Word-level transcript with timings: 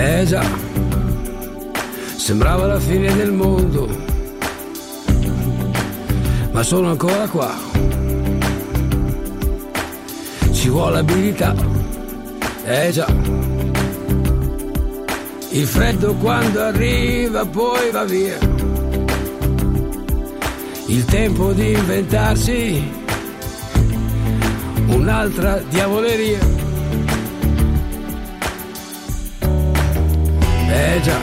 Eh 0.00 0.24
già, 0.26 0.44
sembrava 2.16 2.66
la 2.66 2.78
fine 2.78 3.12
del 3.16 3.32
mondo, 3.32 3.88
ma 6.52 6.62
sono 6.62 6.90
ancora 6.90 7.26
qua. 7.26 7.52
Ci 10.52 10.68
vuole 10.68 10.98
abilità, 10.98 11.52
eh 12.64 12.90
già. 12.92 13.08
Il 15.50 15.66
freddo 15.66 16.14
quando 16.14 16.62
arriva 16.62 17.44
poi 17.44 17.90
va 17.90 18.04
via. 18.04 18.38
Il 20.86 21.04
tempo 21.06 21.52
di 21.52 21.72
inventarsi 21.72 22.92
un'altra 24.86 25.60
diavoleria. 25.68 26.57
Eh 30.80 31.00
già, 31.00 31.18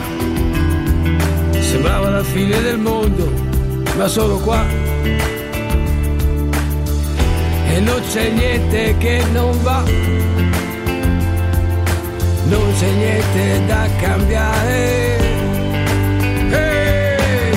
sembrava 1.60 2.10
la 2.10 2.22
fine 2.22 2.60
del 2.60 2.78
mondo, 2.78 3.32
ma 3.96 4.06
solo 4.06 4.36
qua. 4.40 4.62
E 7.68 7.80
non 7.80 8.02
c'è 8.12 8.28
niente 8.32 8.94
che 8.98 9.24
non 9.32 9.58
va, 9.62 9.82
non 12.48 12.74
c'è 12.78 12.90
niente 12.90 13.66
da 13.66 13.88
cambiare. 13.98 15.16
Ehi, 16.50 17.56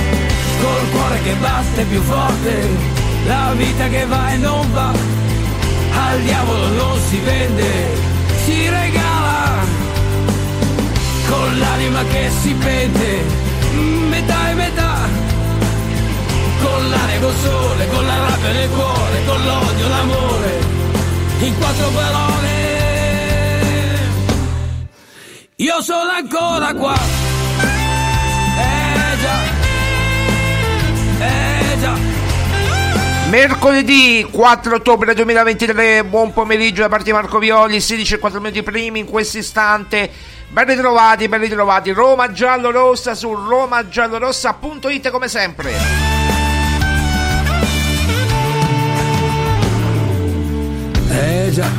Col 0.61 0.89
cuore 0.91 1.21
che 1.21 1.33
batte 1.41 1.83
più 1.83 2.01
forte, 2.01 2.67
la 3.27 3.53
vita 3.57 3.89
che 3.89 4.05
va 4.05 4.31
e 4.31 4.37
non 4.37 4.71
va, 4.71 4.93
al 6.07 6.21
diavolo 6.21 6.67
non 6.69 6.97
si 7.09 7.19
vende, 7.19 7.67
si 8.45 8.69
regala 8.69 9.08
l'anima 11.99 12.03
che 12.05 12.29
si 12.29 12.53
pente, 12.53 13.23
metà 14.09 14.49
e 14.49 14.53
metà, 14.53 14.97
con 16.61 16.89
l'aria 16.89 17.19
col 17.19 17.35
sole, 17.35 17.87
con 17.89 18.05
la 18.05 18.17
rabbia 18.17 18.51
nel 18.51 18.69
cuore, 18.69 19.25
con 19.25 19.43
l'odio, 19.43 19.87
l'amore, 19.87 20.59
in 21.39 21.57
quattro 21.57 21.89
parole. 21.89 22.77
Io 25.55 25.81
sono 25.81 26.11
ancora 26.11 26.73
qua. 26.73 26.95
Eh 28.57 29.17
già, 29.21 29.39
eh 31.25 31.79
già. 31.79 31.97
Mercoledì 33.29 34.27
4 34.31 34.75
ottobre 34.75 35.13
2023, 35.13 36.03
buon 36.05 36.33
pomeriggio 36.33 36.81
da 36.81 36.89
parte 36.89 37.05
di 37.05 37.11
Marco 37.11 37.39
Violi, 37.39 37.79
16 37.79 38.15
e 38.15 38.19
4 38.19 38.39
minuti 38.39 38.63
primi 38.63 38.99
in 38.99 39.05
questo 39.05 39.37
istante. 39.37 40.09
Ben 40.51 40.65
ritrovati, 40.65 41.27
ben 41.29 41.41
ritrovati. 41.41 41.91
Roma 41.91 42.31
Giallo 42.31 42.71
Rossa 42.71 43.13
su 43.13 43.31
romagiallorossa.it 43.33 45.09
come 45.11 45.27
sempre. 45.27 45.73
Eh 51.11 51.49
già, 51.51 51.69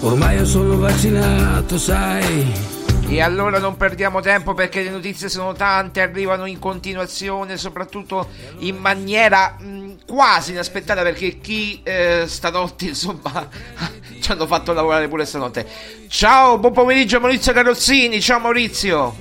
ormai 0.00 0.36
io 0.36 0.44
sono 0.44 0.76
vaccinato, 0.76 1.78
sai. 1.78 2.77
E 3.10 3.22
allora 3.22 3.58
non 3.58 3.78
perdiamo 3.78 4.20
tempo 4.20 4.52
perché 4.52 4.82
le 4.82 4.90
notizie 4.90 5.30
sono 5.30 5.54
tante, 5.54 6.02
arrivano 6.02 6.44
in 6.44 6.58
continuazione, 6.58 7.56
soprattutto 7.56 8.28
in 8.58 8.76
maniera 8.76 9.56
mh, 9.58 10.04
quasi 10.06 10.52
inaspettata 10.52 11.00
perché 11.00 11.40
chi 11.40 11.80
eh, 11.84 12.24
stanotte 12.26 12.84
insomma 12.84 13.48
ci 14.20 14.30
hanno 14.30 14.46
fatto 14.46 14.74
lavorare 14.74 15.08
pure 15.08 15.24
stanotte. 15.24 15.66
Ciao, 16.08 16.58
buon 16.58 16.74
pomeriggio 16.74 17.18
Maurizio 17.18 17.54
Carrozzini, 17.54 18.20
ciao 18.20 18.40
Maurizio. 18.40 19.14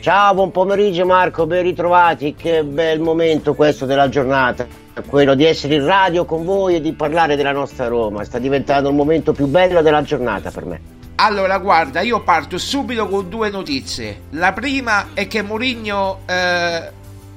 Ciao, 0.00 0.34
buon 0.34 0.50
pomeriggio 0.50 1.06
Marco, 1.06 1.46
ben 1.46 1.62
ritrovati, 1.62 2.34
che 2.34 2.64
bel 2.64 2.98
momento 2.98 3.54
questo 3.54 3.86
della 3.86 4.08
giornata, 4.08 4.66
quello 5.06 5.36
di 5.36 5.44
essere 5.44 5.76
in 5.76 5.86
radio 5.86 6.24
con 6.24 6.44
voi 6.44 6.74
e 6.74 6.80
di 6.80 6.92
parlare 6.92 7.36
della 7.36 7.52
nostra 7.52 7.86
Roma, 7.86 8.24
sta 8.24 8.38
diventando 8.38 8.88
il 8.88 8.96
momento 8.96 9.32
più 9.32 9.46
bello 9.46 9.80
della 9.80 10.02
giornata 10.02 10.50
per 10.50 10.64
me. 10.64 10.99
Allora, 11.22 11.58
guarda, 11.58 12.00
io 12.00 12.22
parto 12.22 12.56
subito 12.56 13.06
con 13.06 13.28
due 13.28 13.50
notizie. 13.50 14.22
La 14.30 14.54
prima 14.54 15.08
è 15.12 15.26
che 15.26 15.42
Mourinho, 15.42 16.22
eh, 16.24 16.90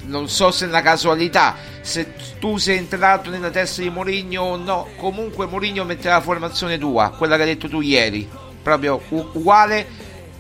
non 0.06 0.30
so 0.30 0.51
se 0.51 0.63
è 0.63 0.68
una 0.69 0.81
casualità, 0.81 1.57
se 1.81 2.13
tu 2.39 2.56
sei 2.56 2.77
entrato 2.77 3.30
nella 3.30 3.50
testa 3.50 3.81
di 3.81 3.89
Mourinho 3.89 4.41
o 4.41 4.56
no, 4.56 4.88
comunque 4.95 5.47
Mourinho 5.47 5.83
mette 5.83 6.07
la 6.07 6.21
formazione 6.21 6.77
tua, 6.77 7.09
quella 7.09 7.35
che 7.35 7.41
hai 7.41 7.47
detto 7.50 7.68
tu 7.68 7.81
ieri, 7.81 8.25
proprio 8.62 9.01
uguale, 9.09 9.85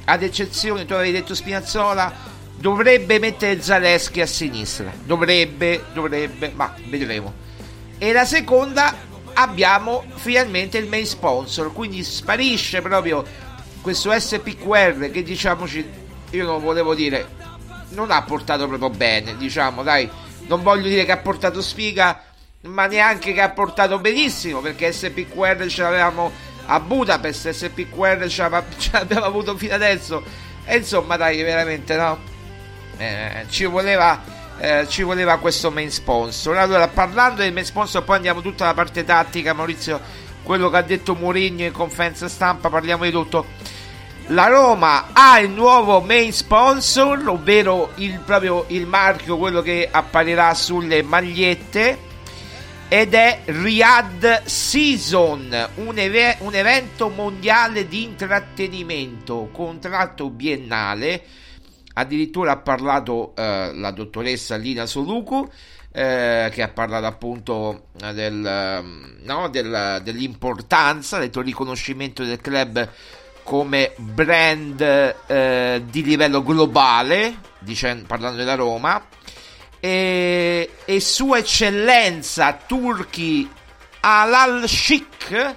ad 0.05 0.23
eccezione, 0.23 0.85
tu 0.85 0.93
avevi 0.93 1.11
detto 1.11 1.35
Spinazzola, 1.35 2.13
dovrebbe 2.55 3.19
mettere 3.19 3.61
Zaleschi 3.61 4.21
a 4.21 4.25
sinistra, 4.25 4.89
dovrebbe, 5.03 5.83
dovrebbe, 5.91 6.53
ma 6.55 6.73
vedremo. 6.87 7.33
E 7.97 8.13
la 8.13 8.23
seconda 8.23 8.95
abbiamo 9.33 10.03
finalmente 10.15 10.77
il 10.77 10.87
main 10.87 11.05
sponsor, 11.05 11.73
quindi 11.73 12.03
sparisce 12.03 12.81
proprio 12.81 13.23
questo 13.81 14.17
SPQR 14.17 15.11
che 15.11 15.23
diciamoci, 15.23 15.87
io 16.31 16.45
non 16.45 16.61
volevo 16.61 16.95
dire, 16.95 17.27
non 17.89 18.11
ha 18.11 18.21
portato 18.23 18.67
proprio 18.67 18.89
bene, 18.89 19.35
diciamo, 19.37 19.83
dai, 19.83 20.09
non 20.47 20.63
voglio 20.63 20.87
dire 20.87 21.05
che 21.05 21.11
ha 21.11 21.17
portato 21.17 21.61
sfiga, 21.61 22.23
ma 22.61 22.85
neanche 22.85 23.33
che 23.33 23.41
ha 23.41 23.49
portato 23.49 23.99
benissimo, 23.99 24.61
perché 24.61 24.91
SPQR 24.91 25.67
ce 25.67 25.81
l'avevamo 25.81 26.31
a 26.65 26.79
Budapest, 26.79 27.49
SPQR 27.49 28.27
ce 28.29 28.49
l'abbiamo 28.91 29.25
avuto 29.25 29.57
fino 29.57 29.73
adesso, 29.73 30.23
e 30.65 30.77
insomma 30.77 31.17
dai, 31.17 31.41
veramente 31.41 31.95
no, 31.95 32.19
eh, 32.97 33.45
ci 33.49 33.65
voleva 33.65 34.32
eh, 34.57 34.85
ci 34.87 35.03
voleva 35.03 35.37
questo 35.37 35.71
main 35.71 35.91
sponsor. 35.91 36.57
Allora, 36.57 36.87
parlando 36.87 37.41
del 37.41 37.53
main 37.53 37.65
sponsor, 37.65 38.03
poi 38.03 38.17
andiamo 38.17 38.41
tutta 38.41 38.65
la 38.65 38.73
parte 38.73 39.03
tattica, 39.03 39.53
Maurizio, 39.53 39.99
quello 40.43 40.69
che 40.69 40.77
ha 40.77 40.81
detto 40.81 41.15
Mourinho 41.15 41.63
in 41.63 41.71
conferenza 41.71 42.27
stampa, 42.27 42.69
parliamo 42.69 43.03
di 43.03 43.11
tutto. 43.11 43.45
La 44.27 44.47
Roma 44.47 45.09
ha 45.11 45.39
il 45.39 45.49
nuovo 45.49 45.99
main 45.99 46.31
sponsor, 46.31 47.27
ovvero 47.27 47.91
il, 47.95 48.19
proprio 48.19 48.65
il 48.67 48.85
marchio, 48.85 49.37
quello 49.37 49.61
che 49.61 49.87
apparirà 49.91 50.53
sulle 50.53 51.01
magliette, 51.01 52.11
ed 52.87 53.13
è 53.13 53.41
Riyadh 53.45 54.43
Season, 54.45 55.69
un, 55.75 55.97
eve- 55.97 56.37
un 56.39 56.53
evento 56.53 57.09
mondiale 57.09 57.87
di 57.87 58.03
intrattenimento, 58.03 59.49
contratto 59.51 60.29
biennale 60.29 61.23
addirittura 61.93 62.53
ha 62.53 62.57
parlato 62.57 63.33
eh, 63.35 63.71
la 63.73 63.91
dottoressa 63.91 64.55
Lina 64.55 64.85
Soluku 64.85 65.49
eh, 65.91 66.49
che 66.51 66.63
ha 66.63 66.69
parlato 66.69 67.05
appunto 67.05 67.87
del, 67.91 68.43
ehm, 68.43 69.17
no, 69.21 69.47
del, 69.49 70.01
dell'importanza 70.03 71.19
del 71.19 71.31
riconoscimento 71.31 72.23
del 72.23 72.41
club 72.41 72.89
come 73.43 73.93
brand 73.97 74.81
eh, 75.27 75.83
di 75.85 76.03
livello 76.03 76.41
globale 76.41 77.37
dicendo, 77.59 78.05
parlando 78.07 78.37
della 78.37 78.55
Roma 78.55 79.05
e, 79.79 80.69
e 80.83 80.99
sua 80.99 81.37
eccellenza 81.37 82.57
Turchi 82.65 83.47
Alal 83.99 84.67
Sheikh 84.67 85.55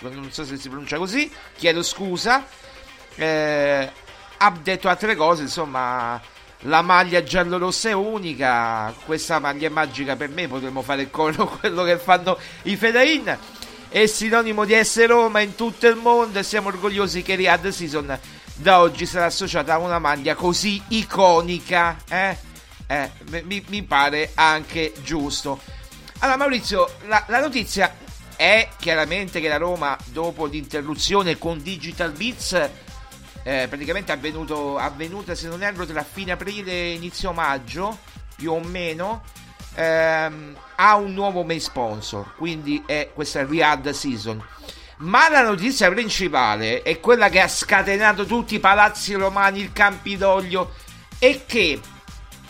non 0.00 0.28
so 0.30 0.44
se 0.44 0.56
si 0.56 0.68
pronuncia 0.68 0.96
così 0.96 1.30
chiedo 1.56 1.82
scusa 1.82 2.46
eh, 3.16 3.90
ha 4.44 4.52
detto 4.60 4.88
altre 4.88 5.14
cose, 5.14 5.42
insomma, 5.42 6.20
la 6.60 6.82
maglia 6.82 7.22
giallo-rossa 7.22 7.90
è 7.90 7.92
unica, 7.92 8.92
questa 9.04 9.38
maglia 9.38 9.68
è 9.68 9.70
magica 9.70 10.16
per 10.16 10.30
me, 10.30 10.48
potremmo 10.48 10.82
fare 10.82 11.02
il 11.02 11.10
coro 11.10 11.46
quello 11.60 11.84
che 11.84 11.96
fanno 11.98 12.36
i 12.62 12.76
Fedain. 12.76 13.38
È 13.88 14.06
sinonimo 14.06 14.64
di 14.64 14.72
essere 14.72 15.06
Roma 15.06 15.40
in 15.40 15.54
tutto 15.54 15.86
il 15.86 15.96
mondo 15.96 16.38
e 16.38 16.42
siamo 16.42 16.68
orgogliosi 16.68 17.22
che 17.22 17.34
Riyadh 17.34 17.68
Season 17.68 18.18
da 18.54 18.80
oggi 18.80 19.06
sarà 19.06 19.26
associata 19.26 19.74
a 19.74 19.78
una 19.78 19.98
maglia 19.98 20.34
così 20.34 20.82
iconica. 20.88 21.98
Eh? 22.08 22.36
Eh, 22.86 23.10
mi, 23.44 23.62
mi, 23.68 23.82
pare 23.82 24.32
anche 24.34 24.92
giusto. 25.02 25.60
Allora 26.18 26.38
Maurizio, 26.38 26.90
la, 27.06 27.22
la 27.28 27.40
notizia 27.40 27.94
è 28.34 28.68
chiaramente 28.78 29.40
che 29.40 29.48
la 29.48 29.58
Roma 29.58 29.96
dopo 30.06 30.46
l'interruzione 30.46 31.36
con 31.38 31.62
Digital 31.62 32.12
Beats 32.12 32.70
eh, 33.42 33.66
praticamente 33.68 34.12
è 34.12 34.16
avvenuto, 34.16 34.78
avvenuta 34.78 35.34
se 35.34 35.48
non 35.48 35.62
erro 35.62 35.84
tra 35.86 36.02
fine 36.02 36.32
aprile 36.32 36.70
e 36.70 36.92
inizio 36.92 37.32
maggio 37.32 37.98
più 38.36 38.52
o 38.52 38.60
meno 38.60 39.22
ehm, 39.74 40.56
ha 40.76 40.94
un 40.96 41.12
nuovo 41.12 41.42
main 41.42 41.60
sponsor 41.60 42.34
quindi 42.36 42.82
è 42.86 43.10
questa 43.12 43.44
Riyadh 43.44 43.90
Season. 43.90 44.44
Ma 44.98 45.28
la 45.28 45.42
notizia 45.42 45.90
principale 45.90 46.82
è 46.82 47.00
quella 47.00 47.28
che 47.28 47.40
ha 47.40 47.48
scatenato 47.48 48.24
tutti 48.24 48.54
i 48.54 48.60
palazzi 48.60 49.14
romani 49.14 49.60
il 49.60 49.72
Campidoglio 49.72 50.74
è 51.18 51.44
che 51.44 51.80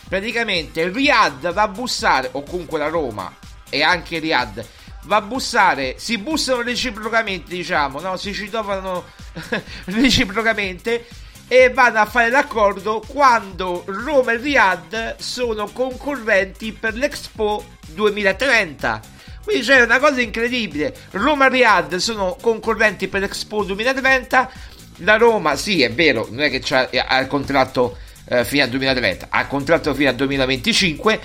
praticamente 0.07 0.87
Riyadh 0.89 1.51
va 1.51 1.63
a 1.63 1.67
bussare 1.67 2.29
o 2.33 2.43
comunque 2.43 2.77
la 2.77 2.89
Roma 2.89 3.33
e 3.69 3.81
anche 3.81 4.19
Riyadh 4.19 4.63
va 5.05 5.17
a 5.17 5.21
bussare 5.21 5.95
si 5.97 6.17
bussano 6.17 6.61
reciprocamente 6.61 7.53
diciamo 7.53 7.99
no? 7.99 8.15
si 8.17 8.33
citavano 8.33 9.03
reciprocamente 9.85 11.05
e 11.47 11.69
vanno 11.69 11.99
a 11.99 12.05
fare 12.05 12.29
l'accordo 12.29 13.03
quando 13.05 13.83
Roma 13.85 14.31
e 14.31 14.37
Riyadh 14.37 15.17
sono 15.17 15.67
concorrenti 15.67 16.71
per 16.71 16.95
l'Expo 16.95 17.63
2030. 17.89 19.01
Quindi 19.43 19.63
c'è 19.63 19.81
una 19.81 19.99
cosa 19.99 20.21
incredibile. 20.21 20.95
Roma 21.11 21.47
e 21.47 21.49
Riyadh 21.49 21.95
sono 21.97 22.37
concorrenti 22.41 23.07
per 23.07 23.21
l'Expo 23.21 23.63
2030. 23.63 24.51
La 24.97 25.17
Roma, 25.17 25.55
sì, 25.55 25.81
è 25.81 25.91
vero, 25.91 26.27
non 26.29 26.41
è 26.41 26.49
che 26.49 26.75
ha 26.75 27.19
il 27.19 27.27
contratto 27.27 27.97
eh, 28.25 28.45
fino 28.45 28.63
al 28.63 28.69
2030, 28.69 29.27
ha 29.29 29.41
il 29.41 29.47
contratto 29.47 29.93
fino 29.93 30.09
al 30.09 30.15
2025 30.15 31.19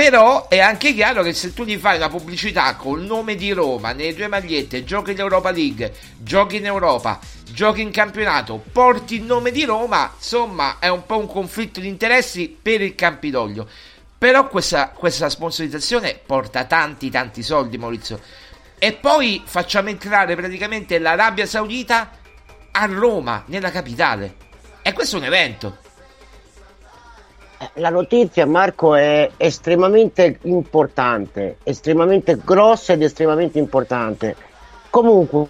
però 0.00 0.48
è 0.48 0.58
anche 0.60 0.94
chiaro 0.94 1.22
che 1.22 1.34
se 1.34 1.52
tu 1.52 1.62
gli 1.64 1.76
fai 1.76 1.96
una 1.96 2.08
pubblicità 2.08 2.74
col 2.74 3.02
nome 3.02 3.34
di 3.34 3.52
Roma 3.52 3.92
nelle 3.92 4.14
tue 4.14 4.28
magliette, 4.28 4.82
giochi 4.82 5.10
in 5.10 5.18
Europa 5.18 5.50
League, 5.50 5.92
giochi 6.16 6.56
in 6.56 6.64
Europa, 6.64 7.20
giochi 7.50 7.82
in 7.82 7.90
campionato, 7.90 8.64
porti 8.72 9.16
il 9.16 9.24
nome 9.24 9.50
di 9.50 9.62
Roma, 9.66 10.10
insomma 10.16 10.78
è 10.78 10.88
un 10.88 11.04
po' 11.04 11.18
un 11.18 11.26
conflitto 11.26 11.80
di 11.80 11.88
interessi 11.88 12.48
per 12.48 12.80
il 12.80 12.94
Campidoglio. 12.94 13.68
Però 14.16 14.48
questa, 14.48 14.88
questa 14.88 15.28
sponsorizzazione 15.28 16.18
porta 16.24 16.64
tanti 16.64 17.10
tanti 17.10 17.42
soldi 17.42 17.76
Maurizio. 17.76 18.22
E 18.78 18.94
poi 18.94 19.42
facciamo 19.44 19.90
entrare 19.90 20.34
praticamente 20.34 20.98
l'Arabia 20.98 21.44
Saudita 21.44 22.12
a 22.70 22.86
Roma, 22.86 23.44
nella 23.48 23.70
capitale. 23.70 24.36
E 24.80 24.94
questo 24.94 25.16
è 25.16 25.18
un 25.18 25.26
evento. 25.26 25.76
La 27.74 27.90
notizia, 27.90 28.46
Marco, 28.46 28.94
è 28.94 29.30
estremamente 29.36 30.38
importante, 30.44 31.58
estremamente 31.62 32.38
grossa 32.42 32.94
ed 32.94 33.02
estremamente 33.02 33.58
importante. 33.58 34.34
Comunque, 34.88 35.48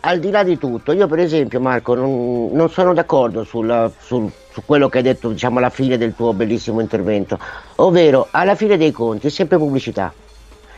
al 0.00 0.20
di 0.20 0.30
là 0.30 0.44
di 0.44 0.58
tutto, 0.58 0.92
io 0.92 1.08
per 1.08 1.18
esempio, 1.18 1.60
Marco, 1.60 1.94
non, 1.94 2.50
non 2.52 2.70
sono 2.70 2.94
d'accordo 2.94 3.42
sulla, 3.42 3.90
sul, 3.98 4.30
su 4.52 4.62
quello 4.64 4.88
che 4.88 4.98
hai 4.98 5.02
detto 5.02 5.28
diciamo, 5.28 5.58
alla 5.58 5.70
fine 5.70 5.98
del 5.98 6.14
tuo 6.14 6.32
bellissimo 6.32 6.80
intervento, 6.80 7.36
ovvero 7.76 8.28
alla 8.30 8.54
fine 8.54 8.76
dei 8.76 8.92
conti 8.92 9.26
è 9.26 9.30
sempre 9.30 9.58
pubblicità. 9.58 10.12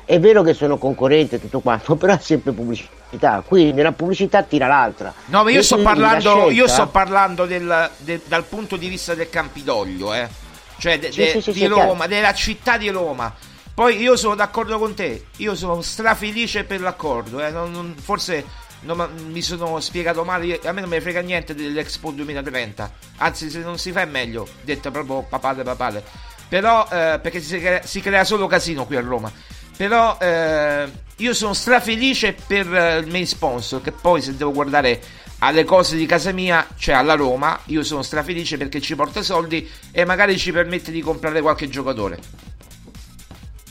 È 0.06 0.18
vero 0.18 0.42
che 0.42 0.54
sono 0.54 0.78
concorrente 0.78 1.36
e 1.36 1.40
tutto 1.40 1.60
quanto, 1.60 1.96
però 1.96 2.14
è 2.14 2.18
sempre 2.18 2.52
pubblicità. 2.52 3.42
Quindi 3.46 3.82
la 3.82 3.92
pubblicità 3.92 4.42
tira 4.42 4.68
l'altra. 4.68 5.12
No, 5.26 5.44
ma 5.44 5.50
io 5.50 5.62
sto 5.62 5.76
parlando, 5.82 6.30
scelta... 6.30 6.52
io 6.52 6.66
sto 6.66 6.86
parlando 6.88 7.44
del, 7.44 7.90
del, 7.98 8.22
dal 8.24 8.44
punto 8.44 8.76
di 8.76 8.88
vista 8.88 9.14
del 9.14 9.28
Campidoglio, 9.28 10.14
eh 10.14 10.50
cioè 10.82 10.98
de, 10.98 11.10
de, 11.10 11.30
sì, 11.30 11.40
sì, 11.40 11.52
di 11.52 11.66
Roma, 11.66 12.08
della 12.08 12.34
città 12.34 12.76
di 12.76 12.88
Roma. 12.88 13.32
Poi 13.72 14.00
io 14.00 14.16
sono 14.16 14.34
d'accordo 14.34 14.80
con 14.80 14.94
te, 14.94 15.26
io 15.36 15.54
sono 15.54 15.80
strafelice 15.80 16.64
per 16.64 16.80
l'accordo, 16.80 17.40
eh. 17.40 17.50
non, 17.50 17.70
non, 17.70 17.94
forse 17.96 18.44
non, 18.80 19.08
mi 19.28 19.40
sono 19.42 19.78
spiegato 19.78 20.24
male, 20.24 20.58
a 20.64 20.72
me 20.72 20.80
non 20.80 20.90
mi 20.90 21.00
frega 21.00 21.20
niente 21.20 21.54
dell'Expo 21.54 22.10
2030, 22.10 22.92
anzi 23.18 23.48
se 23.48 23.60
non 23.60 23.78
si 23.78 23.92
fa 23.92 24.00
è 24.00 24.06
meglio, 24.06 24.48
detto 24.62 24.90
proprio 24.90 25.22
papale 25.22 25.62
papale, 25.62 26.02
però 26.48 26.82
eh, 26.90 27.20
perché 27.22 27.40
si 27.40 27.60
crea, 27.60 27.82
si 27.84 28.00
crea, 28.00 28.24
solo 28.24 28.48
casino 28.48 28.84
qui 28.84 28.96
a 28.96 29.00
Roma, 29.00 29.32
però 29.76 30.18
eh, 30.20 30.90
io 31.18 31.32
sono 31.32 31.54
strafelice 31.54 32.34
per 32.44 32.74
eh, 32.74 32.98
il 32.98 33.06
main 33.06 33.26
sponsor, 33.26 33.80
che 33.80 33.92
poi 33.92 34.20
se 34.20 34.36
devo 34.36 34.50
guardare 34.50 35.00
alle 35.44 35.64
cose 35.64 35.96
di 35.96 36.06
casa 36.06 36.30
mia, 36.30 36.66
cioè 36.76 36.94
alla 36.94 37.14
Roma, 37.14 37.58
io 37.66 37.82
sono 37.82 38.02
strafelice 38.02 38.56
perché 38.56 38.80
ci 38.80 38.94
porta 38.94 39.22
soldi 39.22 39.68
e 39.90 40.04
magari 40.04 40.38
ci 40.38 40.52
permette 40.52 40.92
di 40.92 41.00
comprare 41.00 41.40
qualche 41.40 41.68
giocatore. 41.68 42.18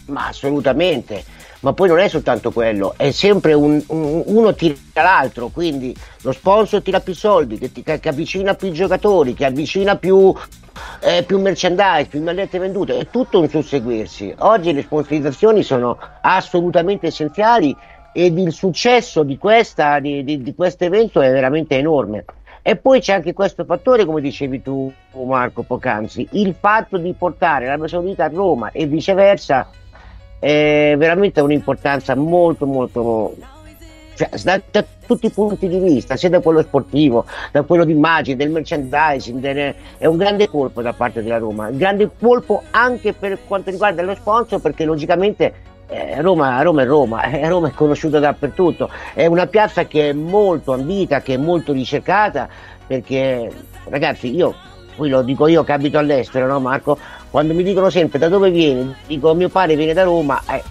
Ma 0.07 0.27
assolutamente, 0.27 1.23
ma 1.61 1.71
poi 1.71 1.87
non 1.87 1.99
è 1.99 2.09
soltanto 2.09 2.51
quello, 2.51 2.93
è 2.97 3.11
sempre 3.11 3.53
un, 3.53 3.81
un, 3.87 4.23
uno 4.25 4.53
tira 4.53 4.75
l'altro, 4.95 5.47
quindi 5.47 5.95
lo 6.23 6.33
sponsor 6.33 6.81
tira 6.81 6.99
più 6.99 7.13
soldi, 7.13 7.57
che, 7.57 7.71
ti, 7.71 7.83
che 7.83 8.09
avvicina 8.09 8.53
più 8.53 8.71
giocatori, 8.71 9.33
che 9.33 9.45
avvicina 9.45 9.95
più 9.95 10.33
eh, 10.99 11.23
più 11.23 11.39
merchandise, 11.39 12.07
più 12.09 12.21
magliette 12.21 12.59
vendute, 12.59 12.97
è 12.97 13.07
tutto 13.09 13.39
un 13.39 13.49
susseguirsi. 13.49 14.35
Oggi 14.39 14.73
le 14.73 14.81
sponsorizzazioni 14.81 15.63
sono 15.63 15.97
assolutamente 16.21 17.07
essenziali 17.07 17.75
ed 18.13 18.37
il 18.37 18.51
successo 18.51 19.23
di, 19.23 19.37
questa, 19.37 19.99
di, 19.99 20.23
di, 20.23 20.41
di 20.41 20.55
questo 20.55 20.83
evento 20.83 21.21
è 21.21 21.31
veramente 21.31 21.77
enorme. 21.77 22.25
E 22.61 22.75
poi 22.75 22.99
c'è 22.99 23.13
anche 23.13 23.33
questo 23.33 23.65
fattore, 23.65 24.05
come 24.05 24.21
dicevi 24.21 24.61
tu 24.61 24.91
Marco 25.13 25.63
poc'anzi, 25.63 26.27
il 26.31 26.55
fatto 26.59 26.97
di 26.97 27.13
portare 27.17 27.65
l'Arabia 27.65 27.87
Saudita 27.87 28.25
a 28.25 28.29
Roma 28.29 28.71
e 28.71 28.85
viceversa 28.85 29.67
è 30.37 30.95
veramente 30.97 31.41
un'importanza 31.41 32.15
molto 32.15 32.65
molto 32.65 33.35
cioè, 34.15 34.29
da, 34.43 34.61
da, 34.69 34.85
tutti 35.05 35.25
i 35.25 35.31
punti 35.31 35.67
di 35.67 35.79
vista, 35.79 36.15
sia 36.15 36.29
da 36.29 36.39
quello 36.39 36.61
sportivo, 36.61 37.25
da 37.51 37.63
quello 37.63 37.83
di 37.83 37.91
immagine, 37.91 38.37
del 38.37 38.51
merchandising, 38.51 39.39
del, 39.39 39.73
è 39.97 40.05
un 40.05 40.17
grande 40.17 40.47
colpo 40.47 40.81
da 40.81 40.93
parte 40.93 41.23
della 41.23 41.37
Roma, 41.37 41.67
un 41.67 41.77
grande 41.77 42.09
colpo 42.19 42.63
anche 42.71 43.13
per 43.13 43.39
quanto 43.47 43.71
riguarda 43.71 44.03
lo 44.03 44.13
sponsor 44.13 44.61
perché 44.61 44.85
logicamente 44.85 45.53
eh, 45.91 46.21
Roma, 46.21 46.61
Roma, 46.61 46.83
è 46.83 46.85
Roma, 46.85 47.23
eh, 47.23 47.47
Roma 47.49 47.67
è 47.67 47.71
conosciuta 47.71 48.19
dappertutto, 48.19 48.89
è 49.13 49.25
una 49.25 49.45
piazza 49.47 49.85
che 49.85 50.09
è 50.09 50.13
molto 50.13 50.71
ambita, 50.71 51.19
che 51.19 51.33
è 51.33 51.37
molto 51.37 51.73
ricercata, 51.73 52.47
perché 52.87 53.51
ragazzi 53.89 54.33
io, 54.33 54.55
qui 54.95 55.09
lo 55.09 55.21
dico 55.21 55.47
io 55.47 55.65
che 55.65 55.73
abito 55.73 55.97
all'estero, 55.97 56.47
no 56.47 56.61
Marco? 56.61 56.97
Quando 57.29 57.53
mi 57.53 57.63
dicono 57.63 57.89
sempre 57.89 58.19
da 58.19 58.29
dove 58.29 58.51
vieni, 58.51 58.95
dico 59.05 59.33
mio 59.33 59.49
padre 59.49 59.75
viene 59.75 59.93
da 59.93 60.03
Roma, 60.03 60.41
eh, 60.49 60.63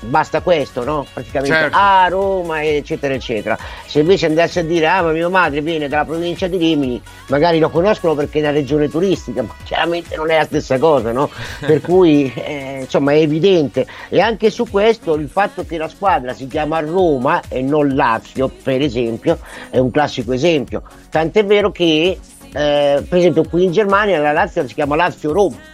basta 0.00 0.40
questo, 0.40 0.84
no? 0.84 1.06
Praticamente 1.12 1.56
Certo. 1.56 1.76
a 1.78 2.08
Roma, 2.08 2.64
eccetera, 2.64 3.14
eccetera. 3.14 3.58
Se 3.86 4.00
invece 4.00 4.26
andasse 4.26 4.60
a 4.60 4.62
dire, 4.62 4.86
ah, 4.86 5.02
ma 5.02 5.12
mia 5.12 5.28
madre 5.28 5.60
viene 5.60 5.88
dalla 5.88 6.04
provincia 6.04 6.46
di 6.46 6.56
Rimini, 6.56 7.00
magari 7.28 7.58
lo 7.58 7.70
conoscono 7.70 8.14
perché 8.14 8.38
è 8.38 8.42
una 8.42 8.52
regione 8.52 8.88
turistica, 8.88 9.42
ma 9.42 9.54
chiaramente 9.64 10.16
non 10.16 10.30
è 10.30 10.36
la 10.36 10.44
stessa 10.44 10.78
cosa, 10.78 11.12
no? 11.12 11.30
Per 11.60 11.80
cui, 11.82 12.32
eh, 12.34 12.78
insomma, 12.80 13.12
è 13.12 13.16
evidente. 13.16 13.86
E 14.08 14.20
anche 14.20 14.50
su 14.50 14.66
questo 14.68 15.14
il 15.14 15.28
fatto 15.28 15.64
che 15.64 15.76
la 15.76 15.88
squadra 15.88 16.32
si 16.32 16.46
chiama 16.46 16.80
Roma 16.80 17.40
e 17.48 17.62
non 17.62 17.94
Lazio, 17.94 18.48
per 18.48 18.80
esempio, 18.80 19.38
è 19.70 19.78
un 19.78 19.90
classico 19.90 20.32
esempio. 20.32 20.82
Tant'è 21.10 21.44
vero 21.44 21.70
che, 21.70 22.18
eh, 22.52 23.04
per 23.08 23.18
esempio, 23.18 23.44
qui 23.48 23.64
in 23.64 23.72
Germania 23.72 24.18
la 24.18 24.32
Lazio 24.32 24.66
si 24.66 24.74
chiama 24.74 24.96
Lazio-Roma. 24.96 25.68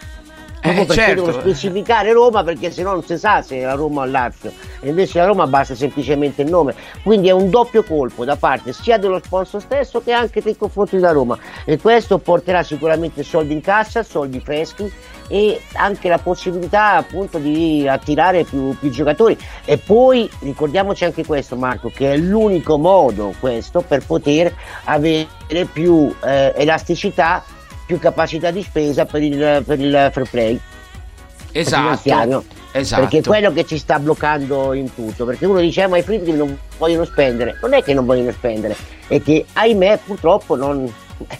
Proprio 0.67 0.85
perché 0.85 1.01
certo. 1.01 1.23
devono 1.23 1.39
specificare 1.39 2.13
Roma 2.13 2.43
perché 2.43 2.71
sennò 2.71 2.91
non 2.91 3.03
si 3.03 3.17
sa 3.17 3.41
se 3.41 3.57
è 3.57 3.63
la 3.63 3.73
Roma 3.73 4.01
o 4.01 4.05
Lazio. 4.05 4.51
E 4.79 4.89
invece 4.89 5.19
la 5.19 5.25
Roma 5.25 5.47
basta 5.47 5.75
semplicemente 5.75 6.41
il 6.41 6.49
nome. 6.49 6.75
Quindi 7.03 7.27
è 7.27 7.31
un 7.31 7.49
doppio 7.49 7.83
colpo 7.83 8.25
da 8.25 8.35
parte 8.35 8.73
sia 8.73 8.97
dello 8.97 9.19
sponsor 9.23 9.61
stesso 9.61 10.01
che 10.01 10.11
anche 10.11 10.41
nei 10.43 10.57
confronti 10.57 10.95
della 10.95 11.11
Roma. 11.11 11.37
E 11.65 11.77
questo 11.79 12.17
porterà 12.17 12.63
sicuramente 12.63 13.23
soldi 13.23 13.53
in 13.53 13.61
cassa 13.61 14.03
soldi 14.03 14.39
freschi 14.39 14.91
e 15.27 15.61
anche 15.73 16.07
la 16.07 16.17
possibilità 16.17 16.95
appunto 16.95 17.37
di 17.37 17.87
attirare 17.87 18.43
più, 18.43 18.75
più 18.77 18.89
giocatori. 18.89 19.37
E 19.65 19.77
poi 19.77 20.29
ricordiamoci 20.39 21.05
anche 21.05 21.25
questo 21.25 21.55
Marco 21.55 21.91
che 21.93 22.13
è 22.13 22.17
l'unico 22.17 22.77
modo 22.77 23.33
questo 23.39 23.81
per 23.81 24.05
poter 24.05 24.53
avere 24.85 25.27
più 25.71 26.13
eh, 26.23 26.53
elasticità 26.55 27.43
più 27.87 27.97
capacità 27.97 28.51
di 28.51 28.61
spesa 28.61 29.05
per 29.05 29.23
il, 29.23 29.63
per 29.65 29.79
il 29.79 30.09
fair 30.13 30.29
play 30.29 30.61
Esatto. 31.51 32.43
Esatto. 32.71 33.01
Perché 33.01 33.17
è 33.19 33.23
quello 33.23 33.51
che 33.51 33.65
ci 33.65 33.77
sta 33.77 33.97
bloccando 33.97 34.73
in 34.73 34.93
tutto. 34.93 35.25
Perché 35.25 35.45
uno 35.45 35.59
dice, 35.59 35.83
"Eh, 35.83 35.87
ma 35.87 35.97
i 35.97 36.03
fritti 36.03 36.31
non 36.31 36.55
vogliono 36.77 37.05
spendere. 37.05 37.57
Non 37.61 37.73
è 37.73 37.81
che 37.81 37.93
non 37.93 38.05
vogliono 38.05 38.31
spendere, 38.31 38.75
è 39.07 39.21
che 39.21 39.45
ahimè 39.53 39.99
purtroppo 40.05 40.55
non, 40.55 40.91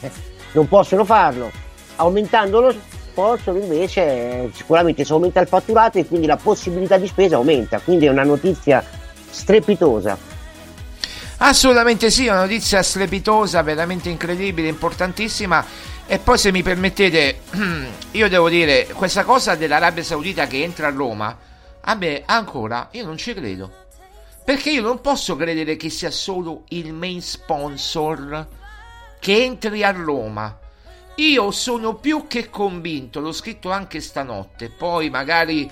non 0.53 0.67
possono 0.67 1.05
farlo. 1.05 1.51
Aumentando 1.97 2.61
lo 2.61 2.73
sponsor 3.11 3.55
invece 3.57 4.49
sicuramente 4.53 5.03
si 5.03 5.11
aumenta 5.11 5.39
il 5.39 5.47
fatturato 5.47 5.99
e 5.99 6.07
quindi 6.07 6.25
la 6.25 6.37
possibilità 6.37 6.97
di 6.97 7.07
spesa 7.07 7.35
aumenta. 7.35 7.79
Quindi 7.79 8.07
è 8.07 8.09
una 8.09 8.23
notizia 8.23 8.83
strepitosa. 9.29 10.17
Assolutamente 11.39 12.09
sì, 12.09 12.25
una 12.27 12.41
notizia 12.41 12.81
strepitosa, 12.81 13.61
veramente 13.61 14.09
incredibile, 14.09 14.69
importantissima. 14.69 15.63
E 16.09 16.19
poi 16.19 16.37
se 16.37 16.53
mi 16.53 16.63
permettete, 16.63 17.41
io 18.11 18.29
devo 18.29 18.47
dire, 18.47 18.87
questa 18.93 19.25
cosa 19.25 19.55
dell'Arabia 19.55 20.03
Saudita 20.03 20.47
che 20.47 20.63
entra 20.63 20.87
a 20.87 20.91
Roma, 20.91 21.37
a 21.81 21.95
me 21.95 22.23
ancora 22.25 22.87
io 22.91 23.03
non 23.03 23.17
ci 23.17 23.33
credo. 23.33 23.85
Perché 24.45 24.69
io 24.69 24.81
non 24.81 25.01
posso 25.01 25.35
credere 25.35 25.75
che 25.75 25.89
sia 25.89 26.09
solo 26.09 26.63
il 26.69 26.93
main 26.93 27.21
sponsor 27.21 28.47
che 29.19 29.43
entri 29.43 29.83
a 29.83 29.91
Roma. 29.91 30.57
Io 31.15 31.51
sono 31.51 31.95
più 31.95 32.25
che 32.27 32.49
convinto, 32.49 33.19
l'ho 33.19 33.33
scritto 33.33 33.69
anche 33.69 33.99
stanotte, 33.99 34.69
poi 34.69 35.09
magari 35.09 35.69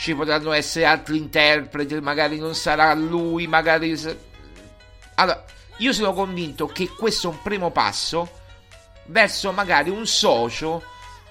ci 0.00 0.16
potranno 0.16 0.50
essere 0.50 0.86
altri 0.86 1.16
interpreti, 1.16 2.00
magari 2.00 2.40
non 2.40 2.56
sarà 2.56 2.92
lui, 2.94 3.46
magari... 3.46 3.96
Allora, 5.14 5.44
io 5.76 5.92
sono 5.92 6.12
convinto 6.12 6.66
che 6.66 6.88
questo 6.88 7.28
è 7.28 7.30
un 7.30 7.40
primo 7.40 7.70
passo 7.70 8.42
verso 9.06 9.52
magari 9.52 9.90
un 9.90 10.06
socio 10.06 10.82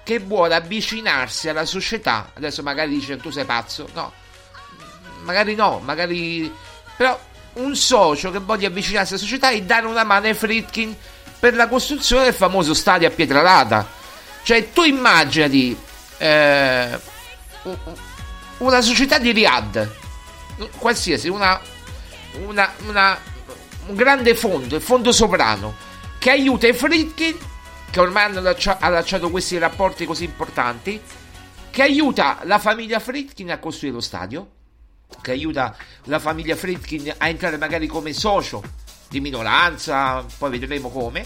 che 0.02 0.18
vuole 0.18 0.54
avvicinarsi 0.54 1.48
alla 1.48 1.64
società. 1.64 2.30
Adesso 2.34 2.62
magari 2.62 2.90
dice 2.90 3.16
tu 3.16 3.30
sei 3.30 3.44
pazzo, 3.44 3.88
no, 3.94 4.12
magari 5.22 5.54
no, 5.54 5.80
magari 5.84 6.52
però 6.96 7.18
un 7.54 7.74
socio 7.74 8.30
che 8.30 8.38
voglia 8.38 8.68
avvicinarsi 8.68 9.14
alla 9.14 9.22
società 9.22 9.50
e 9.50 9.62
dare 9.62 9.86
una 9.86 10.04
mano 10.04 10.26
ai 10.26 10.34
Fritkin 10.34 10.94
per 11.38 11.54
la 11.54 11.68
costruzione 11.68 12.24
del 12.24 12.34
famoso 12.34 12.74
stadio 12.74 13.08
a 13.08 13.10
Pietralata. 13.10 13.86
Cioè, 14.42 14.72
tu 14.72 14.82
immaginati 14.84 15.76
eh, 16.18 16.98
una 18.58 18.80
società 18.80 19.18
di 19.18 19.32
Riyadh, 19.32 19.90
qualsiasi, 20.78 21.28
una, 21.28 21.60
una, 22.46 22.72
una- 22.86 23.18
un 23.86 23.94
grande 23.94 24.34
fondo, 24.34 24.76
il 24.76 24.82
fondo 24.82 25.12
sovrano, 25.12 25.74
che 26.18 26.30
aiuta 26.30 26.66
i 26.68 26.72
Fritkin, 26.72 27.36
che 27.96 28.02
ormai 28.02 28.36
allaccia- 28.36 28.76
allacciato 28.78 29.30
questi 29.30 29.56
rapporti 29.56 30.04
così 30.04 30.24
importanti, 30.24 31.00
che 31.70 31.80
aiuta 31.80 32.40
la 32.42 32.58
famiglia 32.58 32.98
Fritkin 32.98 33.50
a 33.50 33.58
costruire 33.58 33.94
lo 33.94 34.02
stadio, 34.02 34.50
che 35.22 35.30
aiuta 35.30 35.74
la 36.04 36.18
famiglia 36.18 36.56
Fritkin 36.56 37.14
a 37.16 37.28
entrare 37.28 37.56
magari 37.56 37.86
come 37.86 38.12
socio 38.12 38.62
di 39.08 39.18
minoranza, 39.20 40.22
poi 40.36 40.50
vedremo 40.50 40.90
come. 40.90 41.24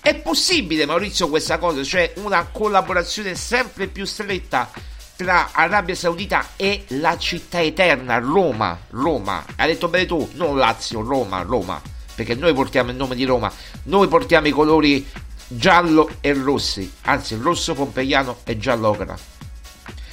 È 0.00 0.14
possibile, 0.14 0.86
Maurizio, 0.86 1.28
questa 1.28 1.58
cosa, 1.58 1.82
cioè 1.82 2.12
una 2.18 2.46
collaborazione 2.52 3.34
sempre 3.34 3.88
più 3.88 4.04
stretta 4.04 4.70
tra 5.16 5.48
Arabia 5.50 5.96
Saudita 5.96 6.50
e 6.54 6.84
la 6.90 7.18
città 7.18 7.60
eterna, 7.60 8.18
Roma, 8.18 8.78
Roma. 8.90 9.44
Hai 9.56 9.72
detto 9.72 9.88
bene 9.88 10.06
tu, 10.06 10.30
non 10.34 10.56
Lazio, 10.56 11.02
Roma, 11.02 11.42
Roma, 11.42 11.82
perché 12.14 12.36
noi 12.36 12.54
portiamo 12.54 12.90
il 12.90 12.96
nome 12.96 13.16
di 13.16 13.24
Roma, 13.24 13.52
noi 13.84 14.06
portiamo 14.06 14.46
i 14.46 14.52
colori 14.52 15.26
giallo 15.48 16.10
e 16.20 16.34
rossi, 16.34 16.92
anzi 17.02 17.36
rosso 17.36 17.74
pompeiano 17.74 18.36
e 18.44 18.58
giallo 18.58 18.88
ocra. 18.88 19.16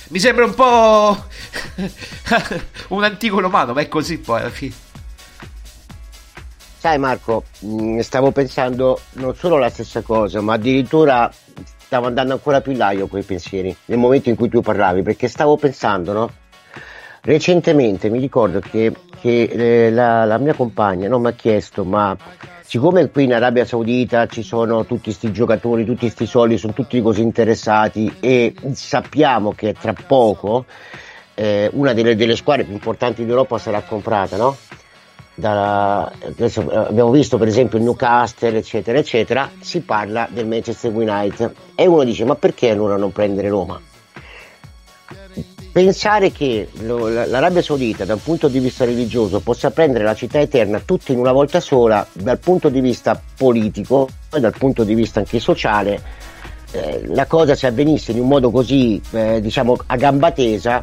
Mi 0.10 0.20
sembra 0.20 0.46
un 0.46 0.54
po' 0.54 1.24
un 2.96 3.04
antico 3.04 3.40
romano, 3.40 3.74
ma 3.74 3.82
è 3.82 3.88
così 3.88 4.20
poi 4.20 4.40
alla 4.40 4.50
fine. 4.50 4.74
Sai 6.78 7.00
Marco, 7.00 7.46
mh, 7.60 8.00
stavo 8.00 8.32
pensando 8.32 9.00
non 9.14 9.36
solo 9.36 9.58
la 9.58 9.70
stessa 9.70 10.02
cosa, 10.02 10.42
ma 10.42 10.54
addirittura 10.54 11.32
stavo 11.78 12.06
andando 12.06 12.34
ancora 12.34 12.62
più 12.62 12.72
in 12.72 12.78
là 12.78 12.92
io 12.92 13.08
con 13.08 13.20
i 13.20 13.24
pensieri, 13.24 13.76
nel 13.86 13.98
momento 13.98 14.30
in 14.30 14.36
cui 14.36 14.50
tu 14.50 14.62
parlavi, 14.62 15.02
perché 15.02 15.28
stavo 15.28 15.58
pensando, 15.58 16.14
no? 16.14 16.32
Recentemente 17.22 18.10
mi 18.10 18.20
ricordo 18.20 18.60
che, 18.60 18.94
che, 19.20 19.44
eh, 19.44 19.90
la, 19.90 20.26
la 20.26 20.38
mia 20.38 20.54
compagna 20.54 21.08
no, 21.08 21.18
mi 21.18 21.28
ha 21.28 21.34
chiesto, 21.34 21.84
ma 21.84 22.16
siccome 22.66 23.10
qui 23.10 23.26
in 23.26 23.34
Arabia 23.34 23.64
Saudita 23.64 24.26
ci 24.28 24.42
sono 24.42 24.86
tutti 24.86 25.04
questi 25.04 25.32
giocatori, 25.32 25.86
tutti 25.86 26.00
questi 26.00 26.26
soldi, 26.26 26.58
sono 26.58 26.74
tutti 26.74 27.00
così 27.02 27.22
interessati 27.22 28.12
e 28.20 28.54
sappiamo 28.74 29.54
che 29.54 29.74
tra 29.74 29.94
poco 29.94 30.66
eh, 31.36 31.70
una 31.74 31.94
delle, 31.94 32.16
delle 32.16 32.36
squadre 32.36 32.64
più 32.64 32.74
importanti 32.74 33.24
d'Europa 33.24 33.58
sarà 33.60 33.82
comprata, 33.82 34.36
no? 34.38 34.58
Da, 35.38 36.06
adesso 36.06 36.72
eh, 36.72 36.78
abbiamo 36.78 37.12
visto 37.12 37.38
per 37.38 37.50
esempio 37.50 37.78
il 37.78 37.84
Newcastle 37.84 38.58
eccetera 38.58 38.98
eccetera 38.98 39.52
si 39.60 39.82
parla 39.82 40.30
del 40.32 40.48
Manchester 40.48 40.96
United 40.96 41.54
e 41.76 41.86
uno 41.88 42.06
dice 42.06 42.24
ma 42.24 42.36
perché 42.36 42.70
allora 42.70 42.96
non 42.96 43.12
prendere 43.12 43.50
Roma 43.50 43.78
pensare 45.76 46.32
che 46.32 46.70
lo- 46.84 47.10
la- 47.10 47.26
l'Arabia 47.26 47.62
Saudita 47.62 48.06
da 48.06 48.14
un 48.14 48.24
punto 48.24 48.48
di 48.48 48.60
vista 48.60 48.86
religioso 48.86 49.42
possa 49.42 49.72
prendere 49.72 50.06
la 50.06 50.16
città 50.16 50.40
eterna 50.40 50.80
tutta 50.80 51.12
in 51.12 51.20
una 51.20 51.34
volta 51.34 51.60
sola 51.60 52.08
dal 52.14 52.40
punto 52.40 52.70
di 52.70 52.80
vista 52.80 53.22
politico 53.38 54.08
e 54.34 54.40
dal 54.40 54.54
punto 54.58 54.86
di 54.86 54.94
vista 54.96 55.20
anche 55.20 55.38
sociale 55.42 56.02
eh, 56.72 57.02
la 57.08 57.26
cosa 57.26 57.56
se 57.56 57.68
avvenisse 57.68 58.14
in 58.14 58.22
un 58.22 58.28
modo 58.30 58.52
così 58.52 59.02
eh, 59.12 59.42
diciamo 59.42 59.76
a 59.88 59.98
gamba 59.98 60.32
tesa 60.32 60.82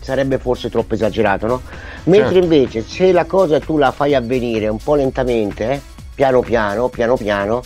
sarebbe 0.00 0.38
forse 0.38 0.68
troppo 0.70 0.94
esagerato 0.94 1.46
no? 1.46 1.62
mentre 2.06 2.32
Certo. 2.40 2.44
invece 2.52 2.82
se 2.84 3.12
la 3.12 3.26
cosa 3.26 3.60
tu 3.60 3.78
la 3.78 3.92
fai 3.92 4.16
avvenire 4.16 4.66
un 4.66 4.78
po' 4.78 4.96
lentamente 4.96 5.70
eh, 5.70 5.80
piano 6.16 6.40
piano 6.40 6.88
piano 6.88 7.14
piano 7.14 7.62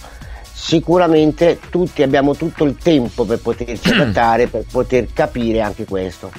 sicuramente 0.52 1.58
tutti 1.70 2.02
abbiamo 2.02 2.34
tutto 2.34 2.64
il 2.64 2.76
tempo 2.76 3.24
per 3.24 3.38
poterci 3.40 3.92
adattare, 3.96 4.46
per 4.46 4.64
poter 4.70 5.06
capire 5.12 5.60
anche 5.60 5.84
questo. 5.84 6.30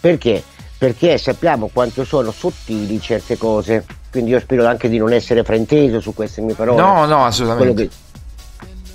Perché? 0.00 0.42
Perché 0.76 1.18
sappiamo 1.18 1.70
quanto 1.72 2.04
sono 2.04 2.30
sottili 2.30 3.00
certe 3.00 3.36
cose, 3.36 3.84
quindi 4.10 4.30
io 4.30 4.40
spero 4.40 4.66
anche 4.66 4.88
di 4.88 4.98
non 4.98 5.12
essere 5.12 5.42
frainteso 5.42 6.00
su 6.00 6.14
queste 6.14 6.40
mie 6.40 6.54
parole. 6.54 6.80
No, 6.80 7.04
no, 7.04 7.24
assolutamente. 7.24 7.88
Che- 7.88 8.06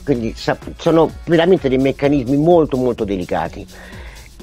quindi 0.04 0.36
sono 0.78 1.10
veramente 1.26 1.70
dei 1.70 1.78
meccanismi 1.78 2.36
molto 2.36 2.76
molto 2.78 3.06
delicati 3.06 3.66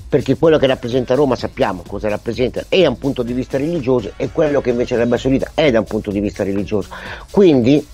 perché 0.08 0.36
quello 0.36 0.58
che 0.58 0.66
rappresenta 0.66 1.14
Roma 1.14 1.36
sappiamo 1.36 1.84
cosa 1.86 2.08
rappresenta 2.08 2.64
e 2.68 2.82
da 2.82 2.88
un 2.88 2.98
punto 2.98 3.22
di 3.22 3.32
vista 3.32 3.58
religioso 3.58 4.12
e 4.16 4.30
quello 4.32 4.60
che 4.60 4.70
invece 4.70 4.96
l'Arabia 4.96 5.18
Saudita 5.18 5.52
è 5.54 5.70
da 5.70 5.78
un 5.78 5.84
punto 5.84 6.10
di 6.10 6.18
vista 6.18 6.42
religioso 6.42 6.88
quindi 7.30 7.86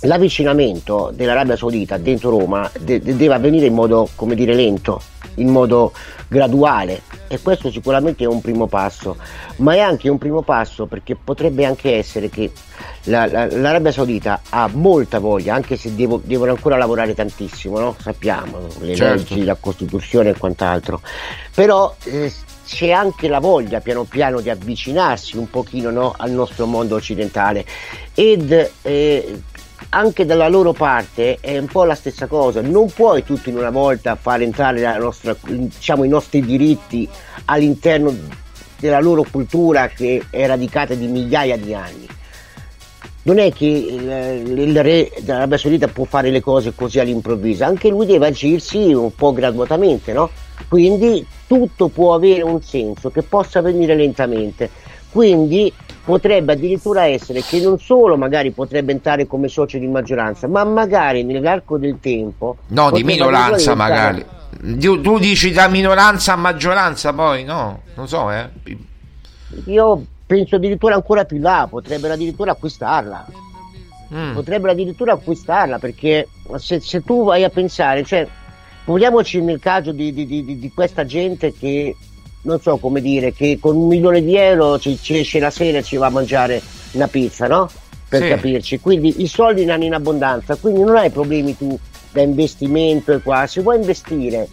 l'avvicinamento 0.00 1.10
dell'Arabia 1.14 1.56
Saudita 1.56 1.96
dentro 1.98 2.30
Roma 2.30 2.70
de- 2.80 3.00
de- 3.00 3.16
deve 3.16 3.34
avvenire 3.34 3.66
in 3.66 3.74
modo 3.74 4.08
come 4.14 4.34
dire 4.34 4.54
lento 4.54 5.00
in 5.36 5.48
modo 5.48 5.92
graduale 6.26 7.02
e 7.28 7.38
questo 7.40 7.70
sicuramente 7.70 8.24
è 8.24 8.26
un 8.26 8.40
primo 8.40 8.66
passo 8.66 9.16
ma 9.56 9.74
è 9.74 9.78
anche 9.80 10.08
un 10.08 10.18
primo 10.18 10.42
passo 10.42 10.86
perché 10.86 11.16
potrebbe 11.16 11.64
anche 11.64 11.94
essere 11.96 12.28
che 12.28 12.50
la- 13.04 13.26
la- 13.26 13.46
l'Arabia 13.46 13.92
Saudita 13.92 14.40
ha 14.50 14.68
molta 14.72 15.18
voglia 15.18 15.54
anche 15.54 15.76
se 15.76 15.94
devo- 15.94 16.20
devono 16.24 16.52
ancora 16.52 16.76
lavorare 16.76 17.14
tantissimo 17.14 17.78
no? 17.78 17.94
sappiamo 18.00 18.58
le 18.80 18.94
Certo. 18.94 19.34
leggi 19.34 19.44
la 19.44 19.56
Costituzione 19.60 20.30
e 20.30 20.36
quant'altro 20.36 21.00
però 21.54 21.94
eh, 22.04 22.32
c'è 22.66 22.90
anche 22.90 23.28
la 23.28 23.40
voglia 23.40 23.80
piano 23.80 24.04
piano 24.04 24.40
di 24.40 24.48
avvicinarsi 24.50 25.36
un 25.36 25.50
pochino 25.50 25.90
no, 25.90 26.14
al 26.16 26.30
nostro 26.30 26.66
mondo 26.66 26.94
occidentale 26.96 27.64
ed 28.14 28.70
eh, 28.82 29.42
anche 29.90 30.24
dalla 30.24 30.48
loro 30.48 30.72
parte 30.72 31.38
è 31.40 31.58
un 31.58 31.66
po' 31.66 31.84
la 31.84 31.94
stessa 31.94 32.26
cosa, 32.26 32.60
non 32.60 32.90
puoi 32.90 33.24
tutto 33.24 33.48
in 33.48 33.56
una 33.56 33.70
volta 33.70 34.16
far 34.16 34.40
entrare 34.42 34.98
nostra, 34.98 35.36
diciamo, 35.42 36.04
i 36.04 36.08
nostri 36.08 36.40
diritti 36.40 37.08
all'interno 37.46 38.14
della 38.78 39.00
loro 39.00 39.24
cultura 39.28 39.88
che 39.88 40.24
è 40.30 40.46
radicata 40.46 40.94
di 40.94 41.06
migliaia 41.06 41.56
di 41.56 41.74
anni. 41.74 42.06
Non 43.22 43.38
è 43.38 43.52
che 43.52 43.66
il, 43.66 44.58
il 44.58 44.82
re 44.82 45.10
dell'Arabia 45.20 45.58
Saudita 45.58 45.88
può 45.88 46.04
fare 46.04 46.30
le 46.30 46.40
cose 46.40 46.72
così 46.74 47.00
all'improvviso, 47.00 47.64
anche 47.64 47.88
lui 47.88 48.06
deve 48.06 48.28
agirsi 48.28 48.92
un 48.94 49.14
po' 49.14 49.32
graduatamente, 49.32 50.12
no? 50.12 50.30
Quindi 50.68 51.26
tutto 51.46 51.88
può 51.88 52.14
avere 52.14 52.42
un 52.42 52.62
senso 52.62 53.10
che 53.10 53.22
possa 53.22 53.58
avvenire 53.58 53.94
lentamente. 53.94 54.70
Quindi 55.10 55.72
potrebbe 56.04 56.52
addirittura 56.52 57.04
essere 57.06 57.42
che 57.42 57.60
non 57.60 57.78
solo 57.78 58.16
magari 58.16 58.50
potrebbe 58.52 58.92
entrare 58.92 59.26
come 59.26 59.48
socio 59.48 59.78
di 59.78 59.86
maggioranza, 59.86 60.46
ma 60.48 60.64
magari 60.64 61.24
nell'arco 61.24 61.78
del 61.78 61.98
tempo. 62.00 62.58
No, 62.68 62.90
di 62.90 63.02
minoranza 63.04 63.74
magari. 63.74 64.24
Tu, 64.78 65.00
tu 65.00 65.18
dici 65.18 65.52
da 65.52 65.68
minoranza 65.68 66.32
a 66.34 66.36
maggioranza, 66.36 67.12
poi 67.12 67.44
no, 67.44 67.82
non 67.94 68.08
so, 68.08 68.30
eh. 68.30 68.48
Io 69.66 70.04
penso 70.26 70.56
addirittura 70.56 70.94
ancora 70.94 71.24
più 71.24 71.38
là, 71.38 71.66
potrebbero 71.68 72.14
addirittura 72.14 72.52
acquistarla. 72.52 73.26
Mm. 74.12 74.34
Potrebbero 74.34 74.72
addirittura 74.72 75.12
acquistarla 75.12 75.78
perché 75.78 76.28
se, 76.56 76.80
se 76.80 77.02
tu 77.02 77.24
vai 77.24 77.44
a 77.44 77.48
pensare, 77.48 78.02
cioè, 78.04 78.26
poniamoci 78.84 79.40
nel 79.40 79.60
caso 79.60 79.92
di, 79.92 80.12
di- 80.12 80.26
di- 80.26 80.58
di 80.58 80.72
questa 80.74 81.04
gente 81.04 81.52
che 81.56 81.94
non 82.42 82.60
so 82.60 82.76
come 82.78 83.00
dire, 83.00 83.32
che 83.32 83.58
con 83.60 83.76
un 83.76 83.86
milione 83.86 84.22
di 84.22 84.36
euro 84.36 84.78
ci, 84.78 84.98
ci 85.00 85.18
esce 85.18 85.38
la 85.38 85.50
sera 85.50 85.78
e 85.78 85.82
ci 85.82 85.96
va 85.96 86.06
a 86.06 86.10
mangiare 86.10 86.62
una 86.92 87.08
pizza, 87.08 87.46
no? 87.46 87.68
Per 88.08 88.22
Sì. 88.22 88.28
capirci. 88.28 88.80
Quindi 88.80 89.22
i 89.22 89.28
soldi 89.28 89.64
ne 89.64 89.72
hanno 89.72 89.84
in 89.84 89.94
abbondanza, 89.94 90.56
quindi 90.56 90.80
non 90.82 90.96
hai 90.96 91.10
problemi 91.10 91.56
tu 91.56 91.78
da 92.12 92.22
investimento 92.22 93.12
e 93.12 93.20
qua. 93.20 93.46
Se 93.46 93.60
vuoi 93.60 93.76
investire 93.76 94.48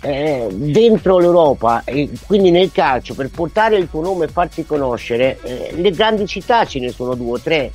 eh, 0.00 0.48
dentro 0.50 1.18
l'Europa 1.18 1.82
e 1.84 2.08
quindi 2.26 2.50
nel 2.50 2.72
calcio 2.72 3.14
per 3.14 3.28
portare 3.30 3.76
il 3.76 3.88
tuo 3.90 4.00
nome 4.00 4.24
e 4.24 4.28
farti 4.28 4.64
conoscere, 4.64 5.38
eh, 5.42 5.72
le 5.76 5.90
grandi 5.90 6.26
città 6.26 6.64
ce 6.64 6.78
ne 6.80 6.90
sono 6.90 7.14
due 7.14 7.32
o 7.32 7.38
tre. 7.38 7.72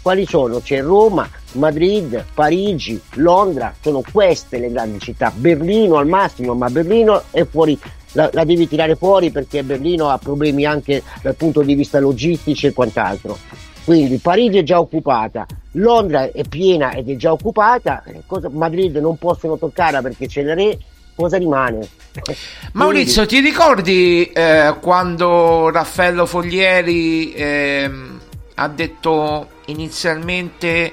Quali 0.00 0.24
sono? 0.26 0.60
C'è 0.60 0.80
Roma, 0.80 1.28
Madrid, 1.52 2.24
Parigi, 2.32 2.98
Londra, 3.14 3.74
sono 3.78 4.02
queste 4.10 4.58
le 4.58 4.70
grandi 4.70 5.00
città. 5.00 5.30
Berlino 5.34 5.96
al 5.96 6.06
massimo, 6.06 6.54
ma 6.54 6.70
Berlino 6.70 7.24
è 7.30 7.44
fuori, 7.44 7.78
la, 8.12 8.30
la 8.32 8.44
devi 8.44 8.68
tirare 8.68 8.96
fuori 8.96 9.30
perché 9.30 9.62
Berlino 9.62 10.08
ha 10.08 10.18
problemi 10.18 10.64
anche 10.64 11.02
dal 11.22 11.34
punto 11.34 11.62
di 11.62 11.74
vista 11.74 11.98
logistici 11.98 12.66
e 12.66 12.72
quant'altro. 12.72 13.38
Quindi 13.84 14.18
Parigi 14.18 14.58
è 14.58 14.62
già 14.64 14.78
occupata, 14.78 15.46
Londra 15.72 16.30
è 16.30 16.42
piena 16.46 16.92
ed 16.92 17.08
è 17.08 17.16
già 17.16 17.32
occupata, 17.32 18.02
eh, 18.04 18.22
cosa- 18.26 18.50
Madrid 18.50 18.94
non 18.96 19.16
possono 19.16 19.56
toccarla 19.56 20.02
perché 20.02 20.26
c'è 20.26 20.42
il 20.42 20.54
re, 20.54 20.78
cosa 21.14 21.38
rimane? 21.38 21.88
Maurizio, 22.74 23.24
ti 23.24 23.40
ricordi 23.40 24.30
eh, 24.30 24.76
quando 24.80 25.70
Raffaello 25.70 26.26
Foglieri 26.26 27.32
ehm, 27.32 28.20
ha 28.56 28.68
detto 28.68 29.48
inizialmente 29.66 30.92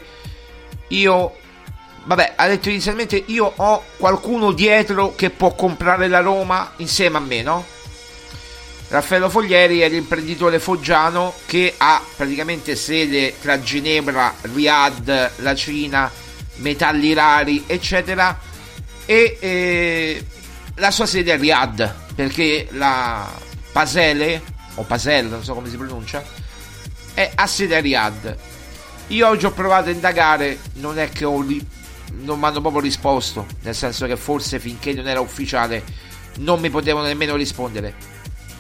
io 0.90 1.34
vabbè, 2.06 2.34
ha 2.36 2.48
detto 2.48 2.70
inizialmente 2.70 3.22
io 3.28 3.52
ho 3.56 3.84
qualcuno 3.98 4.52
dietro 4.52 5.14
che 5.16 5.30
può 5.30 5.54
comprare 5.56 6.08
la 6.08 6.22
Roma 6.22 6.74
insieme 6.78 7.18
a 7.18 7.22
me, 7.22 7.42
no? 7.42 7.66
Raffaello 8.88 9.30
Foglieri 9.30 9.80
è 9.80 9.90
l'imprenditore 9.90 10.60
foggiano 10.60 11.34
che 11.48 11.74
ha 11.76 12.02
praticamente 12.16 12.76
sede 12.76 13.34
tra 13.42 13.60
Ginevra, 13.60 14.34
Riyadh, 14.42 15.32
la 15.38 15.56
Cina, 15.56 16.10
metalli 16.58 17.14
rari, 17.14 17.64
eccetera. 17.66 18.40
E 19.06 19.38
eh, 19.40 20.26
la 20.76 20.92
sua 20.92 21.08
sede 21.08 21.34
è 21.34 21.38
Riyadh 21.40 21.94
perché 22.14 22.68
la 22.72 23.28
Pasele 23.72 24.42
o 24.76 24.84
Pasel, 24.84 25.26
non 25.26 25.44
so 25.44 25.56
come 25.56 25.70
si 25.70 25.78
pronuncia, 25.78 26.24
è 27.14 27.32
a 27.34 27.48
sede 27.48 27.78
a 27.78 27.80
Riyadh. 27.80 28.38
Io 29.08 29.28
oggi 29.28 29.46
ho 29.46 29.52
provato 29.52 29.90
a 29.90 29.94
indagare, 29.94 30.60
non 30.76 31.00
è 31.00 31.10
che 31.10 31.26
ho 31.26 31.32
non 32.12 32.40
mi 32.40 32.46
hanno 32.46 32.62
proprio 32.62 32.82
risposto, 32.82 33.46
nel 33.62 33.76
senso 33.76 34.06
che 34.06 34.18
forse 34.18 34.60
finché 34.60 34.94
non 34.94 35.08
era 35.08 35.20
ufficiale 35.20 35.84
non 36.38 36.60
mi 36.60 36.70
potevano 36.70 37.06
nemmeno 37.06 37.36
rispondere. 37.36 38.14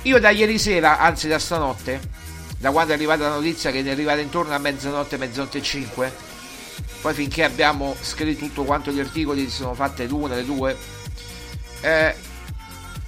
Io 0.03 0.19
da 0.19 0.29
ieri 0.29 0.59
sera, 0.59 0.99
anzi 0.99 1.27
da 1.27 1.39
stanotte, 1.39 1.99
da 2.57 2.71
quando 2.71 2.93
è 2.93 2.95
arrivata 2.95 3.27
la 3.27 3.35
notizia 3.35 3.71
che 3.71 3.83
è 3.83 3.89
arrivata 3.89 4.21
intorno 4.21 4.53
a 4.53 4.57
mezzanotte, 4.57 5.17
mezzanotte 5.17 5.57
e 5.57 5.61
5, 5.61 6.13
poi 7.01 7.13
finché 7.13 7.43
abbiamo 7.43 7.95
scritto 8.01 8.45
tutto 8.45 8.63
quanto 8.63 8.91
gli 8.91 8.99
articoli 8.99 9.49
si 9.49 9.55
sono 9.55 9.73
fatte 9.73 10.05
l'una, 10.05 10.35
le 10.35 10.45
due, 10.45 10.77
eh, 11.81 12.15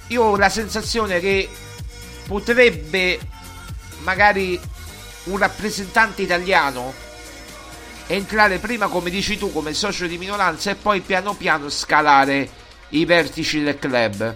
io 0.08 0.22
ho 0.22 0.36
la 0.36 0.48
sensazione 0.48 1.20
che 1.20 1.48
potrebbe 2.26 3.18
magari 4.02 4.60
un 5.24 5.36
rappresentante 5.38 6.22
italiano 6.22 7.06
entrare 8.08 8.58
prima 8.58 8.88
come 8.88 9.10
dici 9.10 9.36
tu 9.36 9.52
come 9.52 9.74
socio 9.74 10.06
di 10.06 10.18
minoranza 10.18 10.70
e 10.70 10.74
poi 10.74 11.00
piano 11.00 11.34
piano 11.34 11.68
scalare 11.68 12.48
i 12.90 13.04
vertici 13.04 13.62
del 13.62 13.78
club. 13.78 14.34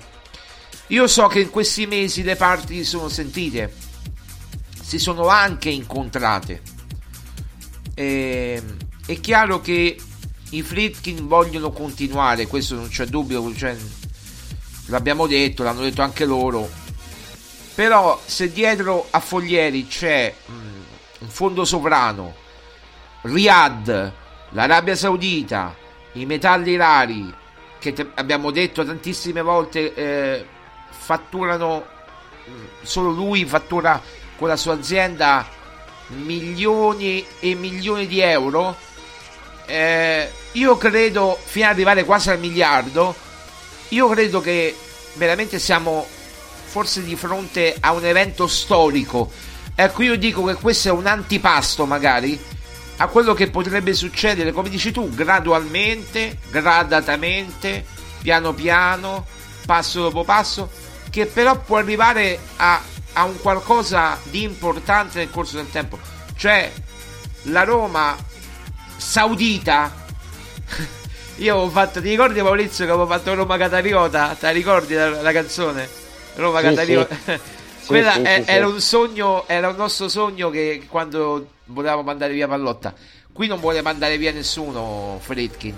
Io 0.89 1.07
so 1.07 1.27
che 1.27 1.41
in 1.41 1.51
questi 1.51 1.87
mesi 1.87 2.23
le 2.23 2.37
parti 2.37 2.77
si 2.77 2.85
sono 2.85 3.09
sentite, 3.09 3.73
si 4.83 4.99
sono 4.99 5.29
anche 5.29 5.71
incontrate. 5.71 6.61
E, 7.95 8.63
è 9.07 9.21
chiaro 9.21 9.61
che 9.63 9.97
i 10.51 10.63
Fritkin 10.63 11.27
vogliono 11.27 11.71
continuare, 11.71 12.47
questo 12.47 12.75
non 12.75 12.89
c'è 12.89 13.07
dubbio, 13.07 13.55
cioè, 13.57 13.75
l'abbiamo 14.87 15.27
detto, 15.27 15.63
l'hanno 15.63 15.81
detto 15.81 16.03
anche 16.03 16.27
loro. 16.27 16.69
Però 17.75 18.21
se 18.23 18.53
dietro 18.53 19.07
a 19.09 19.21
Foglieri 19.21 19.87
c'è 19.87 20.35
mm, 20.51 20.83
un 21.21 21.29
fondo 21.29 21.65
sovrano, 21.65 22.35
Riyadh, 23.23 24.13
l'Arabia 24.51 24.97
Saudita, 24.97 25.75
i 26.13 26.27
metalli 26.27 26.77
rari, 26.77 27.33
che 27.79 27.93
te- 27.93 28.11
abbiamo 28.15 28.51
detto 28.51 28.85
tantissime 28.85 29.43
volte 29.43 29.95
eh, 29.95 30.47
fatturano, 30.91 31.85
solo 32.83 33.11
lui 33.11 33.45
fattura 33.45 34.01
con 34.37 34.49
la 34.49 34.57
sua 34.57 34.75
azienda 34.75 35.47
milioni 36.09 37.25
e 37.41 37.55
milioni 37.55 38.07
di 38.07 38.21
euro. 38.21 38.77
Eh, 39.67 40.31
io 40.53 40.77
credo, 40.77 41.39
fino 41.43 41.67
ad 41.67 41.73
arrivare 41.73 42.05
quasi 42.05 42.31
al 42.31 42.39
miliardo, 42.39 43.15
io 43.89 44.09
credo 44.09 44.41
che 44.41 44.77
veramente 45.15 45.59
siamo 45.59 46.07
forse 46.65 47.05
di 47.05 47.17
fronte 47.17 47.77
a 47.79 47.93
un 47.93 48.05
evento 48.05 48.47
storico. 48.47 49.31
Ecco, 49.75 50.03
io 50.03 50.17
dico 50.17 50.45
che 50.45 50.55
questo 50.55 50.89
è 50.89 50.93
un 50.93 51.07
antipasto 51.07 51.87
magari 51.87 52.39
a 53.03 53.09
quello 53.09 53.35
che 53.35 53.51
potrebbe 53.51 53.95
succedere, 53.95 54.53
come 54.53 54.69
dici 54.69 54.93
tu, 54.93 55.11
gradualmente, 55.11 56.39
gradatamente, 56.51 57.85
piano 58.23 58.53
piano, 58.55 59.27
passo 59.67 60.03
dopo 60.03 60.23
passo, 60.23 60.71
che 61.11 61.27
però 61.27 61.59
può 61.59 61.79
arrivare 61.79 62.39
a, 62.57 62.81
a 63.15 63.25
un 63.25 63.41
qualcosa 63.41 64.17
di 64.31 64.45
importante 64.45 65.19
nel 65.19 65.31
corso 65.31 65.57
del 65.57 65.69
tempo. 65.69 65.99
Cioè, 66.37 66.73
la 67.47 67.65
Roma 67.65 68.17
saudita 68.97 69.93
Io 71.37 71.55
avevo 71.55 71.71
fatto, 71.71 72.01
ti 72.01 72.11
ricordi 72.11 72.41
Maurizio 72.41 72.85
che 72.85 72.91
avevo 72.93 73.07
fatto 73.07 73.35
Roma 73.35 73.57
Catariota? 73.57 74.37
Ti 74.39 74.53
ricordi 74.53 74.95
la, 74.95 75.23
la 75.23 75.33
canzone? 75.33 75.89
Roma 76.37 76.61
Sì, 76.61 76.65
Catariota. 76.67 77.17
sì. 77.25 77.39
Quella 77.93 78.13
Sì, 78.13 78.23
è- 78.23 78.43
sì, 78.45 78.51
era 78.51 78.67
un 78.67 78.81
sogno, 78.81 79.47
era 79.47 79.69
un 79.69 79.77
nostro 79.77 80.09
sogno 80.09 80.51
che 80.51 80.87
quando 80.89 81.47
volevamo 81.67 82.03
mandare 82.03 82.33
via 82.33 82.49
Pallotta. 82.49 82.95
Qui 83.33 83.47
non 83.47 83.61
vuole 83.61 83.83
mandare 83.83 84.19
via 84.19 84.33
nessuno 84.33 85.19
Fredkin. 85.21 85.75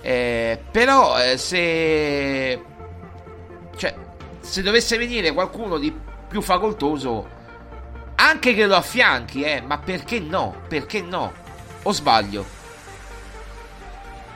Eh, 0.00 0.58
però 0.70 1.20
eh, 1.20 1.36
se 1.36 2.60
cioè, 3.76 3.94
se 4.40 4.62
dovesse 4.62 4.96
venire 4.96 5.32
qualcuno 5.32 5.78
di 5.78 5.92
più 6.28 6.40
facoltoso, 6.40 7.28
anche 8.16 8.54
che 8.54 8.66
lo 8.66 8.76
affianchi, 8.76 9.42
eh, 9.42 9.60
ma 9.60 9.78
perché 9.78 10.20
no? 10.20 10.54
Perché 10.68 11.02
no? 11.02 11.32
O 11.82 11.92
sbaglio? 11.92 12.44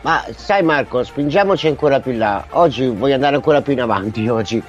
Ma 0.02 0.24
sai 0.34 0.62
Marco, 0.62 1.02
spingiamoci 1.04 1.66
ancora 1.66 2.00
più 2.00 2.12
in 2.12 2.18
là. 2.18 2.46
Oggi 2.50 2.86
voglio 2.86 3.14
andare 3.14 3.36
ancora 3.36 3.60
più 3.60 3.72
in 3.74 3.80
avanti 3.82 4.26
oggi. 4.28 4.62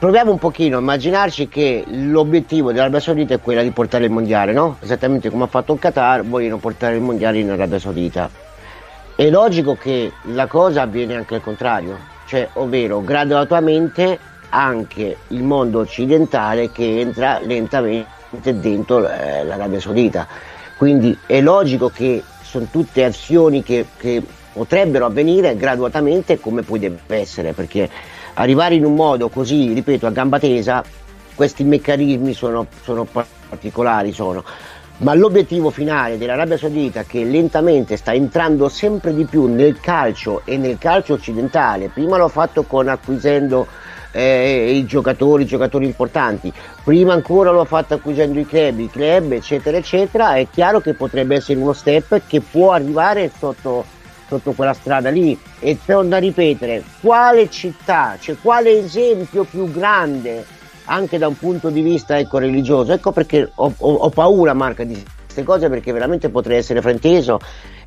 Proviamo 0.00 0.30
un 0.30 0.38
pochino 0.38 0.78
a 0.78 0.80
immaginarci 0.80 1.48
che 1.48 1.84
l'obiettivo 1.86 2.72
dell'Arabia 2.72 3.00
Saudita 3.00 3.34
è 3.34 3.38
quello 3.38 3.60
di 3.60 3.70
portare 3.70 4.06
il 4.06 4.10
mondiale, 4.10 4.54
no? 4.54 4.78
Esattamente 4.80 5.28
come 5.28 5.44
ha 5.44 5.46
fatto 5.46 5.74
il 5.74 5.78
Qatar, 5.78 6.24
vogliono 6.24 6.56
portare 6.56 6.94
il 6.94 7.02
mondiale 7.02 7.38
in 7.40 7.50
Arabia 7.50 7.78
Saudita. 7.78 8.30
È 9.14 9.28
logico 9.28 9.74
che 9.74 10.10
la 10.32 10.46
cosa 10.46 10.80
avviene 10.80 11.16
anche 11.16 11.34
al 11.34 11.42
contrario, 11.42 11.98
cioè 12.24 12.48
ovvero 12.54 13.02
graduatamente 13.02 14.18
anche 14.48 15.18
il 15.28 15.42
mondo 15.42 15.80
occidentale 15.80 16.72
che 16.72 17.00
entra 17.00 17.38
lentamente 17.38 18.58
dentro 18.58 19.06
eh, 19.06 19.44
l'Arabia 19.44 19.80
Saudita. 19.80 20.26
Quindi 20.78 21.14
è 21.26 21.42
logico 21.42 21.90
che 21.90 22.22
sono 22.40 22.68
tutte 22.70 23.04
azioni 23.04 23.62
che, 23.62 23.84
che 23.98 24.22
potrebbero 24.54 25.04
avvenire 25.04 25.56
graduatamente 25.56 26.40
come 26.40 26.62
poi 26.62 26.78
deve 26.78 27.00
essere, 27.08 27.52
perché 27.52 27.88
arrivare 28.40 28.74
in 28.74 28.84
un 28.84 28.94
modo 28.94 29.28
così, 29.28 29.72
ripeto, 29.72 30.06
a 30.06 30.10
gamba 30.10 30.38
tesa, 30.38 30.82
questi 31.34 31.62
meccanismi 31.62 32.32
sono, 32.32 32.66
sono 32.82 33.06
particolari, 33.48 34.12
sono. 34.12 34.42
Ma 34.98 35.14
l'obiettivo 35.14 35.70
finale 35.70 36.18
dell'Arabia 36.18 36.58
Saudita, 36.58 37.04
che 37.04 37.24
lentamente 37.24 37.96
sta 37.96 38.12
entrando 38.12 38.68
sempre 38.68 39.14
di 39.14 39.24
più 39.24 39.46
nel 39.46 39.78
calcio 39.80 40.42
e 40.44 40.56
nel 40.56 40.78
calcio 40.78 41.14
occidentale, 41.14 41.88
prima 41.88 42.16
l'ho 42.16 42.28
fatto 42.28 42.64
con 42.64 42.88
acquisendo 42.88 43.66
eh, 44.12 44.72
i 44.74 44.84
giocatori, 44.84 45.44
i 45.44 45.46
giocatori 45.46 45.86
importanti, 45.86 46.52
prima 46.82 47.12
ancora 47.12 47.50
l'ho 47.50 47.64
fatto 47.64 47.94
acquisendo 47.94 48.38
i 48.38 48.46
club, 48.46 48.80
i 48.80 48.90
club, 48.90 49.32
eccetera, 49.32 49.76
eccetera, 49.76 50.34
è 50.34 50.46
chiaro 50.50 50.80
che 50.80 50.94
potrebbe 50.94 51.36
essere 51.36 51.58
uno 51.58 51.72
step 51.72 52.22
che 52.26 52.40
può 52.40 52.72
arrivare 52.72 53.30
sotto, 53.38 53.84
sotto 54.30 54.52
quella 54.52 54.72
strada 54.72 55.10
lì. 55.10 55.36
E 55.58 55.76
torno 55.84 56.14
a 56.14 56.18
ripetere, 56.18 56.82
quale 57.00 57.50
città, 57.50 58.16
cioè 58.20 58.36
quale 58.40 58.78
esempio 58.78 59.44
più 59.44 59.70
grande 59.70 60.46
anche 60.84 61.18
da 61.18 61.26
un 61.28 61.36
punto 61.36 61.68
di 61.70 61.82
vista 61.82 62.18
ecco, 62.18 62.38
religioso. 62.38 62.92
Ecco 62.92 63.12
perché 63.12 63.50
ho, 63.54 63.72
ho- 63.76 63.94
ho 63.94 64.08
paura, 64.10 64.54
Marca, 64.54 64.84
di 64.84 65.00
queste 65.22 65.44
cose 65.44 65.68
perché 65.68 65.92
veramente 65.92 66.28
potrei 66.30 66.58
essere 66.58 66.80
frainteso 66.80 67.38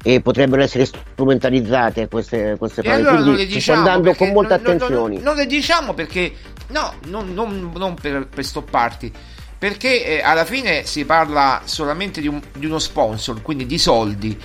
e 0.02 0.22
potrebbero 0.22 0.62
essere 0.62 0.86
strumentalizzate 0.86 2.08
queste, 2.08 2.56
queste 2.58 2.82
E 2.82 2.84
parole. 2.84 3.02
allora 3.08 3.16
non 3.18 3.34
Quindi 3.34 3.42
le 3.42 3.52
ci 3.52 3.60
sto 3.62 3.72
diciamo 3.74 3.80
andando 3.80 4.14
con 4.14 4.28
non- 4.28 4.36
non- 4.44 4.52
attenzione. 4.52 5.14
Non, 5.16 5.24
non 5.24 5.36
le 5.36 5.46
diciamo 5.46 5.94
perché 5.94 6.32
no, 6.70 6.94
non, 7.08 7.34
non- 7.34 7.72
non 7.76 7.94
per, 7.96 8.28
per 8.28 8.44
stopparti. 8.46 9.12
Perché 9.58 10.06
eh, 10.06 10.22
alla 10.22 10.44
fine 10.44 10.86
si 10.86 11.06
parla 11.06 11.62
solamente 11.64 12.20
di, 12.22 12.28
un- 12.28 12.42
di 12.54 12.66
uno 12.66 12.80
sponsor, 12.80 13.42
quindi 13.42 13.66
di 13.66 13.78
soldi. 13.78 14.38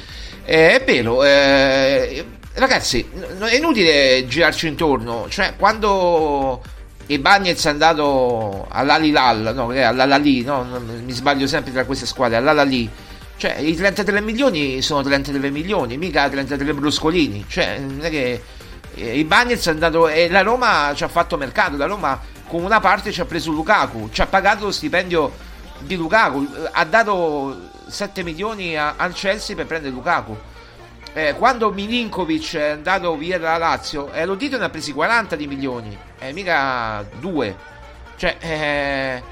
Eh, 0.51 0.81
è 0.81 0.83
vero, 0.83 1.23
eh, 1.25 2.25
ragazzi, 2.55 3.07
è 3.39 3.55
inutile 3.55 4.25
girarci 4.27 4.67
intorno. 4.67 5.27
Cioè, 5.29 5.57
quando 5.59 6.63
Ibagnez 7.05 7.67
è 7.67 7.69
andato 7.69 8.67
all'Alilal, 8.71 9.53
no, 9.55 9.71
è 9.75 9.83
all'Alali, 9.83 10.43
no, 10.45 10.67
mi 11.05 11.13
sbaglio 11.13 11.47
sempre 11.47 11.71
tra 11.71 11.85
queste 11.85 12.07
squadre, 12.07 12.37
all'Alali. 12.37 12.89
Cioè, 13.37 13.59
i 13.59 13.75
33 13.77 14.23
milioni 14.23 14.81
sono 14.81 15.03
33 15.03 15.51
milioni, 15.51 15.99
mica 15.99 16.27
33 16.31 16.73
bruscolini. 16.73 17.45
Cioè, 17.47 17.79
non 17.81 18.07
è 18.07 18.09
che 18.09 18.43
eh, 18.95 19.19
Ibagnez 19.19 19.67
è 19.67 19.71
andato 19.71 20.09
e 20.09 20.31
la 20.31 20.41
Roma 20.41 20.93
ci 20.95 21.05
ha 21.05 21.09
fatto 21.09 21.37
mercato, 21.37 21.77
la 21.77 21.85
Roma 21.85 22.19
con 22.47 22.65
una 22.65 22.81
parte 22.81 23.13
ci 23.13 23.21
ha 23.21 23.27
preso 23.27 23.51
Lukaku, 23.51 24.09
ci 24.13 24.23
ha 24.23 24.27
pagato 24.27 24.65
lo 24.65 24.73
stipendio 24.73 25.31
di 25.81 25.97
Lukaku, 25.97 26.43
eh, 26.43 26.69
ha 26.73 26.85
dato 26.85 27.57
7 27.87 28.23
milioni 28.23 28.77
a- 28.77 28.95
al 28.97 29.13
Chelsea 29.13 29.57
per 29.57 29.67
prendere 29.67 29.93
Lukaku. 29.95 30.37
Eh, 31.15 31.35
quando 31.37 31.71
Milinkovic 31.73 32.57
è 32.57 32.71
andato 32.71 33.17
via 33.17 33.39
dalla 33.39 33.57
Lazio, 33.59 34.13
eh, 34.13 34.25
lo 34.25 34.35
dito 34.35 34.59
ne 34.59 34.65
ha 34.67 34.69
presi 34.69 34.93
40 34.93 35.37
di 35.37 35.47
milioni, 35.47 35.97
eh, 36.19 36.33
mica 36.33 37.05
2. 37.19 37.57
Cioè, 38.17 38.37
eh, 38.41 39.23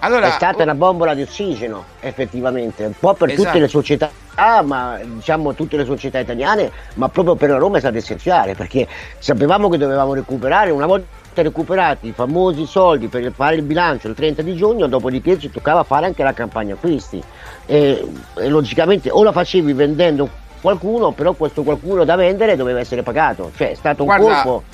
allora, 0.00 0.28
è 0.28 0.30
stata 0.30 0.62
una 0.62 0.74
bombola 0.74 1.14
di 1.14 1.22
ossigeno, 1.22 1.84
effettivamente, 2.00 2.84
un 2.84 2.92
po' 2.98 3.14
per 3.14 3.30
Esatto. 3.30 3.44
tutte 3.48 3.58
le 3.58 3.68
società, 3.68 4.10
ah, 4.34 4.62
ma 4.62 4.98
diciamo 5.02 5.54
tutte 5.54 5.76
le 5.76 5.84
società 5.84 6.18
italiane, 6.18 6.70
ma 6.94 7.08
proprio 7.08 7.34
per 7.34 7.50
la 7.50 7.56
Roma 7.58 7.78
è 7.78 7.80
stato 7.80 7.96
essenziale, 7.96 8.54
perché 8.54 8.86
sapevamo 9.18 9.68
che 9.68 9.78
dovevamo 9.78 10.14
recuperare, 10.14 10.70
una 10.70 10.86
volta 10.86 11.06
recuperati 11.42 12.08
i 12.08 12.12
famosi 12.12 12.66
soldi 12.66 13.08
per 13.08 13.32
fare 13.32 13.56
il 13.56 13.62
bilancio 13.62 14.08
il 14.08 14.14
30 14.14 14.42
di 14.42 14.54
giugno, 14.54 14.86
dopodiché 14.86 15.38
ci 15.38 15.50
toccava 15.50 15.82
fare 15.84 16.06
anche 16.06 16.22
la 16.22 16.32
campagna 16.32 16.74
acquisti. 16.74 17.22
E, 17.66 18.06
e 18.36 18.48
logicamente 18.48 19.10
o 19.10 19.22
la 19.22 19.32
facevi 19.32 19.72
vendendo 19.72 20.28
qualcuno, 20.60 21.12
però 21.12 21.32
questo 21.34 21.62
qualcuno 21.62 22.04
da 22.04 22.16
vendere 22.16 22.56
doveva 22.56 22.80
essere 22.80 23.02
pagato, 23.02 23.52
cioè 23.56 23.70
è 23.70 23.74
stato 23.74 24.02
un 24.02 24.08
Guarda, 24.08 24.42
colpo. 24.42 24.64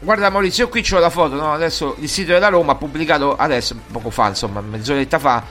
Guarda 0.00 0.30
Maurizio, 0.30 0.64
io 0.64 0.70
qui 0.70 0.82
c'ho 0.82 0.98
la 0.98 1.10
foto, 1.10 1.34
no? 1.34 1.52
Adesso 1.52 1.96
il 1.98 2.08
sito 2.08 2.32
della 2.32 2.48
Roma 2.48 2.72
ha 2.72 2.76
pubblicato 2.76 3.36
adesso, 3.36 3.76
poco 3.90 4.10
fa, 4.10 4.28
insomma, 4.28 4.60
mezz'oretta 4.60 5.18
fa, 5.18 5.42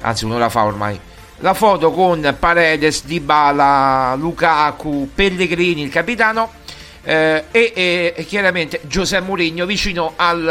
anzi 0.00 0.24
un'ora 0.24 0.48
fa 0.48 0.64
ormai, 0.64 0.98
la 1.38 1.54
foto 1.54 1.92
con 1.92 2.34
Paredes, 2.38 3.04
Dybala, 3.04 4.16
Lukaku, 4.16 5.10
Pellegrini, 5.14 5.82
il 5.82 5.90
capitano, 5.90 6.50
eh, 7.08 7.44
e, 7.50 8.12
e- 8.14 8.24
chiaramente 8.26 8.82
Giuseppe 8.84 9.24
Mourinho 9.24 9.64
vicino 9.64 10.12
al, 10.16 10.46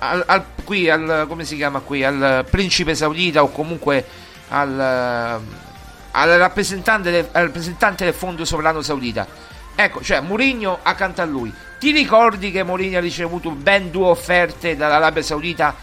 al- 0.00 0.22
al- 0.26 0.44
qui 0.64 0.90
al, 0.90 1.24
come 1.26 1.46
si 1.46 1.56
chiama 1.56 1.80
qui, 1.80 2.04
al 2.04 2.44
principe 2.50 2.94
saudita 2.94 3.42
o 3.42 3.48
comunque 3.50 4.04
al, 4.48 5.40
rappresentante, 6.10 7.10
del- 7.10 7.28
rappresentante 7.32 8.04
del 8.04 8.12
fondo 8.12 8.44
sovrano 8.44 8.82
saudita. 8.82 9.26
Ecco, 9.74 10.02
cioè 10.02 10.20
Mourinho 10.20 10.80
accanto 10.82 11.22
a 11.22 11.24
lui. 11.24 11.50
Ti 11.78 11.90
ricordi 11.90 12.50
che 12.50 12.62
Mourinho 12.62 12.98
ha 12.98 13.00
ricevuto 13.00 13.50
ben 13.50 13.90
due 13.90 14.08
offerte 14.08 14.76
dall'Arabia 14.76 15.22
Saudita 15.22 15.74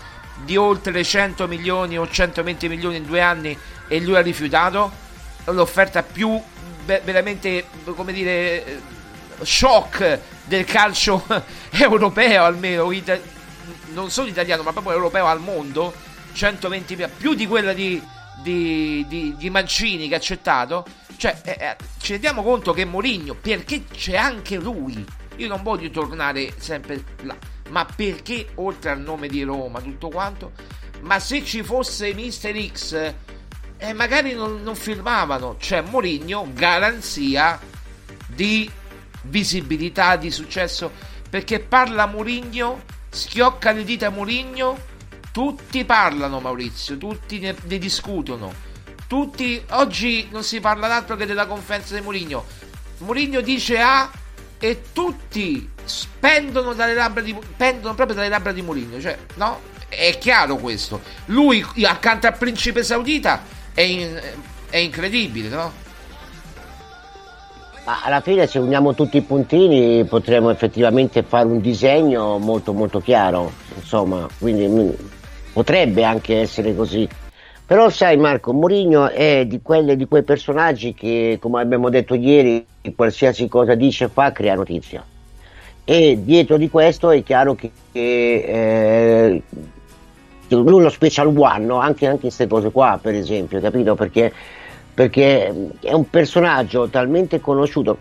di 0.43 0.55
oltre 0.55 1.03
100 1.03 1.47
milioni 1.47 1.97
o 1.97 2.07
120 2.07 2.67
milioni 2.67 2.97
in 2.97 3.07
due 3.07 3.21
anni 3.21 3.57
e 3.87 3.99
lui 4.01 4.15
ha 4.15 4.21
rifiutato? 4.21 4.91
L'offerta 5.45 6.03
più 6.03 6.39
veramente, 6.85 7.65
come 7.95 8.13
dire, 8.13 8.97
shock 9.41 10.19
del 10.45 10.65
calcio 10.65 11.23
europeo 11.71 12.43
almeno, 12.43 12.91
ita- 12.91 13.19
non 13.93 14.09
solo 14.09 14.27
italiano 14.27 14.63
ma 14.63 14.71
proprio 14.71 14.93
europeo 14.93 15.25
al 15.27 15.39
mondo, 15.39 15.93
120 16.33 16.93
milioni, 16.95 17.13
più 17.17 17.33
di 17.33 17.47
quella 17.47 17.73
di, 17.73 18.01
di, 18.41 19.05
di- 19.07 19.35
di 19.37 19.49
Mancini 19.49 20.07
che 20.07 20.15
ha 20.15 20.17
accettato. 20.17 20.85
Cioè, 21.17 21.41
eh, 21.43 21.57
eh, 21.59 21.75
ci 21.99 22.13
rendiamo 22.13 22.43
conto 22.43 22.71
che 22.71 22.85
Mourinho, 22.85 23.33
perché 23.33 23.83
c'è 23.85 24.15
anche 24.15 24.55
lui, 24.55 25.05
io 25.35 25.47
non 25.47 25.61
voglio 25.63 25.89
tornare 25.89 26.53
sempre 26.57 27.03
là, 27.23 27.35
ma 27.69 27.85
perché 27.85 28.47
oltre 28.55 28.91
al 28.91 29.01
nome 29.01 29.27
di 29.27 29.43
Roma, 29.43 29.81
tutto 29.81 30.07
quanto, 30.07 30.53
ma 31.01 31.19
se 31.19 31.43
ci 31.43 31.61
fosse 31.61 32.13
Mister 32.13 32.55
X, 32.71 33.13
eh, 33.77 33.93
magari 33.93 34.33
non, 34.33 34.61
non 34.63 34.75
firmavano, 34.75 35.57
c'è 35.59 35.81
Mourinho, 35.81 36.47
garanzia 36.53 37.59
di 38.27 38.69
visibilità, 39.23 40.15
di 40.15 40.31
successo, 40.31 40.91
perché 41.29 41.59
parla 41.59 42.05
Mourinho, 42.05 42.83
schiocca 43.09 43.71
le 43.71 43.83
dita 43.83 44.09
Mourinho, 44.09 44.77
tutti 45.31 45.85
parlano 45.85 46.39
Maurizio, 46.39 46.97
tutti 46.97 47.39
ne, 47.39 47.55
ne 47.63 47.77
discutono. 47.77 48.67
Tutti 49.07 49.61
oggi 49.69 50.27
non 50.31 50.43
si 50.43 50.59
parla 50.59 50.87
d'altro 50.87 51.15
che 51.15 51.25
della 51.25 51.47
conferenza 51.47 51.95
di 51.95 52.01
Mourinho. 52.01 52.45
Mourinho 52.99 53.41
dice 53.41 53.79
A 53.79 54.11
e 54.59 54.81
tutti 54.91 55.69
spendono 55.83 56.73
dalle 56.73 56.93
labbra 56.93 57.21
di 57.21 57.35
pendono 57.55 57.95
proprio 57.95 58.15
dalle 58.15 58.29
labbra 58.29 58.51
di 58.51 58.61
Mourinho, 58.61 58.99
cioè, 58.99 59.17
no? 59.35 59.61
È 59.87 60.17
chiaro 60.19 60.57
questo. 60.57 61.01
Lui 61.25 61.65
accanto 61.83 62.27
al 62.27 62.37
principe 62.37 62.83
saudita 62.83 63.43
è, 63.73 63.81
in- 63.81 64.21
è 64.69 64.77
incredibile, 64.77 65.49
no? 65.49 65.73
Alla 68.03 68.21
fine 68.21 68.45
se 68.45 68.59
uniamo 68.59 68.93
tutti 68.93 69.17
i 69.17 69.21
puntini 69.21 70.05
potremo 70.05 70.51
effettivamente 70.51 71.23
fare 71.23 71.47
un 71.47 71.59
disegno 71.59 72.37
molto 72.37 72.71
molto 72.71 72.99
chiaro, 72.99 73.51
insomma, 73.75 74.27
quindi 74.37 74.95
potrebbe 75.51 76.03
anche 76.03 76.39
essere 76.39 76.75
così. 76.75 77.09
Però 77.65 77.89
sai 77.89 78.17
Marco, 78.17 78.53
Mourinho 78.53 79.09
è 79.09 79.45
di, 79.47 79.61
quelle, 79.63 79.95
di 79.95 80.05
quei 80.05 80.21
personaggi 80.21 80.93
che, 80.93 81.37
come 81.41 81.61
abbiamo 81.61 81.89
detto 81.89 82.13
ieri, 82.13 82.63
qualsiasi 82.95 83.47
cosa 83.47 83.73
dice 83.73 84.07
fa 84.07 84.31
crea 84.31 84.53
notizia. 84.53 85.03
E 85.83 86.19
dietro 86.21 86.57
di 86.57 86.69
questo 86.69 87.09
è 87.09 87.23
chiaro 87.23 87.55
che, 87.55 87.71
che 87.91 89.31
eh, 89.31 89.43
lui 90.49 90.81
lo 90.81 90.89
special 90.89 91.35
one, 91.35 91.65
no? 91.65 91.79
anche, 91.79 92.05
anche 92.05 92.21
queste 92.21 92.45
cose 92.45 92.69
qua, 92.69 92.99
per 93.01 93.15
esempio, 93.15 93.59
capito? 93.59 93.95
Perché, 93.95 94.31
perché 94.99 95.71
è 95.79 95.93
un 95.93 96.09
personaggio 96.09 96.89
talmente 96.89 97.39
conosciuto. 97.39 97.97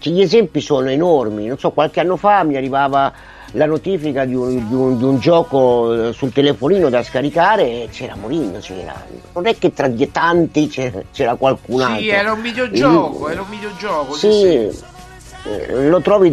Gli 0.00 0.20
esempi 0.20 0.60
sono 0.60 0.90
enormi. 0.90 1.46
Non 1.46 1.56
so, 1.56 1.70
qualche 1.70 2.00
anno 2.00 2.16
fa 2.16 2.42
mi 2.42 2.56
arrivava 2.56 3.12
la 3.52 3.66
notifica 3.66 4.24
di 4.24 4.34
un, 4.34 4.66
di 4.66 4.74
un, 4.74 4.98
di 4.98 5.04
un 5.04 5.20
gioco 5.20 6.08
eh, 6.08 6.12
sul 6.12 6.32
telefonino 6.32 6.88
da 6.88 7.04
scaricare 7.04 7.62
e 7.62 7.88
c'era 7.92 8.16
Mourinho, 8.16 8.58
c'era. 8.58 9.06
Non 9.34 9.46
è 9.46 9.56
che 9.56 9.72
tra 9.72 9.86
gli 9.86 10.10
tanti 10.10 10.66
c'era, 10.66 11.00
c'era 11.12 11.36
qualcun 11.36 11.82
altro. 11.82 12.00
Sì, 12.00 12.08
era 12.08 12.32
un 12.32 12.42
videogioco, 12.42 13.28
era 13.28 13.42
un 13.42 13.48
videogioco. 13.48 14.14
Sì, 14.14 14.28
sì. 14.28 14.84
Eh, 15.48 15.88
lo 15.88 16.00
trovi 16.00 16.28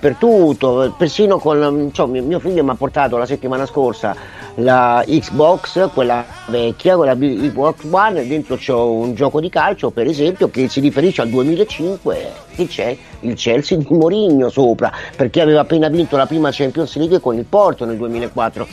dappertutto, 0.00 0.94
persino 0.96 1.38
con 1.38 1.90
cioè, 1.92 2.06
mio 2.06 2.38
figlio 2.40 2.64
mi 2.64 2.70
ha 2.70 2.74
portato 2.74 3.18
la 3.18 3.26
settimana 3.26 3.66
scorsa 3.66 4.16
la 4.56 5.04
Xbox, 5.06 5.90
quella 5.92 6.24
vecchia, 6.46 6.96
quella 6.96 7.14
Xbox 7.14 7.84
One, 7.88 8.26
dentro 8.26 8.56
c'è 8.56 8.72
un 8.72 9.14
gioco 9.14 9.40
di 9.40 9.50
calcio 9.50 9.90
per 9.90 10.06
esempio 10.06 10.48
che 10.48 10.68
si 10.68 10.80
riferisce 10.80 11.20
al 11.20 11.28
2005 11.28 12.32
che 12.54 12.66
c'è 12.66 12.96
il 13.20 13.34
Chelsea 13.34 13.78
di 13.78 13.86
Mourinho 13.90 14.48
sopra 14.48 14.90
perché 15.14 15.42
aveva 15.42 15.60
appena 15.60 15.88
vinto 15.88 16.16
la 16.16 16.26
prima 16.26 16.48
Champions 16.50 16.96
League 16.96 17.20
con 17.20 17.36
il 17.36 17.44
Porto 17.44 17.84
nel 17.84 17.98
2004 17.98 18.66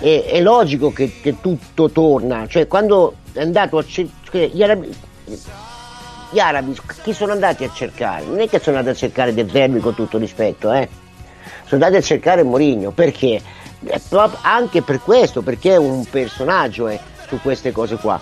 e, 0.00 0.24
è 0.24 0.40
logico 0.40 0.92
che, 0.92 1.12
che, 1.22 1.36
tutto 1.40 1.88
torna 1.90 2.46
cioè 2.48 2.66
quando 2.66 3.14
è 3.32 3.40
andato 3.40 3.78
a 3.78 3.84
cercare 3.84 4.50
gli 6.34 6.40
arabi, 6.40 6.76
chi 7.04 7.12
sono 7.12 7.30
andati 7.30 7.62
a 7.62 7.70
cercare? 7.72 8.24
Non 8.24 8.40
è 8.40 8.48
che 8.48 8.58
sono 8.58 8.76
andati 8.78 8.96
a 8.96 8.98
cercare 8.98 9.32
De 9.32 9.48
Zerbi 9.48 9.78
con 9.78 9.94
tutto 9.94 10.18
rispetto 10.18 10.72
eh. 10.72 10.88
Sono 11.64 11.84
andati 11.84 11.94
a 11.94 12.00
cercare 12.00 12.42
Mourinho 12.42 12.90
perché? 12.90 13.40
Anche 14.40 14.82
per 14.82 15.00
questo, 15.00 15.42
perché 15.42 15.74
è 15.74 15.76
un 15.76 16.04
personaggio 16.10 16.88
eh, 16.88 16.98
su 17.28 17.40
queste 17.40 17.70
cose 17.70 17.96
qua. 17.96 18.20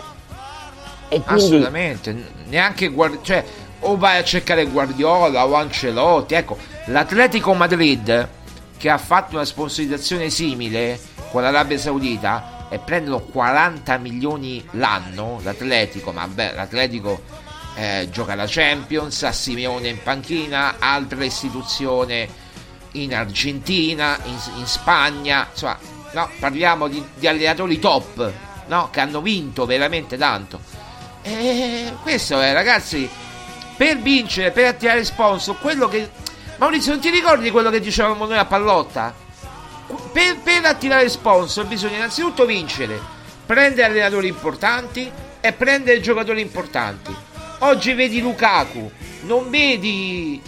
E 1.09 1.23
quindi... 1.23 1.43
Assolutamente, 1.43 2.25
neanche 2.49 2.89
guard- 2.89 3.23
cioè, 3.23 3.43
o 3.81 3.97
vai 3.97 4.19
a 4.19 4.25
cercare 4.25 4.67
Guardiola 4.67 5.47
o 5.47 5.55
Ancelotti, 5.55 6.35
ecco, 6.35 6.59
l'Atletico 6.87 7.55
Madrid 7.55 8.29
che 8.77 8.91
ha 8.91 8.99
fatto 8.99 9.37
una 9.37 9.47
sponsorizzazione 9.47 10.29
simile 10.29 11.01
con 11.31 11.41
l'Arabia 11.41 11.79
Saudita 11.79 12.67
e 12.69 12.79
prendono 12.79 13.21
40 13.21 13.97
milioni 13.97 14.63
l'anno 14.73 15.41
l'Atletico, 15.43 16.13
ma 16.13 16.27
beh, 16.27 16.53
l'Atletico 16.55 17.41
eh, 17.75 18.09
gioca 18.11 18.35
la 18.35 18.47
Champions, 18.47 19.23
ha 19.23 19.33
Simeone 19.33 19.89
in 19.89 20.03
panchina, 20.03 20.77
altra 20.79 21.25
istituzione 21.25 22.29
in 22.93 23.15
Argentina, 23.15 24.19
in, 24.25 24.39
in 24.57 24.67
Spagna, 24.67 25.49
insomma, 25.51 25.79
no, 26.13 26.31
parliamo 26.39 26.89
di, 26.89 27.03
di 27.15 27.27
allenatori 27.27 27.79
top, 27.79 28.33
no, 28.67 28.89
che 28.91 29.01
hanno 29.01 29.21
vinto 29.21 29.65
veramente 29.65 30.17
tanto. 30.17 30.61
E 31.23 31.93
questo 32.03 32.41
è, 32.41 32.53
ragazzi, 32.53 33.09
per 33.77 33.99
vincere, 33.99 34.51
per 34.51 34.67
attirare 34.67 35.05
sponsor, 35.05 35.59
quello 35.59 35.89
che... 35.89 36.11
Maurizio, 36.57 36.93
non 36.93 37.01
ti 37.01 37.11
ricordi 37.11 37.51
quello 37.51 37.71
che 37.71 37.81
dicevamo 37.81 38.27
noi 38.27 38.39
a 38.39 38.45
Pallotta? 38.45 39.15
Per, 40.13 40.37
per 40.39 40.65
attirare 40.65 41.09
sponsor 41.09 41.67
bisogna 41.67 41.97
innanzitutto 41.97 42.45
vincere, 42.45 43.01
prendere 43.45 43.89
allenatori 43.89 44.29
importanti 44.29 45.11
e 45.41 45.53
prendere 45.53 46.01
giocatori 46.01 46.41
importanti. 46.41 47.15
Oggi 47.65 47.93
vedi 47.93 48.21
Lukaku, 48.21 48.91
non 49.21 49.49
vedi 49.49 50.43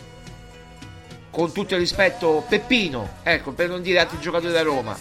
con 1.30 1.52
tutto 1.52 1.74
il 1.74 1.80
rispetto, 1.80 2.44
Peppino, 2.48 3.18
ecco, 3.22 3.52
per 3.52 3.68
non 3.68 3.82
dire 3.82 4.00
altri 4.00 4.18
giocatori 4.18 4.52
da 4.52 4.62
Roma. 4.62 4.98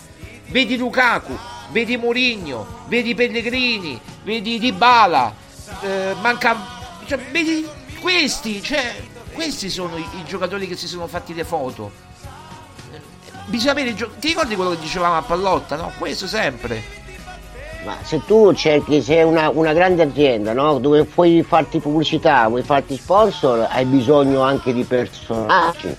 Vedi 0.49 0.78
Lukaku, 0.78 1.36
vedi 1.71 1.97
Mourinho, 1.97 2.86
vedi 2.86 3.15
Pellegrini, 3.15 3.99
vedi 4.23 4.60
Dybala, 4.60 5.34
eh, 5.82 6.13
manca... 6.21 6.56
Cioè, 7.08 7.17
vedi 7.32 7.67
questi, 7.99 8.62
cioè, 8.62 8.93
questi 9.34 9.71
sono 9.71 9.97
i, 9.97 10.06
i, 10.19 10.23
giocatori 10.23 10.67
che 10.67 10.76
si 10.76 10.88
sono 10.88 11.08
fatti 11.08 11.34
le 11.34 11.43
foto. 11.43 11.91
Bisogna 13.47 13.71
avere... 13.71 13.95
Gio- 13.95 14.12
Ti 14.19 14.28
ricordi 14.28 14.54
quello 14.54 14.69
che 14.69 14.80
dicevamo 14.80 15.17
a 15.17 15.23
Pallotta, 15.23 15.76
no? 15.78 15.91
Questo 15.97 16.28
sempre. 16.28 17.02
Ma 17.86 17.98
se 18.02 18.22
tu 18.26 18.54
cerchi, 18.54 19.02
sei 19.02 19.24
una, 19.24 19.50
una 19.50 19.74
grande 19.74 20.04
azienda, 20.04 20.54
no? 20.54 20.80
Dove 20.80 21.04
puoi 21.04 21.43
farti 21.43 21.80
pubblicità, 21.80 22.48
vuoi 22.48 22.63
farti 22.63 22.96
sponsor, 22.96 23.67
hai 23.69 23.84
bisogno 23.86 24.41
anche 24.41 24.74
di 24.74 24.84
personaggi 24.84 25.96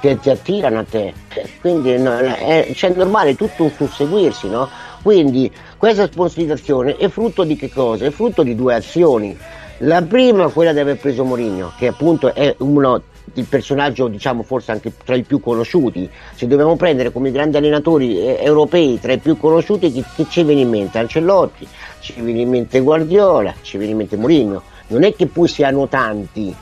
che 0.00 0.18
ti 0.18 0.30
attirano 0.30 0.78
a 0.78 0.84
te. 0.88 1.12
Quindi 1.60 1.92
è, 1.92 2.72
cioè, 2.74 2.90
normale 2.94 3.36
tutto 3.36 3.64
un 3.64 3.70
susseguirsi, 3.70 4.48
no? 4.48 4.68
Quindi 5.02 5.50
questa 5.76 6.06
sponsorizzazione 6.06 6.96
è 6.96 7.08
frutto 7.08 7.44
di 7.44 7.56
che 7.56 7.70
cosa? 7.70 8.06
È 8.06 8.10
frutto 8.10 8.42
di 8.42 8.54
due 8.54 8.74
azioni. 8.74 9.36
La 9.78 10.02
prima 10.02 10.48
quella 10.48 10.72
di 10.72 10.78
aver 10.78 10.98
preso 10.98 11.24
Mourinho, 11.24 11.72
che 11.78 11.86
appunto 11.86 12.34
è 12.34 12.54
uno 12.58 13.02
il 13.34 13.44
personaggio 13.44 14.08
diciamo 14.08 14.42
forse 14.42 14.72
anche 14.72 14.92
tra 15.04 15.14
i 15.14 15.22
più 15.22 15.40
conosciuti. 15.40 16.08
Se 16.34 16.46
dobbiamo 16.46 16.76
prendere 16.76 17.12
come 17.12 17.30
grandi 17.30 17.56
allenatori 17.56 18.18
eh, 18.18 18.38
europei 18.40 18.98
tra 19.00 19.12
i 19.12 19.18
più 19.18 19.36
conosciuti 19.36 19.90
chi, 19.90 20.04
chi, 20.14 20.26
ci 20.28 20.42
viene 20.42 20.62
in 20.62 20.68
mente? 20.68 20.98
Ancellotti 20.98 21.66
ci 22.00 22.20
viene 22.20 22.40
in 22.40 22.48
mente 22.48 22.80
Guardiola 22.80 23.54
ci 23.62 23.76
viene 23.76 23.92
in 23.92 23.98
mente 23.98 24.16
Mourinho. 24.16 24.62
Non 24.88 25.04
è 25.04 25.14
che 25.14 25.26
poi 25.26 25.48
siano 25.48 25.86
tanti 25.88 26.54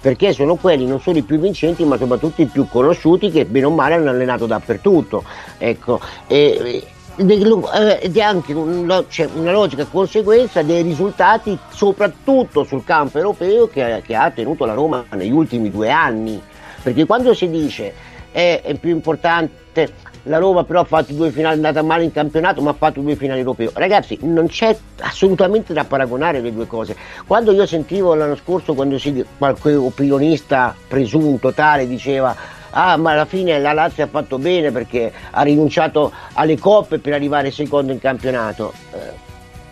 perché 0.00 0.32
sono 0.32 0.56
quelli 0.56 0.86
non 0.86 1.00
solo 1.00 1.18
i 1.18 1.22
più 1.22 1.38
vincenti 1.38 1.84
ma 1.84 1.96
soprattutto 1.96 2.42
i 2.42 2.46
più 2.46 2.68
conosciuti 2.68 3.30
che 3.30 3.44
bene 3.44 3.66
o 3.66 3.70
male 3.70 3.94
hanno 3.94 4.10
allenato 4.10 4.46
dappertutto 4.46 5.24
ecco, 5.58 6.00
e, 6.28 6.82
ed 7.16 8.16
è 8.16 8.20
anche 8.20 8.52
una, 8.52 9.04
cioè 9.08 9.28
una 9.34 9.52
logica 9.52 9.86
conseguenza 9.86 10.62
dei 10.62 10.82
risultati 10.82 11.58
soprattutto 11.70 12.64
sul 12.64 12.84
campo 12.84 13.18
europeo 13.18 13.68
che, 13.68 14.02
che 14.04 14.14
ha 14.14 14.30
tenuto 14.30 14.64
la 14.64 14.74
Roma 14.74 15.04
negli 15.10 15.32
ultimi 15.32 15.70
due 15.70 15.90
anni 15.90 16.40
perché 16.82 17.06
quando 17.06 17.32
si 17.32 17.48
dice 17.48 17.92
è, 18.30 18.60
è 18.62 18.74
più 18.74 18.90
importante 18.90 20.14
la 20.26 20.38
Roma 20.38 20.64
però 20.64 20.80
ha 20.80 20.84
fatto 20.84 21.12
due 21.12 21.30
finali, 21.30 21.54
è 21.54 21.56
andata 21.56 21.82
male 21.82 22.04
in 22.04 22.12
campionato, 22.12 22.60
ma 22.60 22.70
ha 22.70 22.74
fatto 22.74 23.00
due 23.00 23.16
finali 23.16 23.40
europei. 23.40 23.70
Ragazzi, 23.72 24.18
non 24.22 24.48
c'è 24.48 24.76
assolutamente 25.00 25.72
da 25.72 25.84
paragonare 25.84 26.40
le 26.40 26.52
due 26.52 26.66
cose. 26.66 26.96
Quando 27.26 27.52
io 27.52 27.66
sentivo 27.66 28.14
l'anno 28.14 28.36
scorso, 28.36 28.74
quando 28.74 28.98
si, 28.98 29.24
qualche 29.38 29.74
opinionista 29.74 30.74
presunto 30.88 31.52
tale 31.52 31.86
diceva 31.86 32.34
ah 32.78 32.96
ma 32.98 33.12
alla 33.12 33.24
fine 33.24 33.58
la 33.58 33.72
Lazio 33.72 34.04
ha 34.04 34.06
fatto 34.06 34.38
bene 34.38 34.70
perché 34.70 35.10
ha 35.30 35.42
rinunciato 35.42 36.12
alle 36.34 36.58
coppe 36.58 36.98
per 36.98 37.14
arrivare 37.14 37.50
secondo 37.50 37.90
in 37.90 37.98
campionato. 37.98 38.72
Eh, 38.92 39.24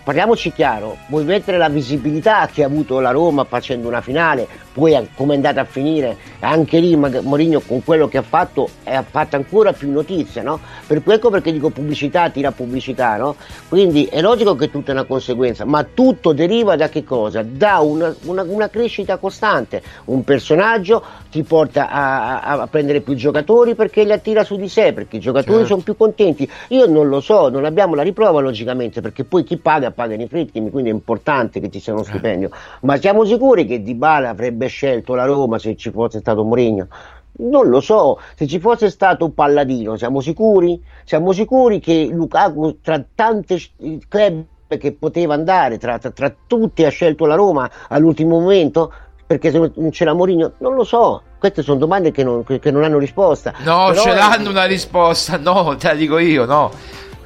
parliamoci 0.03 0.53
chiaro, 0.53 0.97
vuoi 1.09 1.25
mettere 1.25 1.59
la 1.59 1.69
visibilità 1.69 2.49
che 2.51 2.63
ha 2.63 2.67
avuto 2.67 3.01
la 3.01 3.11
Roma 3.11 3.45
facendo 3.45 3.89
una 3.89 4.01
finale, 4.01 4.49
poi 4.75 5.09
come 5.15 5.35
è 5.35 5.37
andata 5.37 5.61
a 5.61 5.65
finire, 5.65 6.17
anche 6.41 6.81
lì 6.81 6.97
Mourinho 6.97 7.61
con 7.61 7.83
quello 7.85 8.09
che 8.09 8.19
ha 8.19 8.23
fatto 8.23 8.69
ha 8.85 9.05
fatto 9.09 9.37
ancora 9.37 9.73
più 9.73 9.91
notizia, 9.91 10.43
no? 10.43 10.59
Per 10.87 11.01
ecco 11.07 11.31
perché 11.31 11.53
dico 11.53 11.71
pubblicità 11.71 12.29
tira 12.29 12.51
pubblicità, 12.51 13.17
no? 13.17 13.37
Quindi 13.69 14.07
è 14.07 14.21
logico 14.21 14.57
che 14.57 14.71
tutto 14.71 14.91
è 14.91 14.95
una 14.95 15.05
conseguenza, 15.05 15.65
ma 15.65 15.85
tutto 15.85 16.33
deriva 16.33 16.75
da 16.75 16.89
che 16.89 17.05
cosa? 17.05 17.43
Da 17.43 17.79
una, 17.79 18.13
una, 18.25 18.43
una 18.43 18.69
crescita 18.69 19.17
costante, 19.17 19.81
un 20.07 20.25
personaggio 20.25 21.03
ti 21.31 21.43
porta 21.45 21.89
a, 21.89 22.41
a, 22.41 22.61
a, 22.63 22.67
prendere 22.67 23.01
più 23.01 23.15
giocatori 23.15 23.75
perché 23.77 24.03
li 24.03 24.13
attira 24.13 24.43
su 24.43 24.57
di 24.57 24.69
sé, 24.69 24.93
perché 24.93 25.17
i 25.17 25.21
giocatori 25.21 25.59
certo. 25.59 25.69
sono 25.69 25.83
più 25.83 25.97
contenti. 25.97 26.51
Io 26.69 26.87
non 26.87 27.09
lo 27.09 27.21
so, 27.21 27.49
non 27.49 27.65
abbiamo 27.65 27.95
la 27.95 28.03
riprova 28.03 28.41
logicamente, 28.41 29.01
perché 29.01 29.25
poi 29.25 29.45
chi 29.45 29.57
paga 29.57 29.93
pagano 29.93 30.23
i 30.23 30.29
frittimi, 30.29 30.71
quindi 30.71 30.91
è 30.91 30.93
importante 30.93 31.61
che 31.61 31.71
ci 31.71 31.79
sia 31.79 31.93
uno 31.93 32.03
eh. 32.03 32.07
stipendio. 32.07 32.51
Ma 32.81 32.97
siamo 32.97 33.25
sicuri 33.25 33.67
che 33.67 33.83
Di 33.83 33.95
Bala 33.95 34.35
avrebbe 34.65 34.69
scelto 34.69 35.15
la 35.15 35.25
Roma 35.25 35.59
se 35.59 35.77
ci 35.77 35.91
fosse 35.91 36.21
stato 36.21 36.45
Mourinho? 36.45 36.89
Non 37.37 37.69
lo 37.69 37.81
so, 37.81 38.21
se 38.37 38.47
ci 38.47 38.61
fosse 38.61 38.91
stato 38.91 39.31
Palladino, 39.31 39.97
siamo 39.97 40.21
sicuri? 40.21 40.81
Siamo 41.05 41.33
sicuri 41.33 41.81
che 41.81 42.09
Lukaku 42.11 42.79
tra 42.81 43.03
tanti 43.15 43.61
club 44.09 44.45
che 44.69 44.93
poteva 44.93 45.35
andare, 45.35 45.79
tra, 45.79 45.99
tra, 45.99 46.11
tra 46.11 46.35
tutti 46.47 46.85
ha 46.85 46.91
scelto 46.91 47.27
la 47.27 47.35
Roma 47.35 47.69
all'ultimo 47.89 48.39
momento? 48.39 48.93
Perché 49.27 49.51
se 49.51 49.59
non 49.59 49.91
c'era 49.91 50.15
Mourinho, 50.15 50.53
non 50.59 50.75
lo 50.75 50.85
so. 50.85 51.23
Queste 51.39 51.63
sono 51.63 51.79
domande 51.79 52.13
che 52.13 52.23
non, 52.23 52.45
che 52.45 52.71
non 52.71 52.85
hanno 52.85 52.99
risposta. 52.99 53.53
No, 53.65 53.89
Però 53.89 54.03
ce 54.03 54.15
l'hanno 54.15 54.51
una 54.51 54.65
risposta, 54.65 55.37
no, 55.37 55.75
te 55.77 55.89
la 55.89 55.95
dico 55.95 56.19
io, 56.19 56.45
no. 56.45 56.71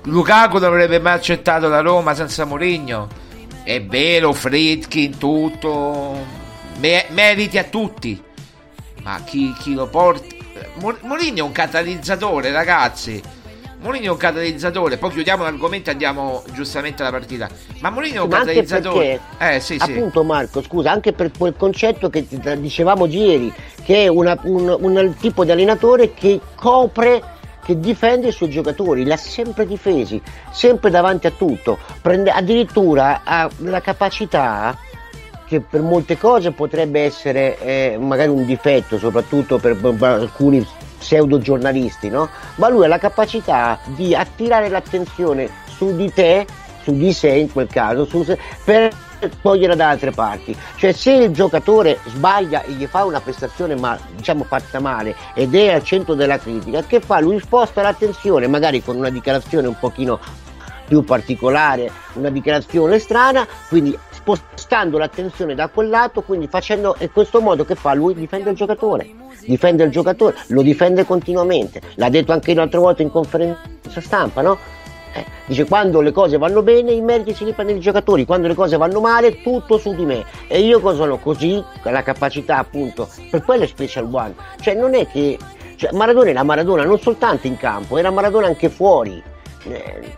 Lukaku 0.05 0.59
non 0.59 0.71
avrebbe 0.71 1.01
mai 1.01 1.15
accettato 1.15 1.69
la 1.69 1.81
Roma 1.81 2.15
senza 2.15 2.47
Mourinho. 2.47 3.09
È 3.63 3.83
vero, 3.83 4.33
Fritkin, 4.33 5.19
tutto. 5.19 6.47
Me- 6.79 7.07
meriti 7.11 7.59
a 7.59 7.65
tutti. 7.65 8.23
Ma 9.03 9.21
chi, 9.25 9.53
chi 9.59 9.75
lo 9.75 9.87
porta. 9.87 10.37
Mourinho 11.03 11.39
è 11.39 11.41
un 11.43 11.53
catalizzatore, 11.53 12.51
ragazzi. 12.51 13.21
Mourinho 13.81 14.07
è 14.07 14.11
un 14.11 14.17
catalizzatore, 14.17 14.97
poi 14.97 15.11
chiudiamo 15.13 15.45
l'argomento 15.45 15.89
e 15.89 15.93
andiamo 15.93 16.43
giustamente 16.53 17.03
alla 17.03 17.13
partita. 17.13 17.49
Ma 17.81 17.91
Mourinho 17.91 18.21
è 18.21 18.23
un 18.25 18.29
Ma 18.29 18.39
catalizzatore. 18.39 19.21
perché, 19.39 19.55
Eh, 19.57 19.61
sì, 19.61 19.79
sì. 19.79 19.93
appunto 19.93 20.25
Marco, 20.25 20.63
scusa, 20.63 20.91
anche 20.91 21.13
per 21.13 21.31
quel 21.37 21.55
concetto 21.57 22.11
che 22.11 22.27
dicevamo 22.59 23.07
ieri, 23.07 23.53
che 23.85 24.05
è 24.05 24.09
una- 24.09 24.39
un, 24.43 24.77
un 24.81 25.15
tipo 25.21 25.45
di 25.45 25.53
allenatore 25.53 26.13
che 26.13 26.41
copre, 26.57 27.23
che 27.65 27.79
difende 27.79 28.29
i 28.29 28.33
suoi 28.33 28.51
giocatori, 28.51 29.05
li 29.05 29.13
ha 29.13 29.17
sempre 29.17 29.65
difesi, 29.65 30.21
sempre 30.51 30.91
davanti 30.91 31.29
a 31.29 31.31
tutto, 31.31 31.79
Prende- 32.03 32.31
addirittura 32.33 33.21
ha 33.25 33.49
la 33.59 33.81
capacità 33.81 34.77
che 35.49 35.61
per 35.61 35.81
molte 35.81 36.19
cose 36.19 36.53
potrebbe 36.53 37.03
essere 37.03 37.59
eh, 37.61 37.99
magari 37.99 38.29
un 38.29 38.45
difetto, 38.45 38.99
soprattutto 38.99 39.59
per, 39.59 39.77
per 39.77 40.03
alcuni 40.03 40.65
pseudo 40.99 41.39
giornalisti, 41.39 42.11
no? 42.11 42.29
Ma 42.57 42.69
lui 42.69 42.85
ha 42.85 42.89
la 42.89 42.99
capacità 42.99 43.79
di 43.87 44.15
attirare 44.15 44.69
l'attenzione 44.69 45.49
su 45.65 45.97
di 45.97 46.13
te, 46.13 46.47
su 46.83 46.93
di 46.93 47.13
sé 47.13 47.31
in 47.31 47.51
quel 47.51 47.69
caso, 47.69 48.05
su 48.05 48.23
se- 48.25 48.39
per 48.63 48.93
togliere 49.41 49.75
da 49.75 49.89
altre 49.89 50.11
parti. 50.11 50.57
Cioè 50.77 50.93
se 50.93 51.13
il 51.13 51.33
giocatore 51.33 51.99
sbaglia 52.07 52.63
e 52.63 52.73
gli 52.73 52.87
fa 52.87 53.05
una 53.05 53.21
prestazione 53.21 53.75
ma, 53.75 53.99
diciamo 54.15 54.45
fatta 54.45 54.81
male 54.81 55.15
ed 55.35 55.55
è 55.55 55.73
al 55.73 55.83
centro 55.83 56.15
della 56.15 56.39
critica, 56.39 56.83
che 56.83 57.01
fa? 57.01 57.21
Lui 57.21 57.41
sposta 57.41 57.83
l'attenzione, 57.83 58.47
magari 58.47 58.83
con 58.83 58.97
una 58.97 59.11
dichiarazione 59.11 59.67
un 59.67 59.79
pochino 59.79 60.21
più 60.87 61.05
particolare, 61.05 61.91
una 62.15 62.31
dichiarazione 62.31 62.99
strana, 62.99 63.47
quindi 63.69 63.97
spostando 64.35 64.99
l'attenzione 64.99 65.55
da 65.55 65.69
quel 65.69 65.89
lato, 65.89 66.23
quindi 66.23 66.47
facendo 66.49 66.97
in 66.99 67.11
questo 67.13 67.41
modo 67.41 67.65
che 67.65 67.75
fa 67.75 67.95
lui 67.95 68.15
difende 68.15 68.51
il 68.51 68.57
giocatore, 68.57 69.09
difende 69.47 69.85
il 69.85 69.91
giocatore, 69.91 70.37
lo 70.49 70.63
difende 70.63 71.05
continuamente, 71.05 71.81
l'ha 71.95 72.09
detto 72.09 72.33
anche 72.33 72.55
l'altra 72.55 72.81
volta 72.81 73.03
in 73.03 73.11
conferenza 73.11 74.01
stampa, 74.01 74.43
no? 74.43 74.59
Eh, 75.15 75.25
dice 75.47 75.65
quando 75.65 76.03
le 76.03 76.13
cose 76.13 76.37
vanno 76.37 76.63
bene 76.63 76.93
i 76.93 77.01
meriti 77.01 77.33
si 77.33 77.45
li 77.45 77.53
prendono 77.53 77.79
i 77.79 77.83
giocatori, 77.83 78.27
quando 78.27 78.47
le 78.47 78.55
cose 78.55 78.77
vanno 78.77 79.01
male 79.01 79.41
tutto 79.41 79.79
su 79.79 79.95
di 79.95 80.05
me 80.05 80.25
e 80.49 80.61
io 80.61 80.81
cosa 80.81 80.99
sono 80.99 81.17
così, 81.19 81.63
la 81.83 82.03
capacità 82.03 82.59
appunto, 82.59 83.09
per 83.31 83.43
quello 83.43 83.65
è 83.65 83.67
special 83.67 84.09
one, 84.13 84.35
cioè 84.61 84.75
non 84.75 84.95
è 84.95 85.07
che 85.09 85.39
cioè, 85.77 85.93
Maradona 85.93 86.31
era 86.31 86.43
Maradona 86.43 86.85
non 86.85 86.99
soltanto 86.99 87.47
in 87.47 87.57
campo, 87.57 87.97
era 87.97 88.11
Maradona 88.11 88.47
anche 88.49 88.69
fuori. 88.69 89.23
Eh, 89.65 90.17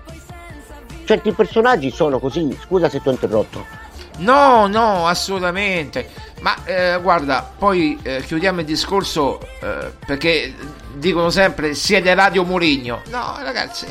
certi 1.05 1.33
personaggi 1.33 1.90
sono 1.90 2.18
così, 2.18 2.57
scusa 2.62 2.88
se 2.88 3.01
ti 3.03 3.09
ho 3.09 3.11
interrotto. 3.11 3.80
No, 4.20 4.66
no, 4.66 5.06
assolutamente. 5.06 6.09
Ma 6.40 6.56
eh, 6.64 6.98
guarda, 7.02 7.50
poi 7.59 7.98
eh, 8.02 8.22
chiudiamo 8.24 8.61
il 8.61 8.66
discorso 8.66 9.40
eh, 9.61 9.92
perché 10.06 10.54
dicono 10.94 11.30
sempre 11.30 11.74
siete 11.74 12.14
Radio 12.14 12.44
Murigno. 12.44 13.02
No, 13.09 13.38
ragazzi, 13.42 13.87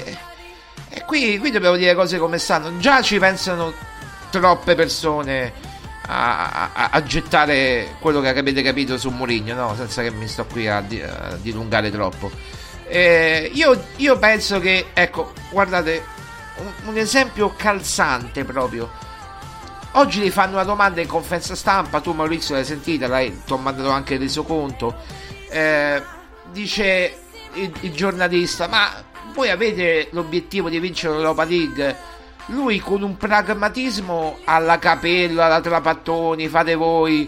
e 0.89 1.03
qui, 1.05 1.37
qui 1.37 1.51
dobbiamo 1.51 1.75
dire 1.75 1.93
cose 1.95 2.17
come 2.17 2.37
stanno. 2.37 2.77
Già 2.77 3.01
ci 3.01 3.19
pensano 3.19 3.73
troppe 4.29 4.75
persone 4.75 5.51
a, 6.07 6.69
a- 6.73 6.89
a 6.91 7.03
gettare 7.03 7.95
quello 7.99 8.21
che 8.21 8.29
avete 8.29 8.61
capito 8.61 8.97
su 8.97 9.09
Murigno, 9.09 9.55
no? 9.55 9.75
Senza 9.75 10.01
che 10.01 10.11
mi 10.11 10.27
sto 10.27 10.45
qui 10.45 10.67
a, 10.67 10.77
a 10.77 11.35
dilungare 11.35 11.91
troppo. 11.91 12.31
Eh, 12.87 13.51
io, 13.53 13.83
io 13.97 14.17
penso 14.17 14.59
che, 14.59 14.87
ecco, 14.93 15.33
guardate, 15.51 16.03
un, 16.57 16.71
un 16.89 16.97
esempio 16.97 17.53
calzante 17.55 18.43
proprio. 18.43 18.89
Oggi 19.93 20.21
gli 20.21 20.29
fanno 20.29 20.53
una 20.53 20.63
domanda 20.63 21.01
in 21.01 21.07
conferenza 21.07 21.55
stampa, 21.55 21.99
tu 21.99 22.13
Maurizio 22.13 22.53
l'hai 22.53 22.63
sentita, 22.63 23.07
l'hai, 23.07 23.35
mandato 23.57 23.89
anche 23.89 24.13
il 24.13 24.19
resoconto. 24.19 24.95
Eh, 25.49 26.01
dice 26.51 27.17
il, 27.53 27.71
il 27.81 27.91
giornalista, 27.93 28.67
ma 28.67 28.87
voi 29.33 29.49
avete 29.49 30.09
l'obiettivo 30.11 30.69
di 30.69 30.79
vincere 30.79 31.13
l'Europa 31.15 31.43
League? 31.43 31.95
Lui 32.47 32.79
con 32.79 33.01
un 33.01 33.17
pragmatismo 33.17 34.39
alla 34.45 34.77
capello, 34.77 35.41
alla 35.41 35.59
trapattoni, 35.59 36.47
fate 36.47 36.75
voi. 36.75 37.27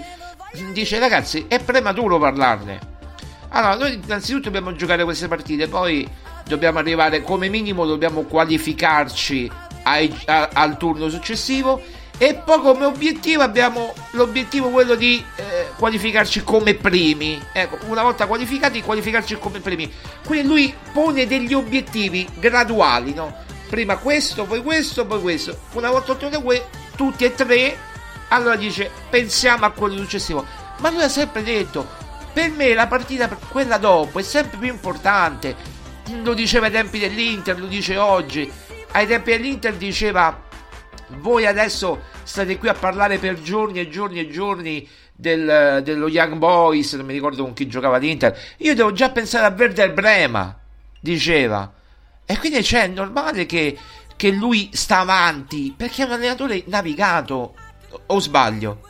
Dice 0.71 0.99
ragazzi, 0.99 1.45
è 1.47 1.59
prematuro 1.59 2.19
parlarne. 2.19 2.79
Allora, 3.49 3.75
noi 3.75 3.99
innanzitutto 4.03 4.49
dobbiamo 4.49 4.75
giocare 4.75 5.03
queste 5.03 5.27
partite, 5.27 5.67
poi 5.67 6.07
dobbiamo 6.45 6.77
arrivare 6.77 7.23
come 7.23 7.49
minimo, 7.49 7.85
dobbiamo 7.85 8.21
qualificarci 8.21 9.51
ai- 9.83 10.15
a- 10.25 10.49
al 10.53 10.77
turno 10.77 11.09
successivo 11.09 11.81
e 12.21 12.35
poi 12.35 12.59
come 12.61 12.85
obiettivo 12.85 13.41
abbiamo 13.41 13.95
l'obiettivo 14.11 14.69
quello 14.69 14.93
di 14.93 15.25
eh, 15.37 15.71
qualificarci 15.75 16.43
come 16.43 16.75
primi. 16.75 17.43
Ecco, 17.51 17.79
una 17.87 18.03
volta 18.03 18.27
qualificati, 18.27 18.83
qualificarci 18.83 19.39
come 19.39 19.59
primi. 19.59 19.91
Quindi 20.23 20.47
lui 20.47 20.75
pone 20.93 21.25
degli 21.25 21.51
obiettivi 21.51 22.29
graduali, 22.37 23.15
no? 23.15 23.35
Prima 23.67 23.97
questo, 23.97 24.45
poi 24.45 24.61
questo, 24.61 25.07
poi 25.07 25.19
questo. 25.19 25.61
Una 25.71 25.89
volta 25.89 26.11
ottenuto 26.11 26.43
que- 26.43 26.67
tutti 26.95 27.23
e 27.23 27.33
tre, 27.33 27.75
allora 28.27 28.55
dice 28.55 28.91
pensiamo 29.09 29.65
a 29.65 29.71
quello 29.71 29.97
successivo. 29.97 30.45
Ma 30.77 30.91
lui 30.91 31.01
ha 31.01 31.09
sempre 31.09 31.41
detto, 31.41 31.89
per 32.33 32.51
me 32.51 32.75
la 32.75 32.85
partita, 32.85 33.27
quella 33.49 33.79
dopo, 33.79 34.19
è 34.19 34.23
sempre 34.23 34.59
più 34.59 34.67
importante. 34.67 35.55
Lo 36.21 36.35
diceva 36.35 36.67
ai 36.67 36.71
tempi 36.71 36.99
dell'Inter, 36.99 37.59
lo 37.59 37.65
dice 37.65 37.97
oggi. 37.97 38.47
Ai 38.91 39.07
tempi 39.07 39.31
dell'Inter 39.31 39.73
diceva 39.73 40.49
voi 41.19 41.45
adesso 41.45 42.01
state 42.23 42.57
qui 42.57 42.69
a 42.69 42.73
parlare 42.73 43.17
per 43.17 43.41
giorni 43.41 43.79
e 43.79 43.89
giorni 43.89 44.19
e 44.19 44.29
giorni 44.29 44.87
del- 45.13 45.81
dello 45.83 46.07
Young 46.07 46.35
Boys, 46.35 46.93
non 46.93 47.05
mi 47.05 47.13
ricordo 47.13 47.43
con 47.43 47.53
chi 47.53 47.67
giocava 47.67 47.97
l'Inter. 47.97 48.37
Io 48.57 48.73
devo 48.73 48.91
già 48.91 49.11
pensare 49.11 49.45
a 49.45 49.55
Werder 49.55 49.93
Brema, 49.93 50.57
diceva. 50.99 51.71
E 52.25 52.37
quindi 52.39 52.61
c'è, 52.61 52.83
è 52.83 52.87
normale 52.87 53.45
che, 53.45 53.77
che 54.15 54.31
lui 54.31 54.69
sta 54.73 54.99
avanti, 54.99 55.73
perché 55.75 56.03
è 56.03 56.05
un 56.05 56.13
allenatore 56.13 56.63
navigato, 56.67 57.53
o 58.07 58.19
sbaglio? 58.19 58.81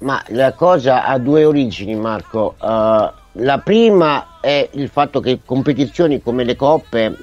Ma 0.00 0.22
la 0.28 0.52
cosa 0.52 1.04
ha 1.04 1.18
due 1.18 1.44
origini, 1.44 1.94
Marco. 1.94 2.56
Uh, 2.58 3.10
la 3.38 3.58
prima 3.62 4.38
è 4.40 4.68
il 4.72 4.88
fatto 4.88 5.20
che 5.20 5.40
competizioni 5.44 6.20
come 6.20 6.44
le 6.44 6.56
coppe, 6.56 7.16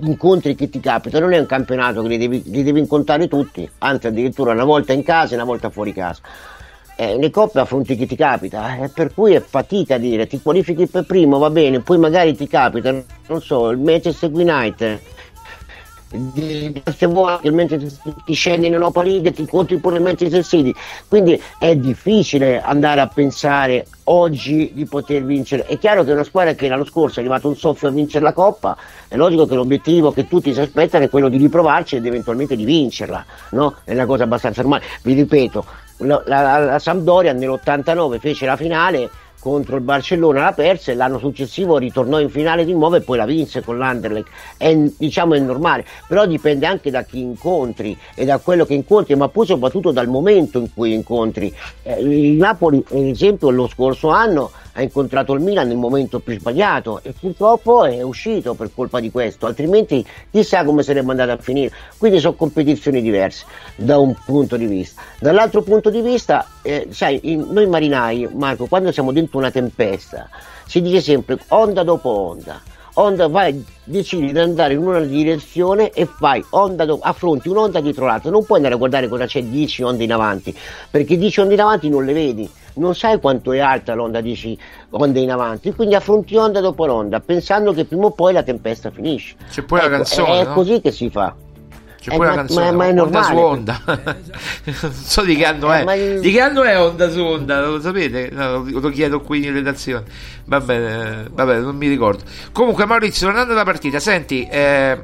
incontri 0.00 0.54
che 0.54 0.68
ti 0.68 0.80
capitano, 0.80 1.26
non 1.26 1.34
è 1.34 1.38
un 1.38 1.46
campionato 1.46 2.02
che 2.02 2.08
li 2.08 2.18
devi, 2.18 2.42
li 2.46 2.62
devi 2.62 2.80
incontrare 2.80 3.28
tutti, 3.28 3.68
anzi 3.78 4.06
addirittura 4.06 4.52
una 4.52 4.64
volta 4.64 4.92
in 4.92 5.02
casa 5.02 5.32
e 5.32 5.36
una 5.36 5.44
volta 5.44 5.70
fuori 5.70 5.92
casa. 5.92 6.20
Eh, 6.96 7.16
le 7.16 7.30
coppe 7.30 7.60
affronti 7.60 7.96
chi 7.96 8.06
ti 8.06 8.16
capita, 8.16 8.76
eh, 8.76 8.88
per 8.88 9.14
cui 9.14 9.34
è 9.34 9.40
fatica 9.40 9.94
a 9.94 9.98
dire, 9.98 10.26
ti 10.26 10.40
qualifichi 10.42 10.86
per 10.86 11.04
primo, 11.04 11.38
va 11.38 11.50
bene, 11.50 11.80
poi 11.80 11.98
magari 11.98 12.34
ti 12.34 12.48
capita, 12.48 12.92
non 13.28 13.40
so, 13.40 13.70
il 13.70 13.78
Manchester 13.78 14.30
United, 14.32 15.00
di 16.10 16.82
volte 17.00 17.50
mentre 17.50 17.78
ti 18.24 18.32
scendi 18.32 18.66
in 18.66 18.72
Europa 18.72 19.02
League 19.02 19.32
ti 19.32 19.42
incontri 19.42 19.76
pure 19.78 19.96
il 19.96 20.02
Manchester 20.02 20.44
City. 20.44 20.72
Quindi 21.06 21.40
è 21.58 21.76
difficile 21.76 22.62
andare 22.62 23.00
a 23.00 23.06
pensare 23.08 23.86
oggi 24.04 24.70
di 24.72 24.86
poter 24.86 25.24
vincere. 25.24 25.66
È 25.66 25.78
chiaro 25.78 26.04
che 26.04 26.12
una 26.12 26.24
squadra 26.24 26.54
che 26.54 26.68
l'anno 26.68 26.84
scorso 26.84 27.18
è 27.18 27.22
arrivato 27.22 27.48
un 27.48 27.56
soffio 27.56 27.88
a 27.88 27.90
vincere 27.90 28.24
la 28.24 28.32
Coppa 28.32 28.76
è 29.06 29.16
logico 29.16 29.46
che 29.46 29.54
l'obiettivo 29.54 30.12
che 30.12 30.26
tutti 30.26 30.52
si 30.52 30.60
aspettano 30.60 31.04
è 31.04 31.10
quello 31.10 31.28
di 31.28 31.36
riprovarci 31.36 31.96
ed 31.96 32.06
eventualmente 32.06 32.56
di 32.56 32.64
vincerla 32.64 33.24
no? 33.50 33.76
è 33.84 33.92
una 33.92 34.06
cosa 34.06 34.24
abbastanza 34.24 34.62
normale. 34.62 34.84
Vi 35.02 35.12
ripeto 35.12 35.64
la, 35.98 36.22
la- 36.26 36.58
la 36.58 36.78
Sampdoria 36.78 37.32
nell'89 37.32 38.18
fece 38.18 38.46
la 38.46 38.56
finale 38.56 39.10
contro 39.48 39.76
il 39.76 39.82
Barcellona 39.82 40.42
la 40.42 40.52
perse 40.52 40.92
l'anno 40.92 41.18
successivo 41.18 41.78
ritornò 41.78 42.20
in 42.20 42.28
finale 42.28 42.66
di 42.66 42.74
nuovo 42.74 42.96
e 42.96 43.00
poi 43.00 43.16
la 43.16 43.24
vinse 43.24 43.62
con 43.62 43.78
l'Anderlecht. 43.78 44.28
È, 44.56 44.76
diciamo 44.96 45.34
è 45.34 45.38
normale 45.38 45.86
però 46.06 46.26
dipende 46.26 46.66
anche 46.66 46.90
da 46.90 47.02
chi 47.02 47.20
incontri 47.20 47.96
e 48.14 48.24
da 48.24 48.38
quello 48.38 48.66
che 48.66 48.74
incontri 48.74 49.14
ma 49.16 49.28
poi 49.28 49.46
soprattutto 49.46 49.90
dal 49.90 50.08
momento 50.08 50.58
in 50.58 50.72
cui 50.74 50.92
incontri. 50.92 51.54
Eh, 51.82 52.00
il 52.00 52.36
Napoli 52.36 52.84
ad 52.90 52.98
esempio 52.98 53.48
lo 53.50 53.66
scorso 53.68 54.08
anno 54.08 54.50
ha 54.78 54.82
incontrato 54.82 55.32
il 55.34 55.40
Milan 55.40 55.66
nel 55.66 55.76
momento 55.76 56.20
più 56.20 56.38
sbagliato 56.38 57.00
e 57.02 57.12
purtroppo 57.18 57.84
è 57.84 58.00
uscito 58.02 58.54
per 58.54 58.70
colpa 58.72 59.00
di 59.00 59.10
questo 59.10 59.46
altrimenti 59.46 60.06
chissà 60.30 60.64
come 60.64 60.82
sarebbe 60.82 61.10
andato 61.10 61.32
a 61.32 61.36
finire. 61.36 61.72
Quindi 61.96 62.20
sono 62.20 62.34
competizioni 62.34 63.02
diverse 63.02 63.44
da 63.74 63.98
un 63.98 64.14
punto 64.24 64.56
di 64.56 64.66
vista. 64.66 65.02
Dall'altro 65.18 65.62
punto 65.62 65.90
di 65.90 66.00
vista 66.00 66.46
eh, 66.62 66.86
sai 66.90 67.18
in- 67.22 67.48
noi 67.50 67.66
marinai 67.66 68.28
Marco 68.32 68.66
quando 68.66 68.92
siamo 68.92 69.10
dentro 69.10 69.37
una 69.38 69.50
tempesta. 69.50 70.28
Si 70.66 70.82
dice 70.82 71.00
sempre 71.00 71.38
onda 71.48 71.82
dopo 71.82 72.08
onda. 72.08 72.60
Onda 72.94 73.28
vai 73.28 73.64
decidi 73.84 74.32
di 74.32 74.38
andare 74.38 74.74
in 74.74 74.80
una 74.84 74.98
direzione 75.00 75.90
e 75.92 76.04
fai 76.06 76.44
onda 76.50 76.84
dopo 76.84 77.04
affronti 77.04 77.48
un'onda 77.48 77.80
dietro 77.80 78.06
l'altra. 78.06 78.30
Non 78.30 78.44
puoi 78.44 78.56
andare 78.58 78.74
a 78.74 78.78
guardare 78.78 79.08
cosa 79.08 79.24
c'è 79.24 79.42
10 79.42 79.82
onde 79.84 80.02
in 80.04 80.12
avanti 80.12 80.54
perché 80.90 81.16
10 81.16 81.40
onde 81.40 81.54
in 81.54 81.60
avanti 81.60 81.88
non 81.88 82.04
le 82.04 82.12
vedi. 82.12 82.50
Non 82.74 82.94
sai 82.96 83.20
quanto 83.20 83.52
è 83.52 83.60
alta 83.60 83.94
l'onda 83.94 84.20
10 84.20 84.58
onde 84.90 85.20
in 85.20 85.30
avanti. 85.30 85.72
Quindi 85.72 85.94
affronti 85.94 86.36
onda 86.36 86.60
dopo 86.60 86.92
onda 86.92 87.20
pensando 87.20 87.72
che 87.72 87.84
prima 87.84 88.06
o 88.06 88.10
poi 88.10 88.32
la 88.32 88.42
tempesta 88.42 88.90
finisce. 88.90 89.36
C'è 89.48 89.62
poi 89.62 89.78
la 89.78 89.84
Ecco, 89.86 89.94
canzone, 89.94 90.40
è 90.40 90.44
no? 90.44 90.52
così 90.54 90.80
che 90.80 90.90
si 90.90 91.08
fa 91.08 91.34
C'è 92.00 92.12
Eh, 92.12 92.16
quella 92.16 92.30
ma- 92.30 92.36
canzone, 92.36 92.70
ma- 92.70 92.76
ma 92.76 92.84
Onda 92.86 93.02
normale. 93.02 93.26
su 93.26 93.36
Onda. 93.38 93.82
non 94.82 94.92
so 94.92 95.22
di 95.22 95.34
che 95.36 95.44
anno 95.44 95.74
Eh, 95.74 95.84
è. 95.84 95.94
il- 95.96 96.20
Di 96.20 96.30
che 96.30 96.40
anno 96.40 96.62
è 96.62 96.80
Onda 96.80 97.10
su 97.10 97.20
Onda? 97.20 97.60
Lo 97.66 97.80
sapete? 97.80 98.28
No, 98.32 98.62
lo, 98.64 98.80
lo 98.80 98.88
chiedo 98.90 99.20
qui 99.20 99.44
in 99.44 99.52
redazione. 99.52 100.04
Va 100.44 100.60
bene, 100.60 101.26
va 101.30 101.44
bene, 101.44 101.60
non 101.60 101.76
mi 101.76 101.88
ricordo. 101.88 102.22
Comunque, 102.52 102.84
Maurizio, 102.86 103.26
tornando 103.26 103.52
alla 103.52 103.64
partita, 103.64 103.98
senti, 103.98 104.46
eh, 104.48 104.98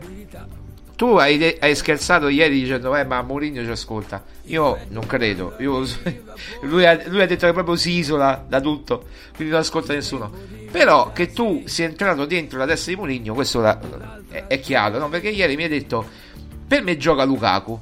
tu 0.96 1.16
hai, 1.16 1.56
hai 1.58 1.74
scherzato 1.74 2.28
ieri 2.28 2.60
dicendo, 2.60 2.94
eh, 2.94 3.04
ma 3.04 3.20
Mourinho 3.22 3.64
ci 3.64 3.70
ascolta. 3.70 4.22
Io 4.44 4.78
non 4.90 5.04
credo. 5.06 5.54
Io- 5.58 5.84
lui, 6.62 6.86
ha, 6.86 6.98
lui 7.06 7.20
ha 7.22 7.26
detto 7.26 7.46
che 7.46 7.52
proprio 7.52 7.74
si 7.74 7.90
isola 7.92 8.44
da 8.46 8.60
tutto, 8.60 9.06
quindi 9.34 9.52
non 9.52 9.62
ascolta 9.62 9.92
nessuno. 9.92 10.30
Però 10.70 11.12
che 11.12 11.32
tu 11.32 11.62
sia 11.66 11.86
entrato 11.86 12.24
dentro 12.24 12.58
la 12.58 12.66
testa 12.66 12.90
di 12.90 12.96
Mourinho, 12.96 13.34
questo 13.34 13.60
la- 13.60 13.78
è, 14.30 14.44
è 14.46 14.60
chiaro, 14.60 14.98
no? 14.98 15.08
Perché 15.08 15.28
ieri 15.30 15.56
mi 15.56 15.64
hai 15.64 15.68
detto, 15.68 16.06
per 16.74 16.82
me 16.82 16.96
gioca 16.96 17.22
Lukaku. 17.22 17.78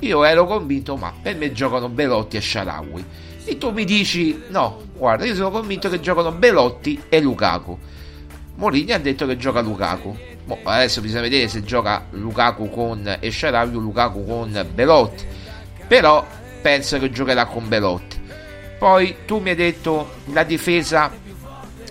Io 0.00 0.22
ero 0.22 0.44
convinto, 0.44 0.96
ma 0.96 1.10
per 1.22 1.36
me 1.36 1.52
giocano 1.52 1.88
Belotti 1.88 2.36
e 2.36 2.42
Sharawi. 2.42 3.04
E 3.46 3.56
tu 3.56 3.70
mi 3.70 3.86
dici, 3.86 4.42
no, 4.48 4.82
guarda, 4.92 5.24
io 5.24 5.34
sono 5.34 5.50
convinto 5.50 5.88
che 5.88 6.00
giocano 6.00 6.32
Belotti 6.32 7.00
e 7.08 7.18
Lukaku. 7.22 7.78
Mourinho 8.56 8.94
ha 8.94 8.98
detto 8.98 9.26
che 9.26 9.38
gioca 9.38 9.62
Lukaku. 9.62 10.14
Boh, 10.44 10.58
adesso 10.64 11.00
bisogna 11.00 11.22
vedere 11.22 11.48
se 11.48 11.62
gioca 11.62 12.08
Lukaku 12.10 12.68
con 12.68 13.16
Esharawi 13.20 13.74
o 13.74 13.78
Lukaku 13.78 14.26
con 14.26 14.66
Belotti. 14.70 15.24
Però 15.86 16.26
penso 16.60 16.98
che 16.98 17.10
giocherà 17.10 17.46
con 17.46 17.66
Belotti. 17.68 18.20
Poi 18.78 19.16
tu 19.24 19.38
mi 19.38 19.48
hai 19.48 19.56
detto 19.56 20.10
la 20.34 20.42
difesa 20.42 21.10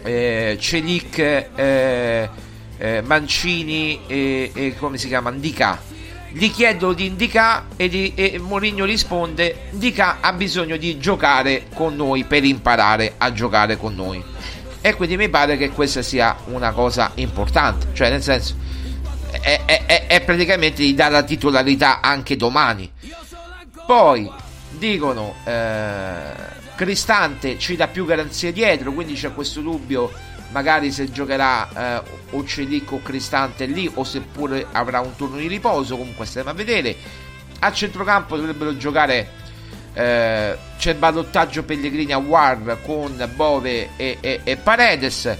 eh, 0.03 0.57
Celic, 0.59 1.17
eh, 1.17 2.29
eh, 2.77 3.01
Mancini 3.01 4.01
e, 4.05 4.51
e 4.53 4.75
come 4.77 4.99
si 4.99 5.07
chiama? 5.07 5.31
Indica. 5.31 5.93
Gli 6.37 6.51
chiedo 6.51 6.91
di 6.91 7.05
Indica 7.05 7.67
e, 7.77 8.11
e 8.13 8.37
Mourinho 8.39 8.83
risponde: 8.83 9.67
Indica 9.71 10.17
ha 10.19 10.33
bisogno 10.33 10.75
di 10.75 10.97
giocare 10.97 11.67
con 11.73 11.95
noi 11.95 12.25
per 12.25 12.43
imparare 12.43 13.13
a 13.17 13.31
giocare 13.31 13.77
con 13.77 13.95
noi. 13.95 14.21
E 14.81 14.93
quindi 14.95 15.15
mi 15.15 15.29
pare 15.29 15.55
che 15.55 15.69
questa 15.69 16.01
sia 16.01 16.35
una 16.47 16.71
cosa 16.73 17.11
importante, 17.15 17.87
cioè 17.93 18.09
nel 18.09 18.21
senso 18.21 18.53
è, 19.31 19.61
è- 19.65 19.85
è- 19.85 20.07
è 20.07 20.21
praticamente 20.25 20.81
di 20.83 20.93
dare 20.93 21.13
la 21.13 21.23
titolarità 21.23 22.01
anche 22.01 22.35
domani. 22.35 22.91
Poi 23.87 24.29
dicono 24.71 25.35
eh, 25.45 26.53
Cristante 26.75 27.57
ci 27.57 27.77
dà 27.77 27.87
più 27.87 28.03
garanzie 28.05 28.51
dietro, 28.51 28.91
quindi 28.91 29.13
c'è 29.13 29.33
questo 29.33 29.61
dubbio 29.61 30.11
magari 30.55 30.89
se 30.89 31.11
giocherà 31.11 31.99
eh, 31.99 32.03
o 32.31 32.45
Celic 32.45 32.93
o 32.93 33.01
Cristante 33.01 33.65
lì 33.65 33.91
o 33.93 34.05
seppure 34.05 34.65
avrà 34.71 35.01
un 35.01 35.13
turno 35.17 35.35
di 35.35 35.47
riposo, 35.47 35.97
comunque 35.97 36.25
staremo 36.25 36.49
a 36.49 36.53
vedere. 36.53 36.95
A 37.59 37.73
centrocampo 37.73 38.37
dovrebbero 38.37 38.77
giocare 38.77 39.29
eh, 39.91 40.57
c'è 40.77 40.95
ballottaggio 40.95 41.63
Pellegrini 41.63 42.13
a 42.13 42.19
War 42.19 42.77
con 42.85 43.29
Bove 43.35 43.89
e, 43.97 44.17
e- 44.21 44.39
e 44.45 44.55
Paredes 44.55 45.37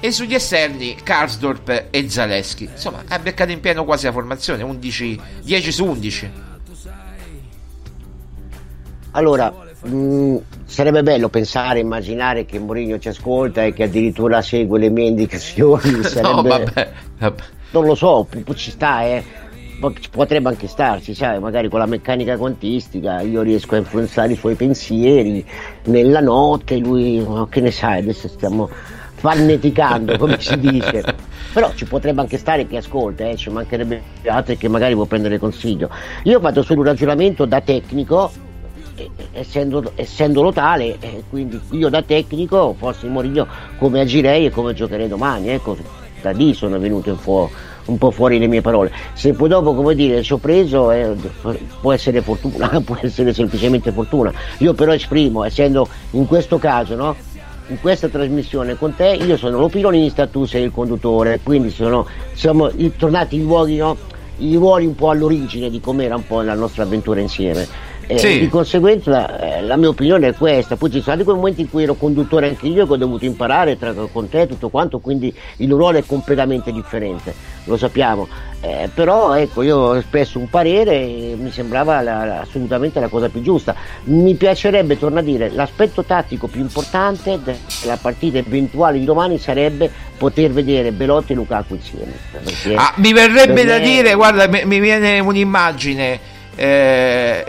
e 0.00 0.12
sugli 0.12 0.34
esterni 0.34 0.96
Karsdorp 1.02 1.86
e 1.90 2.08
Zaleschi 2.08 2.64
insomma 2.64 3.02
è 3.08 3.18
beccato 3.18 3.50
in 3.50 3.58
pieno 3.60 3.84
quasi 3.84 4.06
la 4.06 4.12
formazione 4.12 4.62
11, 4.62 5.20
10 5.42 5.72
su 5.72 5.84
11 5.84 6.30
Allora, 9.12 9.52
mh, 9.82 10.36
sarebbe 10.64 11.02
bello 11.02 11.28
pensare, 11.28 11.80
immaginare 11.80 12.44
che 12.44 12.58
Mourinho 12.58 12.98
ci 12.98 13.08
ascolta 13.08 13.64
e 13.64 13.72
che 13.72 13.84
addirittura 13.84 14.42
segue 14.42 14.78
le 14.78 14.90
mie 14.90 15.08
indicazioni. 15.08 16.02
Sarebbe... 16.04 16.34
no 16.34 16.42
vabbè, 16.42 16.90
vabbè. 17.18 17.42
Non 17.70 17.84
lo 17.84 17.94
so, 17.94 18.26
ci 18.54 18.70
sta, 18.70 19.04
eh. 19.04 19.22
Potrebbe 20.10 20.48
anche 20.48 20.66
starci, 20.66 21.14
sai, 21.14 21.38
magari 21.38 21.68
con 21.68 21.78
la 21.78 21.86
meccanica 21.86 22.36
quantistica 22.36 23.20
io 23.20 23.42
riesco 23.42 23.76
a 23.76 23.78
influenzare 23.78 24.32
i 24.32 24.36
suoi 24.36 24.56
pensieri 24.56 25.44
nella 25.84 26.20
notte, 26.20 26.78
lui, 26.78 27.20
oh, 27.24 27.46
che 27.46 27.60
ne 27.60 27.70
sai, 27.70 28.00
adesso 28.00 28.26
stiamo 28.26 28.68
farneticando, 29.18 30.18
come 30.18 30.40
si 30.40 30.58
dice. 30.58 31.04
Però 31.52 31.72
ci 31.74 31.84
potrebbe 31.84 32.22
anche 32.22 32.38
stare 32.38 32.66
chi 32.66 32.76
ascolta, 32.76 33.28
eh, 33.28 33.36
ci 33.36 33.50
mancherebbe 33.50 34.02
altri 34.26 34.56
che 34.56 34.68
magari 34.68 34.94
può 34.94 35.04
prendere 35.04 35.38
consiglio. 35.38 35.90
Io 36.24 36.38
ho 36.38 36.40
fatto 36.40 36.62
solo 36.62 36.80
un 36.80 36.86
ragionamento 36.86 37.44
da 37.44 37.60
tecnico, 37.60 38.32
essendo, 39.32 39.92
essendolo 39.94 40.52
tale, 40.52 40.96
eh, 41.00 41.22
quindi 41.28 41.60
io 41.70 41.88
da 41.88 42.02
tecnico, 42.02 42.74
fossi 42.78 43.06
Mourinho, 43.06 43.46
come 43.78 44.00
agirei 44.00 44.46
e 44.46 44.50
come 44.50 44.74
giocherei 44.74 45.08
domani. 45.08 45.50
Ecco, 45.50 45.76
da 46.20 46.30
lì 46.30 46.54
sono 46.54 46.78
venute 46.78 47.10
un 47.10 47.18
po', 47.18 47.50
un 47.86 47.98
po' 47.98 48.10
fuori 48.10 48.38
le 48.38 48.46
mie 48.46 48.60
parole. 48.60 48.92
Se 49.14 49.32
poi 49.32 49.48
dopo, 49.48 49.74
come 49.74 49.94
dire, 49.94 50.22
ci 50.22 50.32
ho 50.32 50.38
preso, 50.38 50.90
eh, 50.90 51.14
può 51.80 51.92
essere 51.92 52.20
fortuna, 52.22 52.68
può 52.84 52.96
essere 53.00 53.32
semplicemente 53.32 53.92
fortuna. 53.92 54.32
Io 54.58 54.74
però 54.74 54.92
esprimo, 54.92 55.44
essendo 55.44 55.88
in 56.12 56.26
questo 56.26 56.58
caso, 56.58 56.94
no? 56.94 57.16
in 57.68 57.80
questa 57.80 58.08
trasmissione 58.08 58.76
con 58.76 58.94
te, 58.94 59.08
io 59.08 59.36
sono 59.36 59.58
l'opinionista, 59.58 60.26
tu 60.26 60.46
sei 60.46 60.64
il 60.64 60.72
conduttore, 60.72 61.40
quindi 61.42 61.70
sono, 61.70 62.06
siamo 62.32 62.70
tornati 62.96 63.36
i 63.36 63.42
luoghi, 63.42 63.76
no? 63.76 63.96
i 64.38 64.54
ruoli 64.54 64.86
un 64.86 64.94
po' 64.94 65.10
all'origine 65.10 65.68
di 65.68 65.80
com'era 65.80 66.16
un 66.16 66.26
po' 66.26 66.40
la 66.42 66.54
nostra 66.54 66.84
avventura 66.84 67.20
insieme. 67.20 67.66
Eh, 68.10 68.16
Sì. 68.18 68.38
Di 68.40 68.48
conseguenza 68.48 69.38
eh, 69.58 69.62
la 69.62 69.76
mia 69.76 69.90
opinione 69.90 70.28
è 70.28 70.34
questa, 70.34 70.76
poi 70.76 70.88
ci 70.88 70.94
sono 70.94 71.14
stati 71.14 71.24
quei 71.24 71.36
momenti 71.36 71.60
in 71.60 71.68
cui 71.70 71.82
ero 71.82 71.94
conduttore 71.94 72.48
anche 72.48 72.66
io 72.66 72.86
che 72.86 72.94
ho 72.94 72.96
dovuto 72.96 73.26
imparare 73.26 73.76
tra, 73.78 73.92
con 74.10 74.30
te 74.30 74.46
tutto 74.46 74.70
quanto, 74.70 74.98
quindi 74.98 75.32
il 75.58 75.70
ruolo 75.70 75.98
è 75.98 76.04
completamente 76.06 76.72
differente, 76.72 77.34
lo 77.64 77.76
sappiamo. 77.76 78.26
Eh, 78.60 78.88
però 78.92 79.34
ecco, 79.34 79.60
io 79.62 79.76
ho 79.76 79.96
espresso 79.96 80.38
un 80.38 80.48
parere 80.48 80.94
e 80.94 81.36
mi 81.38 81.50
sembrava 81.52 82.00
la- 82.00 82.24
la- 82.24 82.40
assolutamente 82.40 82.98
la 82.98 83.08
cosa 83.08 83.28
più 83.28 83.42
giusta. 83.42 83.74
Mi 84.04 84.34
piacerebbe, 84.34 84.98
torno 84.98 85.18
a 85.18 85.22
dire, 85.22 85.50
l'aspetto 85.50 86.02
tattico 86.02 86.46
più 86.46 86.62
importante 86.62 87.38
della 87.82 87.98
partita 88.00 88.38
eventuale 88.38 88.98
di 88.98 89.04
domani 89.04 89.38
sarebbe 89.38 89.90
poter 90.16 90.50
vedere 90.50 90.92
Belotti 90.92 91.32
e 91.32 91.34
Lukaku 91.36 91.74
insieme. 91.74 92.12
Ah, 92.74 92.94
mi 92.96 93.12
verrebbe 93.12 93.64
da 93.66 93.76
me- 93.76 93.84
dire, 93.84 94.14
guarda, 94.14 94.48
mi, 94.48 94.62
mi 94.64 94.80
viene 94.80 95.18
un'immagine 95.20 96.18
eh, 96.56 97.44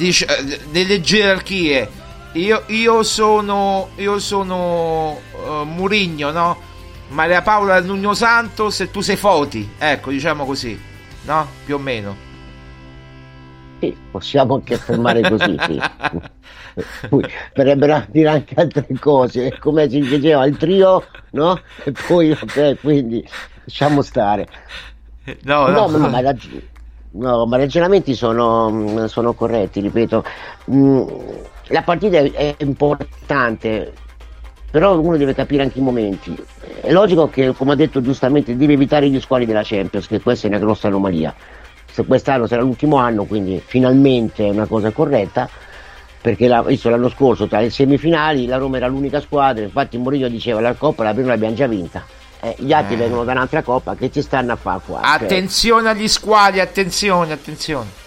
dice- 0.00 0.26
eh, 0.26 0.60
delle 0.70 1.00
gerarchie. 1.00 1.88
Io, 2.32 2.62
io 2.68 3.02
sono, 3.02 3.88
io 3.96 4.18
sono 4.18 5.20
uh, 5.32 5.64
Murigno, 5.64 6.30
no? 6.30 6.56
Maria 7.08 7.42
Paola 7.42 7.80
Nugno 7.80 8.14
Santos 8.14 8.80
e 8.80 8.90
tu 8.90 9.00
sei 9.00 9.16
Foti, 9.16 9.68
ecco, 9.76 10.10
diciamo 10.10 10.44
così, 10.44 10.80
no? 11.24 11.46
Più 11.64 11.74
o 11.74 11.78
meno. 11.78 12.28
Sì, 13.80 13.96
possiamo 14.10 14.54
anche 14.54 14.74
affermare 14.74 15.22
così, 15.28 15.56
sì. 15.66 15.80
Poi 17.08 17.24
verrebbero 17.52 18.04
dire 18.10 18.28
anche 18.28 18.54
altre 18.54 18.86
cose, 19.00 19.58
come 19.58 19.90
si 19.90 19.98
diceva 20.00 20.46
il 20.46 20.56
trio, 20.56 21.04
no? 21.32 21.60
E 21.84 21.92
poi, 22.06 22.30
ok, 22.30 22.78
quindi 22.80 23.26
lasciamo 23.64 24.02
stare. 24.02 24.46
No, 25.42 25.66
No, 25.66 25.88
no, 25.88 25.98
ma, 25.98 26.08
ma, 26.08 26.20
rag- 26.20 26.62
no, 27.12 27.46
ma 27.46 27.56
i 27.56 27.60
ragionamenti 27.60 28.14
sono, 28.14 29.06
sono 29.08 29.32
corretti, 29.32 29.80
ripeto. 29.80 30.24
Mm, 30.70 31.02
la 31.68 31.82
partita 31.82 32.18
è, 32.18 32.54
importante, 32.58 33.92
però 34.70 34.98
uno 34.98 35.16
deve 35.16 35.34
capire 35.34 35.62
anche 35.62 35.78
i 35.78 35.82
momenti. 35.82 36.36
È 36.80 36.90
logico 36.92 37.28
che, 37.28 37.52
come 37.54 37.72
ha 37.72 37.76
detto 37.76 38.00
giustamente, 38.00 38.56
deve 38.56 38.74
evitare 38.74 39.08
gli 39.08 39.20
squali 39.20 39.46
della 39.46 39.62
Champions, 39.64 40.06
che 40.06 40.20
questa 40.20 40.46
è 40.46 40.50
una 40.50 40.58
grossa 40.58 40.88
anomalia. 40.88 41.34
Se 41.90 42.04
quest'anno 42.04 42.46
sarà 42.46 42.62
l'ultimo 42.62 42.96
anno, 42.96 43.24
quindi 43.24 43.60
finalmente 43.64 44.46
è 44.46 44.50
una 44.50 44.66
cosa 44.66 44.90
corretta, 44.90 45.48
perché 46.20 46.48
la, 46.48 46.62
visto 46.62 46.90
l'anno 46.90 47.08
scorso 47.08 47.46
tra 47.46 47.60
le 47.60 47.70
semifinali 47.70 48.46
la 48.46 48.58
Roma 48.58 48.76
era 48.76 48.86
l'unica 48.86 49.20
squadra, 49.20 49.64
infatti 49.64 49.96
Mourinho 49.96 50.28
diceva 50.28 50.60
la 50.60 50.74
Coppa 50.74 51.02
la 51.02 51.14
prima 51.14 51.28
l'abbiamo 51.28 51.54
già 51.54 51.66
vinta. 51.66 52.04
Eh, 52.42 52.54
gli 52.58 52.72
altri 52.72 52.94
Eh. 52.94 52.98
vengono 52.98 53.24
da 53.24 53.32
un'altra 53.32 53.62
coppa 53.62 53.94
che 53.94 54.10
ci 54.10 54.22
stanno 54.22 54.52
a 54.52 54.56
fare 54.56 54.80
qua. 54.86 55.00
Cioè, 55.02 55.24
Attenzione 55.24 55.90
agli 55.90 56.08
squali, 56.08 56.58
attenzione, 56.60 57.32
attenzione. 57.32 57.98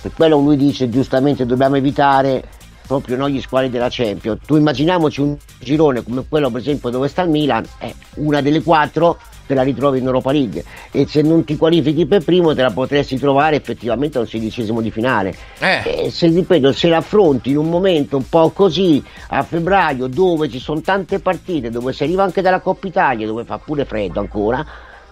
per 0.00 0.12
quello 0.14 0.38
lui 0.38 0.56
dice 0.56 0.88
giustamente 0.88 1.44
dobbiamo 1.44 1.76
evitare 1.76 2.42
proprio 2.86 3.16
noi 3.18 3.34
gli 3.34 3.40
squali 3.42 3.68
della 3.68 3.88
Champions. 3.90 4.40
Tu 4.46 4.56
immaginiamoci 4.56 5.20
un 5.20 5.36
girone 5.58 6.02
come 6.02 6.24
quello 6.26 6.48
per 6.50 6.60
esempio 6.62 6.88
dove 6.88 7.06
sta 7.08 7.20
il 7.22 7.28
Milan, 7.28 7.64
eh, 7.78 7.94
una 8.14 8.40
delle 8.40 8.62
quattro 8.62 9.18
te 9.50 9.54
la 9.56 9.62
ritrovi 9.62 9.98
in 9.98 10.06
Europa 10.06 10.30
League 10.30 10.64
e 10.92 11.06
se 11.08 11.22
non 11.22 11.42
ti 11.44 11.56
qualifichi 11.56 12.06
per 12.06 12.22
primo 12.22 12.54
te 12.54 12.62
la 12.62 12.70
potresti 12.70 13.18
trovare 13.18 13.56
effettivamente 13.56 14.18
a 14.18 14.20
un 14.20 14.28
sedicesimo 14.28 14.80
di 14.80 14.92
finale. 14.92 15.34
Eh. 15.58 16.04
E 16.04 16.10
se 16.10 16.28
ripeto, 16.28 16.72
se 16.72 16.88
l'affronti 16.88 17.50
in 17.50 17.56
un 17.56 17.68
momento 17.68 18.16
un 18.16 18.28
po' 18.28 18.50
così 18.50 19.02
a 19.30 19.42
febbraio 19.42 20.06
dove 20.06 20.48
ci 20.48 20.60
sono 20.60 20.80
tante 20.80 21.18
partite, 21.18 21.70
dove 21.70 21.92
si 21.92 22.04
arriva 22.04 22.22
anche 22.22 22.42
dalla 22.42 22.60
Coppa 22.60 22.86
Italia, 22.86 23.26
dove 23.26 23.44
fa 23.44 23.58
pure 23.58 23.84
freddo 23.84 24.20
ancora, 24.20 24.64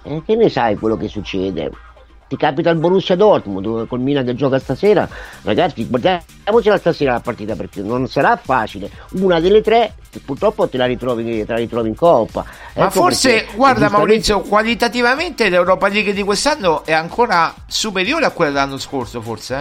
eh, 0.05 0.23
che 0.25 0.37
ne 0.37 0.49
sai 0.49 0.77
quello 0.77 0.97
che 0.97 1.09
succede? 1.09 1.71
Ti 2.29 2.37
capita 2.37 2.69
il 2.71 2.77
Borussia 2.79 3.17
Dortmund 3.17 3.87
col 3.87 4.01
Milan 4.01 4.25
che 4.27 4.35
gioca 4.35 4.59
stasera, 4.59 5.09
ragazzi, 5.43 5.87
guardiamocela 5.87 6.77
stasera 6.79 7.13
la 7.13 7.21
partita 7.21 7.57
perché 7.57 7.81
non 7.81 8.07
sarà 8.07 8.37
facile. 8.37 8.91
Una 9.13 9.41
delle 9.41 9.63
tre 9.63 9.95
purtroppo 10.25 10.69
te 10.69 10.77
la 10.77 10.85
ritrovi, 10.87 11.25
te 11.45 11.53
la 11.53 11.59
ritrovi 11.59 11.89
in 11.89 11.95
coppa. 11.95 12.45
Ma 12.75 12.83
Ecco 12.85 12.91
forse, 12.91 13.31
perché, 13.31 13.57
guarda 13.57 13.81
giustamente- 13.87 13.97
Maurizio, 14.07 14.41
qualitativamente 14.43 15.49
l'Europa 15.49 15.89
League 15.89 16.13
di 16.13 16.23
quest'anno 16.23 16.85
è 16.85 16.93
ancora 16.93 17.55
superiore 17.67 18.27
a 18.27 18.31
quella 18.31 18.51
dell'anno 18.51 18.79
scorso, 18.79 19.23
forse? 19.23 19.55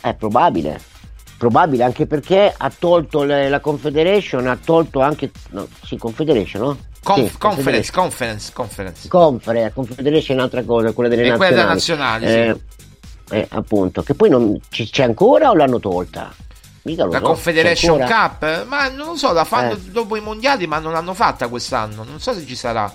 eh? 0.00 0.08
È 0.10 0.14
probabile, 0.14 0.78
probabile 1.38 1.82
anche 1.82 2.06
perché 2.06 2.54
ha 2.56 2.70
tolto 2.78 3.22
le- 3.24 3.48
la 3.48 3.58
Confederation, 3.60 4.46
ha 4.46 4.58
tolto 4.62 5.00
anche, 5.00 5.30
no, 5.50 5.66
sì, 5.82 5.96
Confederation, 5.96 6.62
no? 6.62 6.76
Conf- 7.04 7.38
conference, 7.38 7.92
conference, 7.92 8.50
conference. 8.52 9.08
Confere, 9.08 9.70
Confederation 9.72 10.36
è 10.36 10.38
un'altra 10.40 10.64
cosa, 10.64 10.92
quella 10.92 11.08
delle 11.08 11.22
E 11.22 11.28
nazionali. 11.28 11.54
quella 11.54 11.68
nazionali, 11.72 12.26
sì. 12.26 12.32
Eh, 12.32 12.60
eh, 13.38 13.46
appunto, 13.50 14.02
che 14.02 14.14
poi 14.14 14.30
non, 14.30 14.58
ci- 14.70 14.88
c'è 14.90 15.04
ancora 15.04 15.50
o 15.50 15.54
l'hanno 15.54 15.78
tolta? 15.78 16.34
Mica 16.82 17.06
La 17.06 17.18
so, 17.18 17.24
Confederation? 17.24 17.98
Cup? 18.06 18.66
Ma 18.66 18.88
non 18.88 19.06
lo 19.06 19.16
so, 19.16 19.32
la 19.32 19.44
fanno 19.44 19.72
Eh. 19.74 19.78
dopo 19.90 20.16
i 20.16 20.20
mondiali, 20.20 20.66
ma 20.66 20.78
non 20.78 20.92
l'hanno 20.92 21.14
fatta 21.14 21.48
quest'anno. 21.48 22.04
Non 22.04 22.20
so 22.20 22.34
se 22.34 22.44
ci 22.46 22.54
sarà. 22.56 22.92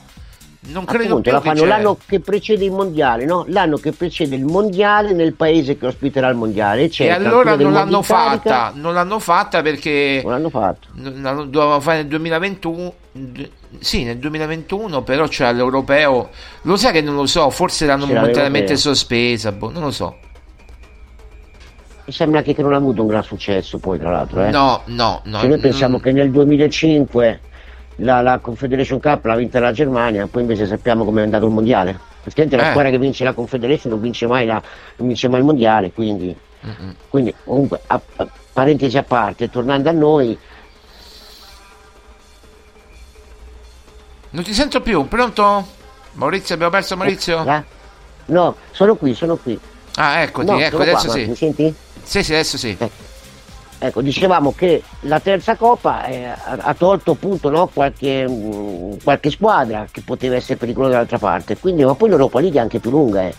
Non 0.62 0.84
credo 0.84 1.04
Appunto, 1.04 1.22
più 1.22 1.32
la 1.32 1.40
che 1.40 1.48
fanno 1.48 1.62
c'è. 1.62 1.68
l'anno 1.68 1.98
che 2.06 2.20
precede 2.20 2.66
il 2.66 2.72
mondiale, 2.72 3.24
no? 3.24 3.46
L'anno 3.48 3.78
che 3.78 3.94
precede 3.94 4.36
il 4.36 4.44
mondiale 4.44 5.14
nel 5.14 5.34
paese 5.34 5.78
che 5.78 5.86
ospiterà 5.88 6.28
il 6.28 6.36
mondiale. 6.36 6.90
C'è 6.90 7.06
E 7.06 7.10
allora 7.12 7.56
non 7.56 7.72
l'hanno 7.72 8.02
carica. 8.02 8.40
fatta, 8.42 8.72
non 8.76 8.94
l'hanno 8.94 9.20
fatta 9.20 9.62
perché 9.62 10.20
Non 10.22 10.34
l'hanno 10.52 11.40
la 11.40 11.44
dovevamo 11.46 11.80
fare 11.80 11.98
nel 12.00 12.08
2021. 12.08 12.94
d- 13.14 13.50
Sì, 13.80 14.04
nel 14.04 14.18
2021, 14.18 15.02
però 15.04 15.28
c'era 15.28 15.52
l'europeo. 15.52 16.30
Lo 16.64 16.76
sai 16.76 16.92
che 16.92 17.02
non 17.02 17.16
lo 17.16 17.26
so, 17.26 17.50
forse 17.52 17.86
l'hanno 17.86 18.06
C'era 18.06 18.20
momentaneamente 18.20 18.74
l'europeo. 18.74 18.94
sospesa, 18.94 19.52
boh, 19.54 19.72
non 19.72 19.84
lo 19.84 19.92
so. 19.92 20.18
Mi 22.06 22.12
sembra 22.14 22.42
che 22.42 22.54
che 22.56 22.62
non 22.64 22.74
ha 22.74 22.78
avuto 22.78 23.02
un 23.02 23.08
gran 23.08 23.24
successo 23.24 23.78
poi, 23.78 24.00
tra 24.00 24.10
l'altro. 24.12 24.44
Eh? 24.44 24.50
No, 24.50 24.82
no, 24.86 25.22
no. 25.26 25.40
Se 25.40 25.48
noi 25.48 25.60
pensiamo 25.60 26.00
che 26.00 26.12
nel 26.12 26.32
2005 26.32 27.40
la, 28.00 28.22
la 28.22 28.40
Confederation 28.40 29.00
Cup 29.00 29.26
l'ha 29.26 29.36
vinta 29.36 29.60
la 29.60 29.72
Germania, 29.72 30.28
poi 30.28 30.42
invece 30.42 30.66
sappiamo 30.66 31.06
come 31.06 31.22
è 31.22 31.24
andato 31.24 31.46
il 31.46 31.52
mondiale. 31.52 31.98
Praticamente 32.22 32.58
la 32.58 32.68
Eh. 32.68 32.70
squadra 32.72 32.92
che 32.92 32.98
vince 33.00 33.24
la 33.24 33.34
Confederation 33.34 33.92
non 33.92 34.02
vince 34.02 34.28
mai, 34.28 34.46
la- 34.46 34.62
non 34.98 35.08
vince 35.08 35.28
mai 35.28 35.40
il 35.40 35.46
mondiale, 35.46 35.92
quindi, 35.92 36.36
mm, 36.66 36.90
quindi 37.10 37.34
comunque, 37.44 37.82
a- 37.88 38.02
a- 38.18 38.28
parentesi 38.54 38.98
a 38.98 39.04
parte, 39.04 39.50
tornando 39.50 39.90
a 39.90 39.94
noi, 39.94 40.38
Non 44.32 44.44
ti 44.44 44.54
sento 44.54 44.82
più, 44.82 45.08
pronto? 45.08 45.66
Maurizio, 46.14 46.54
abbiamo 46.54 46.72
perso 46.72 46.96
Maurizio? 46.96 47.44
eh? 47.48 47.64
no, 48.26 48.56
sono 48.72 48.96
qui, 48.96 49.16
sono 49.16 49.36
qui. 49.38 49.60
Ah, 49.96 50.20
eccoti, 50.20 50.46
No, 50.52 50.60
ecco, 50.60 50.78
adesso 50.82 51.06
qua, 51.06 51.14
sì. 51.16 51.26
Mi 51.26 51.36
senti? 51.36 51.74
Sì, 52.04 52.24
sì, 52.24 52.34
adesso 52.34 52.58
sì. 52.58 52.78
Ecco, 53.82 54.02
dicevamo 54.02 54.54
che 54.54 54.84
la 55.02 55.22
terza 55.22 55.56
coppa 55.56 56.06
eh, 56.06 56.26
ha, 56.26 56.74
tolto 56.74 57.12
appunto 57.12 57.50
no, 57.50 57.68
qualche, 57.68 58.28
mm, 58.28 58.96
qualche 59.02 59.30
squadra 59.32 59.88
che 59.90 60.02
poteva 60.02 60.36
essere 60.36 60.58
pericolosa 60.58 60.92
dall'altra 60.92 61.18
parte, 61.18 61.58
quindi 61.58 61.86
ma 61.86 61.96
poi 61.96 62.10
l'Europa 62.10 62.42
League 62.42 62.60
è 62.60 62.62
anche 62.62 62.80
più 62.80 62.90
lunga. 62.90 63.24
eh. 63.26 63.34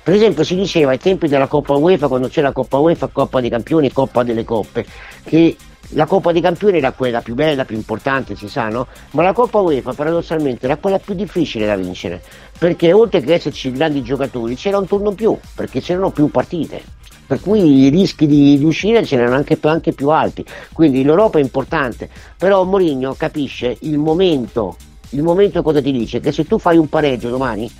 Per 0.00 0.14
esempio 0.14 0.44
si 0.44 0.54
diceva 0.54 0.92
ai 0.92 0.98
tempi 0.98 1.26
della 1.26 1.48
Coppa 1.48 1.74
UEFA, 1.74 2.06
quando 2.06 2.28
c'era 2.28 2.52
Coppa 2.52 2.78
UEFA, 2.78 3.08
Coppa 3.08 3.40
dei 3.40 3.50
Campioni, 3.50 3.90
Coppa 3.92 4.22
delle 4.22 4.44
Coppe, 4.44 4.86
che 5.24 5.56
la 5.90 6.06
Coppa 6.06 6.30
dei 6.30 6.40
Campioni 6.40 6.78
era 6.78 6.92
quella 6.92 7.20
più 7.20 7.34
bella, 7.34 7.64
più 7.64 7.74
importante, 7.74 8.36
si 8.36 8.48
sa, 8.48 8.68
no? 8.68 8.86
Ma 9.12 9.24
la 9.24 9.32
Coppa 9.32 9.58
UEFA 9.58 9.94
paradossalmente 9.94 10.66
era 10.66 10.76
quella 10.76 11.00
più 11.00 11.14
difficile 11.14 11.66
da 11.66 11.74
vincere, 11.74 12.22
perché 12.56 12.92
oltre 12.92 13.20
che 13.20 13.34
esserci 13.34 13.72
grandi 13.72 14.02
giocatori 14.04 14.54
c'era 14.54 14.78
un 14.78 14.86
turno 14.86 15.10
più, 15.10 15.36
perché 15.56 15.80
c'erano 15.80 16.10
più 16.10 16.30
partite 16.30 17.00
per 17.32 17.40
cui 17.40 17.84
i 17.84 17.88
rischi 17.88 18.26
di, 18.26 18.58
di 18.58 18.64
uscire 18.66 19.00
c'erano 19.00 19.34
anche, 19.34 19.56
anche 19.62 19.92
più 19.92 20.10
alti. 20.10 20.44
Quindi 20.70 21.02
l'Europa 21.02 21.38
è 21.38 21.40
importante, 21.40 22.10
però 22.36 22.62
Mourinho 22.64 23.14
capisce 23.14 23.74
il 23.80 23.96
momento. 23.96 24.76
Il 25.10 25.22
momento 25.22 25.62
cosa 25.62 25.80
ti 25.80 25.92
dice? 25.92 26.20
Che 26.20 26.30
se 26.30 26.44
tu 26.44 26.58
fai 26.58 26.76
un 26.76 26.90
pareggio 26.90 27.30
domani 27.30 27.70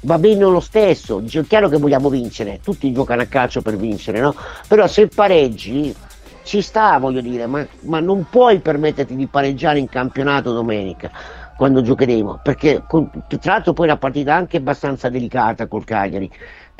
va 0.00 0.18
bene 0.18 0.42
lo 0.42 0.60
stesso, 0.60 1.20
dice 1.20 1.40
è 1.40 1.46
chiaro 1.46 1.70
che 1.70 1.78
vogliamo 1.78 2.10
vincere, 2.10 2.60
tutti 2.62 2.92
giocano 2.92 3.22
a 3.22 3.24
calcio 3.24 3.62
per 3.62 3.78
vincere, 3.78 4.20
no? 4.20 4.34
Però 4.68 4.86
se 4.86 5.06
pareggi 5.06 5.94
ci 6.42 6.60
sta, 6.60 6.98
voglio 6.98 7.22
dire, 7.22 7.46
ma, 7.46 7.66
ma 7.84 8.00
non 8.00 8.26
puoi 8.28 8.58
permetterti 8.58 9.16
di 9.16 9.28
pareggiare 9.28 9.78
in 9.78 9.88
campionato 9.88 10.52
domenica 10.52 11.10
quando 11.56 11.80
giocheremo, 11.80 12.40
perché 12.42 12.82
tra 12.86 13.52
l'altro 13.52 13.72
poi 13.72 13.86
è 13.86 13.90
una 13.90 13.98
partita 13.98 14.34
anche 14.34 14.56
abbastanza 14.56 15.08
delicata 15.08 15.68
col 15.68 15.84
Cagliari, 15.84 16.28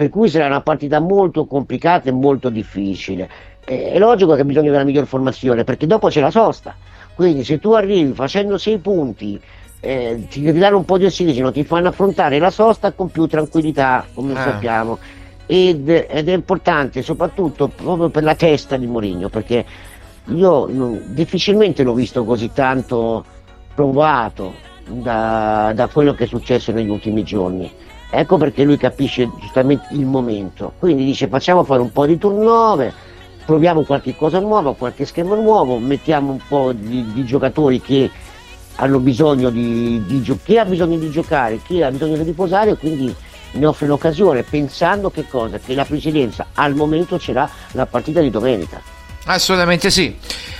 per 0.03 0.11
cui 0.11 0.29
sarà 0.29 0.47
una 0.47 0.63
partita 0.63 0.99
molto 0.99 1.45
complicata 1.45 2.09
e 2.09 2.13
molto 2.13 2.49
difficile. 2.49 3.29
È 3.65 3.97
logico 4.01 4.35
che 4.35 4.45
bisogna 4.45 4.73
della 4.73 4.83
miglior 4.83 5.07
formazione, 5.07 5.63
perché 5.63 5.87
dopo 5.87 6.09
c'è 6.09 6.21
la 6.21 6.33
sosta, 6.33 6.75
quindi 7.15 7.45
se 7.45 7.61
tu 7.61 7.71
arrivi 7.71 8.13
facendo 8.13 8.59
sei 8.59 8.79
punti, 8.79 9.41
eh, 9.79 10.27
ti 10.29 10.43
danno 10.59 10.79
un 10.79 10.85
po' 10.85 10.99
di 10.99 11.05
ossigeno, 11.05 11.53
ti 11.53 11.63
fanno 11.63 11.87
affrontare 11.87 12.41
la 12.41 12.51
sosta 12.51 12.91
con 12.91 13.11
più 13.11 13.27
tranquillità, 13.29 14.05
come 14.13 14.33
Ah. 14.33 14.43
sappiamo. 14.43 14.99
Ed, 15.47 15.89
ed 15.89 16.29
è 16.29 16.33
importante 16.33 17.01
soprattutto 17.03 17.69
proprio 17.69 18.09
per 18.09 18.25
la 18.25 18.35
testa 18.35 18.77
di 18.77 18.87
Mourinho, 18.89 19.29
perché 19.29 19.65
io 20.27 20.67
non- 20.69 21.01
difficilmente 21.15 21.85
l'ho 21.85 21.95
visto 21.95 22.25
così 22.25 22.51
tanto 22.53 23.25
provato 23.73 24.53
da, 24.89 25.71
da 25.73 25.87
quello 25.87 26.13
che 26.15 26.25
è 26.25 26.27
successo 26.27 26.73
negli 26.73 26.89
ultimi 26.89 27.23
giorni. 27.23 27.71
Ecco 28.15 28.37
perché 28.37 28.63
lui 28.63 28.77
capisce 28.77 29.27
giustamente 29.41 29.87
il 29.93 30.05
momento. 30.05 30.75
Quindi 30.79 31.03
dice 31.03 31.29
facciamo 31.29 31.65
fare 31.65 31.81
un 31.81 31.91
po' 31.91 32.05
di 32.05 32.19
turnover, 32.19 32.93
proviamo 33.47 33.85
qualche 33.85 34.15
cosa 34.15 34.39
nuova, 34.39 34.75
qualche 34.75 35.07
schema 35.07 35.35
nuovo, 35.35 35.79
mettiamo 35.79 36.33
un 36.33 36.41
po' 36.47 36.73
di, 36.73 37.11
di 37.15 37.25
giocatori 37.25 37.81
che 37.81 38.11
hanno 38.77 38.99
bisogno 38.99 39.49
di, 39.49 40.05
di 40.05 40.21
gio- 40.21 40.39
chi 40.45 40.59
ha 40.59 40.67
bisogno 40.67 40.99
di 40.99 41.11
giocare, 41.11 41.59
chi 41.65 41.83
ha 41.83 41.91
bisogno 41.91 42.19
di 42.19 42.25
riposare 42.25 42.77
quindi 42.77 43.15
ne 43.53 43.67
offre 43.67 43.87
l'occasione 43.87 44.43
pensando 44.43 45.09
che 45.09 45.27
cosa? 45.27 45.59
Che 45.59 45.75
la 45.75 45.87
presidenza 45.87 46.49
al 46.53 46.75
momento 46.75 47.19
ce 47.19 47.33
l'ha 47.33 47.49
la 47.73 47.87
partita 47.87 48.21
di 48.21 48.29
domenica. 48.29 48.79
Assolutamente 49.25 49.91
sì. 49.91 50.15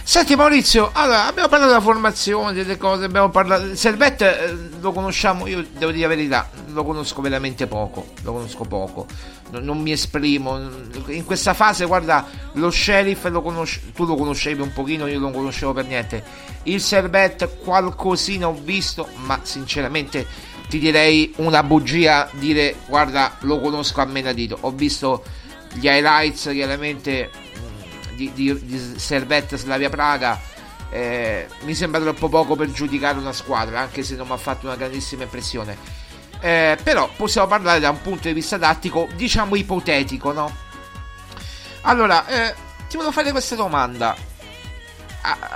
Senti 0.05 0.35
Maurizio, 0.35 0.91
allora 0.93 1.27
abbiamo 1.27 1.49
parlato 1.49 1.71
della 1.71 1.81
formazione, 1.81 2.53
delle 2.53 2.77
cose, 2.77 3.05
abbiamo 3.05 3.31
parlato. 3.31 3.75
Servette 3.77 4.45
eh, 4.45 4.57
lo 4.81 4.93
conosciamo, 4.93 5.47
io 5.47 5.65
devo 5.79 5.93
dire 5.93 6.03
la 6.03 6.15
verità, 6.15 6.51
lo 6.73 6.85
conosco 6.85 7.23
veramente 7.23 7.69
poco, 7.69 8.09
lo 8.23 8.33
conosco 8.33 8.65
poco, 8.65 9.07
non, 9.51 9.63
non 9.65 9.81
mi 9.81 9.93
esprimo. 9.93 10.59
In 11.07 11.25
questa 11.25 11.55
fase, 11.55 11.87
guarda, 11.87 12.27
lo 12.55 12.71
sheriff 12.71 13.27
lo 13.29 13.43
conosci- 13.43 13.93
tu 13.93 14.05
lo 14.05 14.17
conoscevi 14.17 14.61
un 14.61 14.73
pochino, 14.73 15.07
io 15.07 15.21
non 15.21 15.33
conoscevo 15.33 15.73
per 15.73 15.87
niente. 15.87 16.23
Il 16.65 16.81
Servette 16.81 17.59
qualcosina 17.63 18.49
ho 18.49 18.59
visto, 18.61 19.09
ma 19.25 19.39
sinceramente 19.43 20.27
ti 20.69 20.81
direi 20.81 21.33
una 21.37 21.63
bugia 21.63 22.29
dire 22.33 22.77
guarda 22.87 23.37
lo 23.41 23.61
conosco 23.61 24.01
a 24.01 24.05
menadito. 24.05 24.59
Ho 24.63 24.73
visto 24.73 25.23
gli 25.75 25.87
highlights 25.87 26.51
chiaramente 26.51 27.31
di, 28.15 28.33
di, 28.33 28.65
di 28.65 28.99
Servette 28.99 29.57
Slavia 29.57 29.91
Praga. 29.91 30.41
eh, 30.91 31.49
mi 31.63 31.75
sembra 31.75 32.01
troppo 32.01 32.29
poco 32.29 32.55
per 32.55 32.71
giudicare 32.71 33.19
una 33.19 33.33
squadra, 33.33 33.81
anche 33.81 34.03
se 34.03 34.15
non 34.15 34.27
mi 34.27 34.35
ha 34.35 34.37
fatto 34.37 34.67
una 34.67 34.77
grandissima 34.77 35.23
impressione. 35.23 35.77
Eh, 36.41 36.77
però 36.83 37.09
possiamo 37.17 37.47
parlare 37.47 37.81
da 37.81 37.91
un 37.91 38.01
punto 38.03 38.29
di 38.29 38.35
vista 38.35 38.59
tattico, 38.59 39.09
diciamo 39.15 39.55
ipotetico, 39.55 40.33
no? 40.33 40.55
Allora, 41.83 42.27
eh, 42.27 42.55
ti 42.89 42.97
volevo 42.97 43.13
fare 43.13 43.31
questa 43.31 43.55
domanda. 43.55 44.15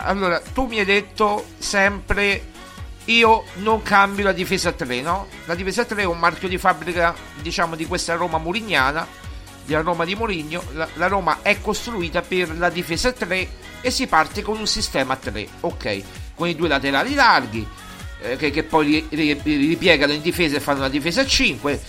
Allora, 0.04 0.40
tu 0.40 0.66
mi 0.66 0.78
hai 0.78 0.84
detto 0.84 1.44
sempre 1.58 2.54
io 3.06 3.44
non 3.56 3.82
cambio 3.82 4.24
la 4.24 4.32
difesa 4.32 4.70
a 4.70 4.72
3, 4.72 5.00
no? 5.00 5.26
La 5.46 5.54
difesa 5.54 5.82
a 5.82 5.84
3 5.84 6.02
è 6.02 6.06
un 6.06 6.18
marchio 6.18 6.48
di 6.48 6.58
fabbrica, 6.58 7.14
diciamo, 7.40 7.76
di 7.76 7.86
questa 7.86 8.14
Roma 8.14 8.38
murignana, 8.38 9.06
della 9.66 9.82
Roma 9.82 10.04
di 10.04 10.14
Mourinho. 10.14 10.62
La, 10.72 10.88
la 10.94 11.08
Roma 11.08 11.40
è 11.42 11.60
costruita 11.60 12.22
per 12.22 12.56
la 12.56 12.70
difesa 12.70 13.08
a 13.08 13.12
3 13.12 13.48
e 13.80 13.90
si 13.90 14.06
parte 14.06 14.42
con 14.42 14.58
un 14.58 14.66
sistema 14.66 15.14
a 15.14 15.16
3, 15.16 15.46
ok? 15.60 16.02
Con 16.34 16.48
i 16.48 16.54
due 16.54 16.68
laterali 16.68 17.14
larghi, 17.14 17.66
eh, 18.22 18.36
che, 18.36 18.50
che 18.50 18.62
poi 18.62 19.06
ri- 19.10 19.40
ri- 19.42 19.66
ripiegano 19.66 20.12
in 20.12 20.22
difesa 20.22 20.56
e 20.56 20.60
fanno 20.60 20.78
una 20.78 20.88
difesa 20.88 21.20
a 21.20 21.26
5. 21.26 21.80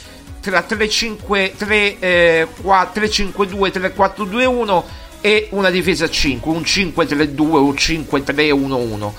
Tra 0.41 0.65
3-5, 0.67 1.55
3, 1.55 1.99
eh, 1.99 2.47
4, 2.61 3.01
3-5-2, 3.01 3.93
3-4-2-1 3.95 4.83
e 5.21 5.47
una 5.51 5.69
difesa 5.69 6.05
a 6.05 6.09
5, 6.09 6.51
un 6.51 6.61
5-3-2 6.61 7.41
o 7.41 7.63
un 7.63 7.73
5-3-1-1. 7.73 9.11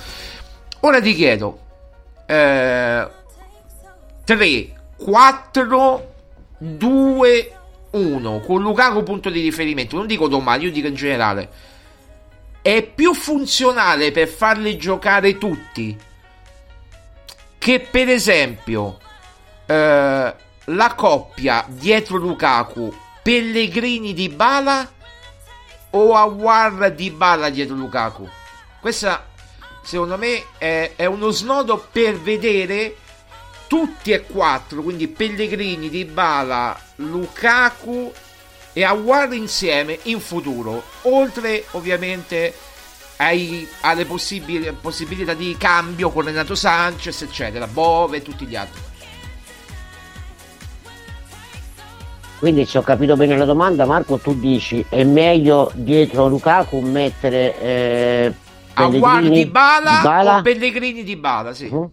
Ora 0.80 1.00
ti 1.00 1.14
chiedo, 1.14 1.58
eh, 2.26 3.08
3, 4.24 4.72
4, 4.96 6.14
2, 6.58 7.57
1 7.98 8.40
con 8.40 8.62
Lukaku 8.62 9.02
punto 9.02 9.30
di 9.30 9.40
riferimento. 9.40 9.96
Non 9.96 10.06
dico 10.06 10.28
domani, 10.28 10.64
io 10.64 10.72
dico 10.72 10.86
in 10.86 10.94
generale. 10.94 11.48
È 12.62 12.82
più 12.82 13.14
funzionale 13.14 14.10
per 14.10 14.28
farli 14.28 14.76
giocare 14.76 15.38
tutti 15.38 15.96
che 17.58 17.80
per 17.80 18.08
esempio 18.08 18.98
eh, 19.66 20.34
la 20.64 20.94
coppia 20.94 21.64
dietro 21.68 22.16
Lukaku, 22.16 22.94
Pellegrini 23.22 24.12
di 24.12 24.28
Bala 24.28 24.90
o 25.90 26.14
Awar 26.14 26.92
di 26.92 27.10
Bala 27.10 27.48
dietro 27.48 27.74
Lukaku? 27.74 28.28
Questa 28.80 29.26
secondo 29.82 30.18
me 30.18 30.44
è, 30.58 30.92
è 30.96 31.06
uno 31.06 31.30
snodo 31.30 31.86
per 31.90 32.18
vedere 32.18 32.96
tutti 33.68 34.10
e 34.10 34.22
quattro, 34.22 34.82
quindi 34.82 35.06
Pellegrini, 35.06 35.88
Di 35.88 36.04
Bala, 36.04 36.76
Lukaku 36.96 38.12
e 38.72 38.82
Awar 38.82 39.32
insieme 39.34 39.98
in 40.04 40.20
futuro, 40.20 40.82
oltre 41.02 41.64
ovviamente 41.72 42.54
ai, 43.18 43.68
alle 43.82 44.06
possibili, 44.06 44.72
possibilità 44.72 45.34
di 45.34 45.54
cambio 45.58 46.10
con 46.10 46.24
Renato 46.24 46.54
Sanchez, 46.54 47.22
eccetera, 47.22 47.66
Bove 47.66 48.16
e 48.16 48.22
tutti 48.22 48.46
gli 48.46 48.56
altri. 48.56 48.80
Quindi 52.38 52.64
se 52.66 52.78
ho 52.78 52.82
capito 52.82 53.16
bene 53.16 53.36
la 53.36 53.44
domanda, 53.44 53.84
Marco, 53.84 54.18
tu 54.18 54.38
dici 54.38 54.84
è 54.88 55.02
meglio 55.02 55.72
dietro 55.74 56.28
Lukaku 56.28 56.78
mettere 56.78 57.60
eh, 57.60 58.32
Pellegrini, 58.74 59.30
di 59.30 59.46
Bala, 59.46 59.96
Dybala? 59.96 60.38
o 60.38 60.42
Pellegrini 60.42 61.02
di 61.02 61.16
Bala, 61.16 61.52
sì. 61.52 61.66
Mhm. 61.66 61.90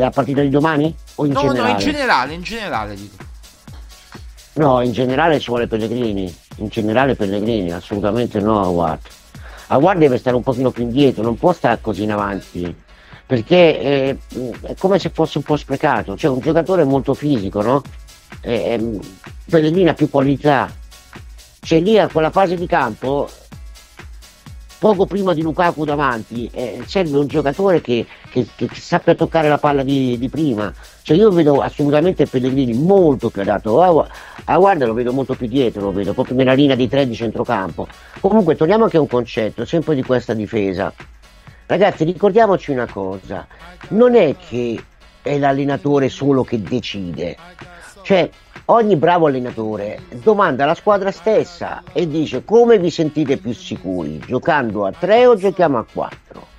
La 0.00 0.10
partita 0.10 0.42
di 0.42 0.48
domani? 0.50 0.94
O 1.16 1.26
in 1.26 1.32
no, 1.32 1.40
generale? 1.40 1.72
no, 1.72 1.78
in 1.78 1.78
generale, 1.78 2.34
in 2.34 2.42
generale 2.42 2.94
dico. 2.94 3.24
No, 4.54 4.80
in 4.80 4.92
generale 4.92 5.38
ci 5.38 5.48
vuole 5.48 5.66
Pellegrini. 5.66 6.34
In 6.56 6.68
generale 6.68 7.14
Pellegrini, 7.14 7.72
assolutamente 7.72 8.40
no 8.40 8.62
Award. 8.62 9.00
Award 9.68 9.98
deve 9.98 10.18
stare 10.18 10.36
un 10.36 10.42
pochino 10.42 10.70
più 10.70 10.84
indietro, 10.84 11.22
non 11.22 11.36
può 11.36 11.52
stare 11.52 11.78
così 11.80 12.04
in 12.04 12.12
avanti. 12.12 12.74
Perché 13.26 13.80
eh, 13.80 14.18
è 14.62 14.74
come 14.78 14.98
se 14.98 15.10
fosse 15.10 15.38
un 15.38 15.44
po' 15.44 15.56
sprecato. 15.56 16.16
Cioè 16.16 16.30
un 16.30 16.40
giocatore 16.40 16.84
molto 16.84 17.12
fisico, 17.12 17.60
no? 17.60 17.82
Eh, 18.40 18.54
eh, 18.54 18.98
Pellegrini 19.50 19.88
ha 19.88 19.94
più 19.94 20.08
qualità. 20.08 20.70
Cioè 21.60 21.80
lì 21.80 21.98
a 21.98 22.08
quella 22.08 22.30
fase 22.30 22.54
di 22.54 22.66
campo, 22.66 23.28
poco 24.78 25.06
prima 25.06 25.32
di 25.34 25.42
Lukaku 25.42 25.84
davanti, 25.84 26.48
eh, 26.52 26.82
serve 26.86 27.18
un 27.18 27.26
giocatore 27.26 27.80
che, 27.80 28.06
che- 28.30 28.46
che 28.54 28.68
sappia 28.72 29.14
toccare 29.14 29.48
la 29.48 29.58
palla 29.58 29.82
di, 29.82 30.18
di 30.18 30.28
prima. 30.28 30.72
Cioè 31.02 31.16
io 31.16 31.30
vedo 31.30 31.60
assolutamente 31.60 32.26
Pellegrini 32.26 32.74
molto 32.74 33.30
più 33.30 33.42
adatto. 33.42 33.80
A, 33.82 34.08
a 34.44 34.58
guarda 34.58 34.86
lo 34.86 34.94
vedo 34.94 35.12
molto 35.12 35.34
più 35.34 35.46
dietro, 35.46 35.82
lo 35.82 35.92
vedo 35.92 36.12
proprio 36.12 36.36
nella 36.36 36.52
linea 36.52 36.74
di 36.76 36.88
tre 36.88 37.06
di 37.06 37.14
centrocampo. 37.14 37.86
Comunque 38.20 38.56
torniamo 38.56 38.84
anche 38.84 38.96
a 38.96 39.00
un 39.00 39.06
concetto, 39.08 39.64
sempre 39.64 39.94
di 39.94 40.02
questa 40.02 40.34
difesa. 40.34 40.92
Ragazzi, 41.66 42.04
ricordiamoci 42.04 42.70
una 42.70 42.86
cosa, 42.86 43.46
non 43.88 44.14
è 44.14 44.36
che 44.36 44.80
è 45.20 45.36
l'allenatore 45.36 46.08
solo 46.08 46.44
che 46.44 46.62
decide, 46.62 47.36
cioè 48.02 48.30
ogni 48.66 48.96
bravo 48.96 49.26
allenatore 49.26 50.00
domanda 50.22 50.64
alla 50.64 50.74
squadra 50.74 51.10
stessa 51.10 51.82
e 51.92 52.08
dice 52.08 52.44
come 52.44 52.78
vi 52.78 52.90
sentite 52.90 53.36
più 53.36 53.52
sicuri, 53.52 54.18
giocando 54.18 54.86
a 54.86 54.92
3 54.92 55.26
o 55.26 55.36
giochiamo 55.36 55.78
a 55.78 55.84
4? 55.90 56.54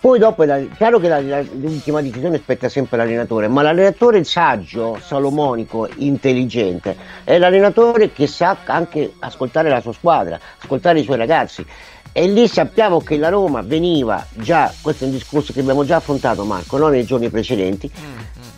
Poi 0.00 0.18
dopo 0.18 0.44
è 0.44 0.66
chiaro 0.76 0.98
che 0.98 1.08
la- 1.08 1.20
la- 1.20 1.42
l'ultima 1.42 2.00
decisione 2.00 2.38
spetta 2.38 2.70
sempre 2.70 2.96
all'allenatore, 2.96 3.48
ma 3.48 3.60
l'allenatore 3.60 4.24
saggio, 4.24 4.98
salomonico, 4.98 5.86
intelligente, 5.96 6.96
è 7.22 7.36
l'allenatore 7.36 8.10
che 8.10 8.26
sa 8.26 8.56
anche 8.64 9.12
ascoltare 9.18 9.68
la 9.68 9.82
sua 9.82 9.92
squadra, 9.92 10.40
ascoltare 10.62 11.00
i 11.00 11.04
suoi 11.04 11.18
ragazzi. 11.18 11.64
E 12.12 12.26
lì 12.26 12.48
sappiamo 12.48 13.00
che 13.00 13.18
la 13.18 13.28
Roma 13.28 13.60
veniva 13.60 14.24
già, 14.32 14.72
questo 14.80 15.04
è 15.04 15.06
un 15.06 15.12
discorso 15.12 15.52
che 15.52 15.60
abbiamo 15.60 15.84
già 15.84 15.96
affrontato 15.96 16.44
Marco, 16.44 16.78
no? 16.78 16.88
nei 16.88 17.04
giorni 17.04 17.28
precedenti, 17.28 17.88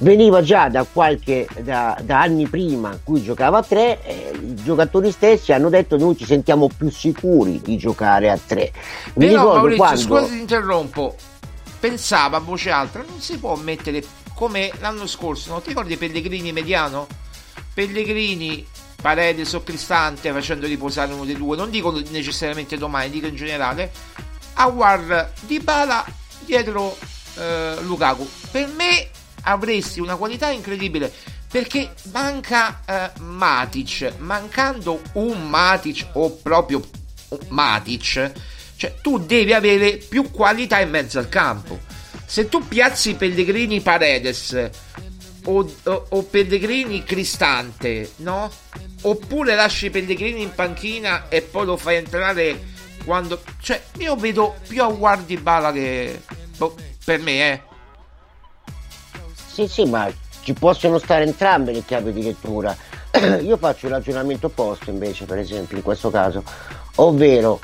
veniva 0.03 0.42
già 0.42 0.68
da 0.68 0.84
qualche 0.84 1.46
da, 1.61 1.98
da 2.03 2.20
anni 2.20 2.46
prima 2.46 2.92
in 2.92 2.98
cui 3.03 3.22
giocava 3.22 3.59
a 3.59 3.62
tre 3.62 4.03
e 4.05 4.32
i 4.40 4.55
giocatori 4.55 5.11
stessi 5.11 5.53
hanno 5.53 5.68
detto 5.68 5.96
noi 5.96 6.16
ci 6.16 6.24
sentiamo 6.24 6.68
più 6.76 6.90
sicuri 6.90 7.61
di 7.62 7.76
giocare 7.76 8.30
a 8.30 8.38
tre 8.38 8.72
mi 9.14 9.26
Però 9.26 9.38
ricordo 9.38 9.59
Maurizio, 9.59 9.78
quando 9.78 10.00
scusa 10.00 10.26
ti 10.26 10.40
interrompo. 10.40 11.16
Pensava 11.80 12.36
a 12.36 12.40
voce 12.40 12.70
alta, 12.70 13.05
non 13.07 13.20
si 13.20 13.38
può 13.38 13.57
mettere 13.57 14.05
come 14.34 14.70
l'anno 14.78 15.07
scorso, 15.09 15.53
no? 15.53 15.61
Ti 15.61 15.70
ricordi 15.70 15.96
Pellegrini 15.96 16.53
mediano? 16.53 17.09
Pellegrini, 17.74 18.64
Paredes 19.00 19.53
o 19.55 19.64
Cristante 19.64 20.30
facendo 20.30 20.66
riposare 20.66 21.12
uno 21.12 21.24
dei 21.24 21.36
due, 21.36 21.57
non 21.57 21.70
dico 21.70 21.90
necessariamente 22.11 22.78
domani, 22.78 23.11
dico 23.11 23.26
in 23.26 23.34
generale. 23.34 23.90
Awar 24.55 25.32
di 25.40 25.59
Bala 25.59 26.05
dietro 26.44 26.96
eh, 27.36 27.74
Lukaku. 27.80 28.28
Per 28.53 28.68
me 28.68 29.09
avresti 29.43 30.01
una 30.01 30.16
qualità 30.16 30.51
incredibile 30.51 31.12
perché 31.51 31.93
manca 32.12 32.80
eh, 32.86 33.20
Matic, 33.20 34.14
mancando 34.18 35.03
un 35.14 35.49
Matic 35.49 36.09
o 36.14 36.30
proprio 36.30 36.82
Matic, 37.49 38.32
cioè 38.76 38.95
tu 39.03 39.18
devi 39.18 39.53
avere 39.53 39.97
più 39.97 40.30
qualità 40.30 40.80
in 40.80 40.90
mezzo 40.90 41.18
al 41.18 41.28
campo. 41.28 41.78
Se 42.24 42.49
tu 42.49 42.66
piazzi 42.66 43.14
Pellegrini 43.14 43.80
Paredes 43.80 44.70
o, 45.45 45.70
o- 45.84 46.07
o 46.09 46.22
Pellegrini 46.22 47.05
Cristante, 47.05 48.12
no? 48.16 48.51
Oppure 49.03 49.55
lasci 49.55 49.90
Pellegrini 49.90 50.40
in 50.43 50.55
panchina 50.55 51.28
e 51.28 51.43
poi 51.43 51.66
lo 51.66 51.76
fai 51.76 51.97
entrare 51.97 52.70
quando... 53.05 53.43
Cioè, 53.61 53.82
io 53.99 54.16
vedo 54.16 54.55
più 54.66 54.82
a 54.82 54.86
guardi 54.86 55.36
bala 55.36 55.72
che... 55.72 56.22
boh, 56.57 56.74
per 57.05 57.20
me, 57.20 57.53
eh. 57.53 57.62
Sì, 59.53 59.68
sì, 59.68 59.84
ma 59.84 60.11
ci 60.42 60.55
possono 60.55 60.96
stare 60.96 61.24
entrambe 61.24 61.72
le 61.72 61.84
chiavi 61.84 62.11
di 62.11 62.22
lettura. 62.22 62.74
Io 63.42 63.59
faccio 63.59 63.84
il 63.84 63.92
ragionamento 63.92 64.46
opposto 64.46 64.88
invece, 64.88 65.26
per 65.26 65.36
esempio, 65.36 65.76
in 65.76 65.82
questo 65.82 66.09
caso, 66.09 66.42
ovvero 66.94 67.61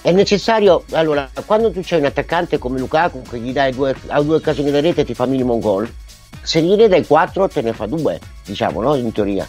è 0.00 0.12
necessario, 0.12 0.84
allora, 0.92 1.28
quando 1.44 1.70
tu 1.70 1.80
c'hai 1.82 1.98
un 1.98 2.06
attaccante 2.06 2.56
come 2.56 2.78
Lukaku 2.78 3.20
che 3.22 3.38
gli 3.38 3.52
dai 3.52 3.72
due, 3.72 3.94
ha 4.06 4.22
due 4.22 4.36
occasioni 4.36 4.70
da 4.70 4.80
rete 4.80 5.04
ti 5.04 5.12
fa 5.12 5.26
minimo 5.26 5.52
un 5.52 5.60
gol, 5.60 5.92
se 6.40 6.62
gliene 6.62 6.88
dai 6.88 7.04
quattro 7.06 7.46
te 7.48 7.60
ne 7.60 7.74
fa 7.74 7.84
due, 7.84 8.18
diciamo, 8.46 8.80
no? 8.80 8.94
In 8.94 9.12
teoria. 9.12 9.46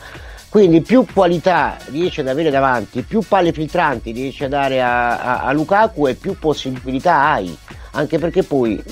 Quindi 0.50 0.82
più 0.82 1.06
qualità 1.14 1.78
riesci 1.92 2.20
ad 2.20 2.28
avere 2.28 2.50
davanti, 2.50 3.04
più 3.04 3.22
palle 3.26 3.54
filtranti 3.54 4.12
riesci 4.12 4.44
a 4.44 4.50
dare 4.50 4.82
a, 4.82 5.18
a- 5.18 5.42
a 5.44 5.52
Lukaku 5.54 6.08
e 6.08 6.16
più 6.16 6.38
possibilità 6.38 7.22
hai. 7.32 7.56
Anche 7.92 8.20
perché 8.20 8.44
poi 8.44 8.84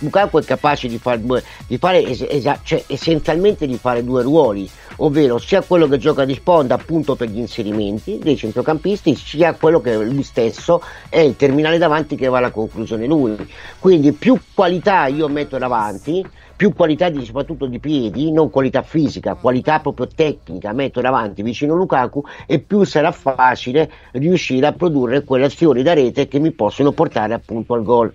Lukaku 0.00 0.38
è 0.38 0.44
capace 0.44 0.88
di, 0.88 0.98
far 0.98 1.18
due- 1.18 1.42
di 1.66 1.78
fare 1.78 2.04
es- 2.04 2.26
esa- 2.28 2.60
cioè, 2.62 2.84
essenzialmente 2.86 3.66
di 3.66 3.76
fare 3.76 4.04
due 4.04 4.22
ruoli, 4.22 4.68
ovvero 4.96 5.38
sia 5.38 5.62
quello 5.62 5.86
che 5.88 5.98
gioca 5.98 6.24
di 6.24 6.34
sponda 6.34 6.74
appunto 6.74 7.14
per 7.16 7.28
gli 7.28 7.38
inserimenti 7.38 8.18
dei 8.18 8.36
centrocampisti, 8.36 9.14
sia 9.14 9.54
quello 9.54 9.80
che 9.80 9.96
lui 9.96 10.22
stesso 10.22 10.82
è 11.08 11.20
il 11.20 11.36
terminale 11.36 11.78
davanti 11.78 12.16
che 12.16 12.28
va 12.28 12.38
alla 12.38 12.50
conclusione 12.50 13.06
lui. 13.06 13.34
Quindi 13.78 14.12
più 14.12 14.38
qualità 14.54 15.06
io 15.06 15.28
metto 15.28 15.58
davanti, 15.58 16.24
più 16.56 16.72
qualità 16.72 17.10
di, 17.10 17.24
soprattutto 17.24 17.66
di 17.66 17.78
piedi, 17.78 18.32
non 18.32 18.48
qualità 18.48 18.82
fisica, 18.82 19.34
qualità 19.34 19.80
proprio 19.80 20.08
tecnica, 20.08 20.72
metto 20.72 21.00
davanti 21.02 21.42
vicino 21.42 21.74
a 21.74 21.76
Lukaku 21.76 22.24
e 22.46 22.60
più 22.60 22.82
sarà 22.84 23.12
facile 23.12 23.90
riuscire 24.12 24.66
a 24.66 24.72
produrre 24.72 25.22
quelle 25.22 25.44
azioni 25.44 25.82
da 25.82 25.92
rete 25.92 26.28
che 26.28 26.38
mi 26.38 26.52
possono 26.52 26.92
portare 26.92 27.34
appunto 27.34 27.74
al 27.74 27.82
gol. 27.82 28.12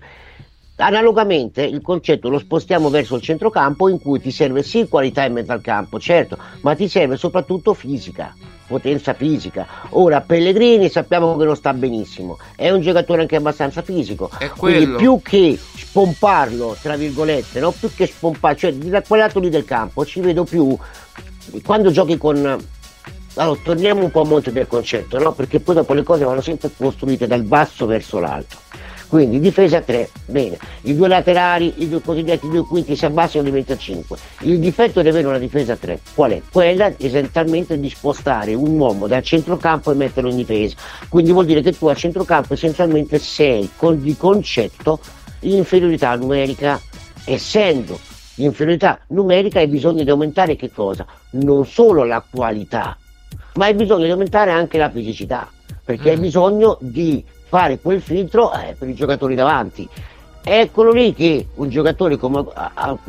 Analogamente 0.76 1.62
il 1.62 1.82
concetto 1.82 2.28
lo 2.28 2.38
spostiamo 2.38 2.88
verso 2.88 3.16
il 3.16 3.22
centrocampo 3.22 3.88
in 3.88 4.00
cui 4.00 4.20
ti 4.20 4.30
serve 4.30 4.62
sì 4.62 4.88
qualità 4.88 5.24
in 5.24 5.34
mezzo 5.34 5.52
al 5.52 5.60
campo, 5.60 6.00
certo, 6.00 6.38
ma 6.62 6.74
ti 6.74 6.88
serve 6.88 7.16
soprattutto 7.16 7.74
fisica, 7.74 8.34
potenza 8.66 9.12
fisica. 9.12 9.66
Ora 9.90 10.22
Pellegrini 10.22 10.88
sappiamo 10.88 11.36
che 11.36 11.44
non 11.44 11.56
sta 11.56 11.74
benissimo, 11.74 12.38
è 12.56 12.70
un 12.70 12.80
giocatore 12.80 13.20
anche 13.20 13.36
abbastanza 13.36 13.82
fisico, 13.82 14.30
quindi 14.56 14.96
più 14.96 15.20
che 15.22 15.58
spomparlo, 15.58 16.76
tra 16.80 16.96
virgolette, 16.96 17.60
no? 17.60 17.70
più 17.70 17.90
che 17.94 18.06
spomparlo, 18.06 18.58
cioè 18.58 18.72
da 18.72 19.02
quel 19.02 19.20
lato 19.20 19.40
lì 19.40 19.50
del 19.50 19.64
campo 19.64 20.06
ci 20.06 20.20
vedo 20.20 20.44
più 20.44 20.76
quando 21.62 21.90
giochi 21.90 22.16
con 22.16 22.58
allora, 23.34 23.60
torniamo 23.62 24.02
un 24.02 24.10
po' 24.10 24.22
a 24.22 24.26
monte 24.26 24.52
del 24.52 24.66
concetto, 24.66 25.18
no? 25.18 25.32
Perché 25.32 25.58
poi 25.60 25.76
dopo 25.76 25.94
le 25.94 26.02
cose 26.02 26.24
vanno 26.24 26.42
sempre 26.42 26.70
costruite 26.76 27.26
dal 27.26 27.42
basso 27.42 27.86
verso 27.86 28.18
l'alto. 28.18 28.58
Quindi 29.12 29.40
difesa 29.40 29.82
3, 29.82 30.08
bene, 30.24 30.56
i 30.84 30.96
due 30.96 31.06
laterali, 31.06 31.74
i 31.82 31.88
due 31.90 32.00
cosiddetti 32.00 32.48
due 32.48 32.64
quinti 32.64 32.96
si 32.96 33.04
abbassano 33.04 33.44
diventa 33.44 33.76
5. 33.76 34.16
Il 34.44 34.58
difetto 34.58 35.02
di 35.02 35.08
avere 35.08 35.26
una 35.26 35.36
difesa 35.36 35.76
3 35.76 36.00
qual 36.14 36.30
è? 36.30 36.40
Quella 36.50 36.90
essenzialmente 36.96 37.78
di 37.78 37.90
spostare 37.90 38.54
un 38.54 38.78
uomo 38.78 39.06
dal 39.08 39.22
centrocampo 39.22 39.92
e 39.92 39.96
metterlo 39.96 40.30
in 40.30 40.36
difesa. 40.36 40.76
Quindi 41.10 41.30
vuol 41.30 41.44
dire 41.44 41.60
che 41.60 41.76
tu 41.76 41.88
a 41.88 41.94
centrocampo 41.94 42.54
essenzialmente 42.54 43.18
sei 43.18 43.68
con 43.76 44.00
di 44.00 44.16
concetto 44.16 44.98
in 45.40 45.58
inferiorità 45.58 46.14
numerica, 46.14 46.80
essendo 47.26 47.98
in 48.36 48.46
inferiorità 48.46 48.98
numerica 49.08 49.58
hai 49.58 49.68
bisogno 49.68 50.04
di 50.04 50.10
aumentare 50.10 50.56
che 50.56 50.70
cosa? 50.72 51.04
Non 51.32 51.66
solo 51.66 52.04
la 52.04 52.24
qualità, 52.30 52.96
ma 53.56 53.66
hai 53.66 53.74
bisogno 53.74 54.04
di 54.04 54.10
aumentare 54.10 54.52
anche 54.52 54.78
la 54.78 54.88
fisicità, 54.88 55.52
perché 55.84 56.12
hai 56.12 56.16
bisogno 56.16 56.78
di 56.80 57.22
fare 57.52 57.78
quel 57.82 58.00
filtro 58.00 58.50
eh, 58.54 58.74
per 58.78 58.88
i 58.88 58.94
giocatori 58.94 59.34
davanti. 59.34 59.86
è 60.42 60.70
quello 60.72 60.90
lì 60.90 61.12
che 61.12 61.48
un 61.56 61.68
giocatore 61.68 62.16
come 62.16 62.46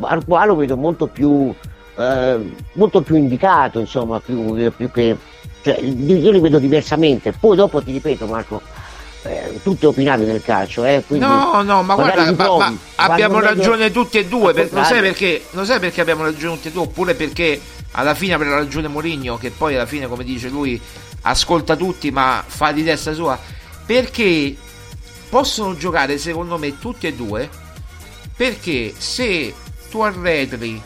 Arqualo 0.00 0.52
lo 0.52 0.56
vedo 0.56 0.76
molto 0.76 1.06
più, 1.06 1.50
eh, 1.96 2.52
molto 2.74 3.00
più 3.00 3.16
indicato, 3.16 3.78
insomma, 3.80 4.20
più, 4.20 4.70
più 4.76 4.90
che, 4.90 5.16
cioè, 5.62 5.80
io 5.80 6.30
li 6.30 6.40
vedo 6.40 6.58
diversamente. 6.58 7.32
Poi 7.32 7.56
dopo 7.56 7.82
ti 7.82 7.92
ripeto, 7.92 8.26
Marco, 8.26 8.60
eh, 9.22 9.60
tutte 9.62 9.86
opinate 9.86 10.24
nel 10.24 10.42
calcio. 10.42 10.84
Eh, 10.84 11.02
no, 11.08 11.62
no, 11.62 11.82
ma 11.82 11.94
guarda, 11.94 12.30
ma, 12.30 12.56
ma 12.58 12.76
abbiamo 12.96 13.40
ragione 13.40 13.90
tutti 13.90 14.18
e 14.18 14.26
due. 14.26 14.52
Per, 14.52 14.68
lo, 14.70 14.84
sai 14.84 15.00
perché, 15.00 15.42
lo 15.52 15.64
sai 15.64 15.80
perché 15.80 16.02
abbiamo 16.02 16.22
ragione 16.22 16.56
tutti 16.56 16.68
e 16.68 16.70
due? 16.70 16.82
Oppure 16.82 17.14
perché 17.14 17.58
alla 17.92 18.14
fine 18.14 18.34
avrà 18.34 18.50
ragione 18.50 18.88
Mourinho, 18.88 19.38
che 19.38 19.50
poi 19.50 19.74
alla 19.74 19.86
fine, 19.86 20.06
come 20.06 20.22
dice 20.22 20.50
lui, 20.50 20.78
ascolta 21.22 21.76
tutti, 21.76 22.10
ma 22.10 22.44
fa 22.46 22.72
di 22.72 22.84
testa 22.84 23.14
sua. 23.14 23.62
Perché 23.86 24.56
possono 25.28 25.76
giocare 25.76 26.18
secondo 26.18 26.58
me 26.58 26.78
tutti 26.78 27.06
e 27.06 27.14
due. 27.14 27.48
Perché 28.36 28.94
se 28.96 29.54
tu 29.90 30.00
arretri 30.00 30.82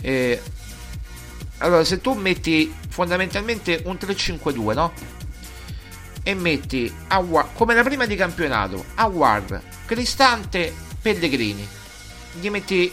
eh, 0.00 0.40
allora 1.58 1.84
se 1.84 2.00
tu 2.00 2.14
metti 2.14 2.72
fondamentalmente 2.88 3.82
un 3.84 3.96
3-5-2 4.00 4.74
no? 4.74 4.92
e 6.22 6.34
metti 6.34 6.92
Awar, 7.08 7.52
come 7.54 7.74
la 7.74 7.82
prima 7.82 8.06
di 8.06 8.14
campionato 8.14 8.84
Awar, 8.94 9.62
Cristante, 9.86 10.74
Pellegrini. 11.00 11.66
Gli 12.40 12.50
metti 12.50 12.92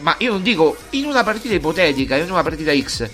ma 0.00 0.14
io 0.18 0.32
non 0.32 0.42
dico 0.42 0.76
in 0.90 1.06
una 1.06 1.24
partita 1.24 1.54
ipotetica 1.54 2.16
in 2.16 2.30
una 2.30 2.42
partita 2.42 2.76
X. 2.76 3.08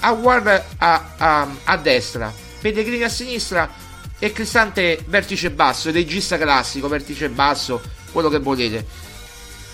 Awar 0.00 0.64
a, 0.78 1.14
a, 1.16 1.48
a 1.64 1.76
destra 1.76 2.32
Pellegrini 2.60 3.02
a 3.02 3.08
sinistra 3.08 3.70
e 4.18 4.32
Cristante 4.32 5.04
vertice 5.06 5.50
basso, 5.50 5.90
regista 5.90 6.38
classico, 6.38 6.88
vertice 6.88 7.28
basso, 7.28 7.80
quello 8.12 8.28
che 8.28 8.38
volete. 8.38 8.84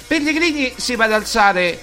Pellegrini 0.07 0.73
si 0.77 0.97
va 0.97 1.05
ad 1.05 1.13
alzare 1.13 1.81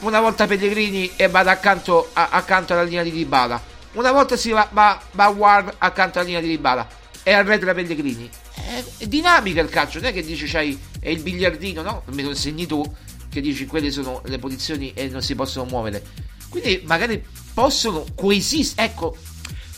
una 0.00 0.20
volta 0.20 0.46
Pellegrini 0.46 1.12
e 1.16 1.28
va 1.28 1.40
accanto, 1.40 2.10
a, 2.12 2.28
accanto 2.30 2.72
alla 2.72 2.82
linea 2.82 3.02
di 3.02 3.10
Dybala. 3.10 3.74
Una 3.92 4.12
volta 4.12 4.36
si 4.36 4.50
va, 4.50 4.68
va, 4.72 5.00
va 5.12 5.28
Ward 5.28 5.74
accanto 5.78 6.18
alla 6.18 6.26
linea 6.26 6.42
di 6.42 6.48
Dybala 6.48 6.86
e 7.22 7.32
arretra 7.32 7.74
Pellegrini. 7.74 8.30
È, 8.54 8.84
è 8.98 9.06
dinamica 9.06 9.60
il 9.60 9.68
calcio, 9.68 9.98
non 9.98 10.10
è 10.10 10.12
che 10.12 10.22
dici 10.22 10.46
c'hai 10.46 10.78
è 11.00 11.08
il 11.08 11.20
biliardino, 11.20 11.82
no? 11.82 12.02
Me 12.06 12.22
lo 12.22 12.30
insegni 12.30 12.66
tu 12.66 12.82
che 13.28 13.40
dici 13.40 13.66
quelle 13.66 13.90
sono 13.90 14.22
le 14.24 14.38
posizioni 14.38 14.92
e 14.94 15.08
non 15.08 15.22
si 15.22 15.34
possono 15.34 15.66
muovere. 15.66 16.02
Quindi 16.48 16.82
magari 16.84 17.22
possono 17.52 18.04
coesistere. 18.14 18.88
Ecco, 18.88 19.16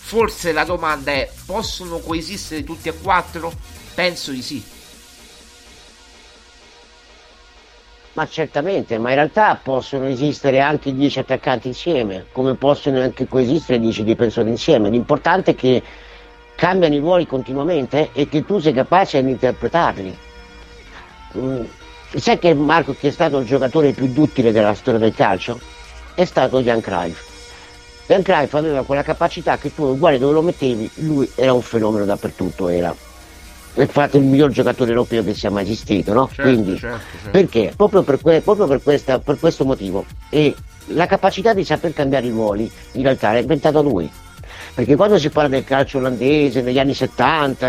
Forse 0.08 0.52
la 0.52 0.64
domanda 0.64 1.12
è: 1.12 1.30
possono 1.44 1.98
coesistere 1.98 2.64
tutti 2.64 2.88
e 2.88 2.94
quattro? 2.98 3.52
Penso 3.94 4.30
di 4.30 4.40
sì. 4.40 4.64
Ma 8.14 8.26
certamente, 8.26 8.96
ma 8.96 9.10
in 9.10 9.16
realtà 9.16 9.60
possono 9.62 10.06
esistere 10.06 10.60
anche 10.60 10.94
10 10.94 11.18
attaccanti 11.18 11.66
insieme, 11.68 12.24
come 12.32 12.54
possono 12.54 13.02
anche 13.02 13.28
coesistere 13.28 13.78
10 13.80 14.02
difensori 14.02 14.48
insieme. 14.48 14.88
L'importante 14.88 15.50
è 15.50 15.54
che 15.54 15.82
cambiano 16.54 16.94
i 16.94 17.00
ruoli 17.00 17.26
continuamente 17.26 18.08
e 18.14 18.30
che 18.30 18.46
tu 18.46 18.60
sei 18.60 18.72
capace 18.72 19.22
di 19.22 19.32
interpretarli. 19.32 20.18
Mm. 21.36 21.64
Sai 22.14 22.38
che 22.38 22.54
Marco 22.54 22.94
che 22.98 23.08
è 23.08 23.10
stato 23.10 23.40
il 23.40 23.46
giocatore 23.46 23.92
più 23.92 24.10
duttile 24.10 24.52
della 24.52 24.72
storia 24.72 25.00
del 25.00 25.14
calcio? 25.14 25.60
È 26.14 26.24
stato 26.24 26.62
Jan 26.62 26.80
Cruyff. 26.80 27.27
Ben 28.08 28.22
Cruyff 28.22 28.54
aveva 28.54 28.84
quella 28.84 29.02
capacità 29.02 29.58
che 29.58 29.74
tu 29.74 29.82
uguale 29.82 30.18
dove 30.18 30.32
lo 30.32 30.40
mettevi, 30.40 30.90
lui 30.94 31.30
era 31.34 31.52
un 31.52 31.60
fenomeno 31.60 32.06
dappertutto, 32.06 32.68
era 32.68 32.94
infatti 33.74 34.16
il 34.16 34.22
miglior 34.22 34.50
giocatore 34.50 34.92
europeo 34.92 35.22
che 35.22 35.34
sia 35.34 35.50
mai 35.50 35.64
esistito, 35.64 36.14
no? 36.14 36.26
Certo, 36.32 36.50
Quindi, 36.50 36.78
certo, 36.78 37.04
certo. 37.12 37.30
perché? 37.30 37.74
Proprio, 37.76 38.02
per, 38.04 38.18
que- 38.18 38.40
proprio 38.40 38.66
per, 38.66 38.82
questa, 38.82 39.18
per, 39.18 39.38
questo 39.38 39.66
motivo. 39.66 40.06
E 40.30 40.54
la 40.86 41.04
capacità 41.04 41.52
di 41.52 41.66
saper 41.66 41.92
cambiare 41.92 42.24
i 42.24 42.30
ruoli, 42.30 42.72
in 42.92 43.02
realtà, 43.02 43.30
l'ha 43.30 43.40
inventata 43.40 43.80
lui. 43.80 44.10
Perché 44.72 44.96
quando 44.96 45.18
si 45.18 45.28
parla 45.28 45.50
del 45.50 45.64
calcio 45.64 45.98
olandese 45.98 46.62
negli 46.62 46.78
anni 46.78 46.94
70, 46.94 47.68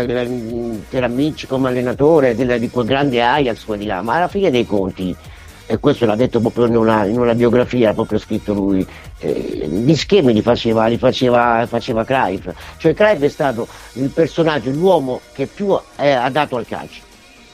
era 0.88 1.08
Mitch 1.08 1.48
come 1.48 1.68
allenatore, 1.68 2.34
di 2.34 2.70
quel 2.70 2.86
grande 2.86 3.22
Ajax, 3.22 3.64
quelli 3.64 3.84
là, 3.84 4.00
ma 4.00 4.14
alla 4.14 4.28
fine 4.28 4.50
dei 4.50 4.64
conti 4.64 5.14
e 5.70 5.78
questo 5.78 6.04
l'ha 6.04 6.16
detto 6.16 6.40
proprio 6.40 6.66
in 6.66 6.74
una, 6.74 7.04
in 7.04 7.16
una 7.16 7.32
biografia, 7.32 7.90
ha 7.90 7.94
proprio 7.94 8.18
scritto 8.18 8.52
lui, 8.52 8.84
eh, 9.20 9.68
gli 9.70 9.94
schemi 9.94 10.32
li 10.32 10.42
faceva, 10.42 10.86
li 10.88 10.98
faceva, 10.98 11.64
faceva 11.68 12.04
Cruyff, 12.04 12.48
cioè 12.78 12.92
Cruyff 12.92 13.20
è 13.20 13.28
stato 13.28 13.68
il 13.92 14.08
personaggio, 14.08 14.72
l'uomo 14.72 15.20
che 15.32 15.46
più 15.46 15.70
ha 15.70 16.30
dato 16.30 16.56
al 16.56 16.66
calcio. 16.66 17.02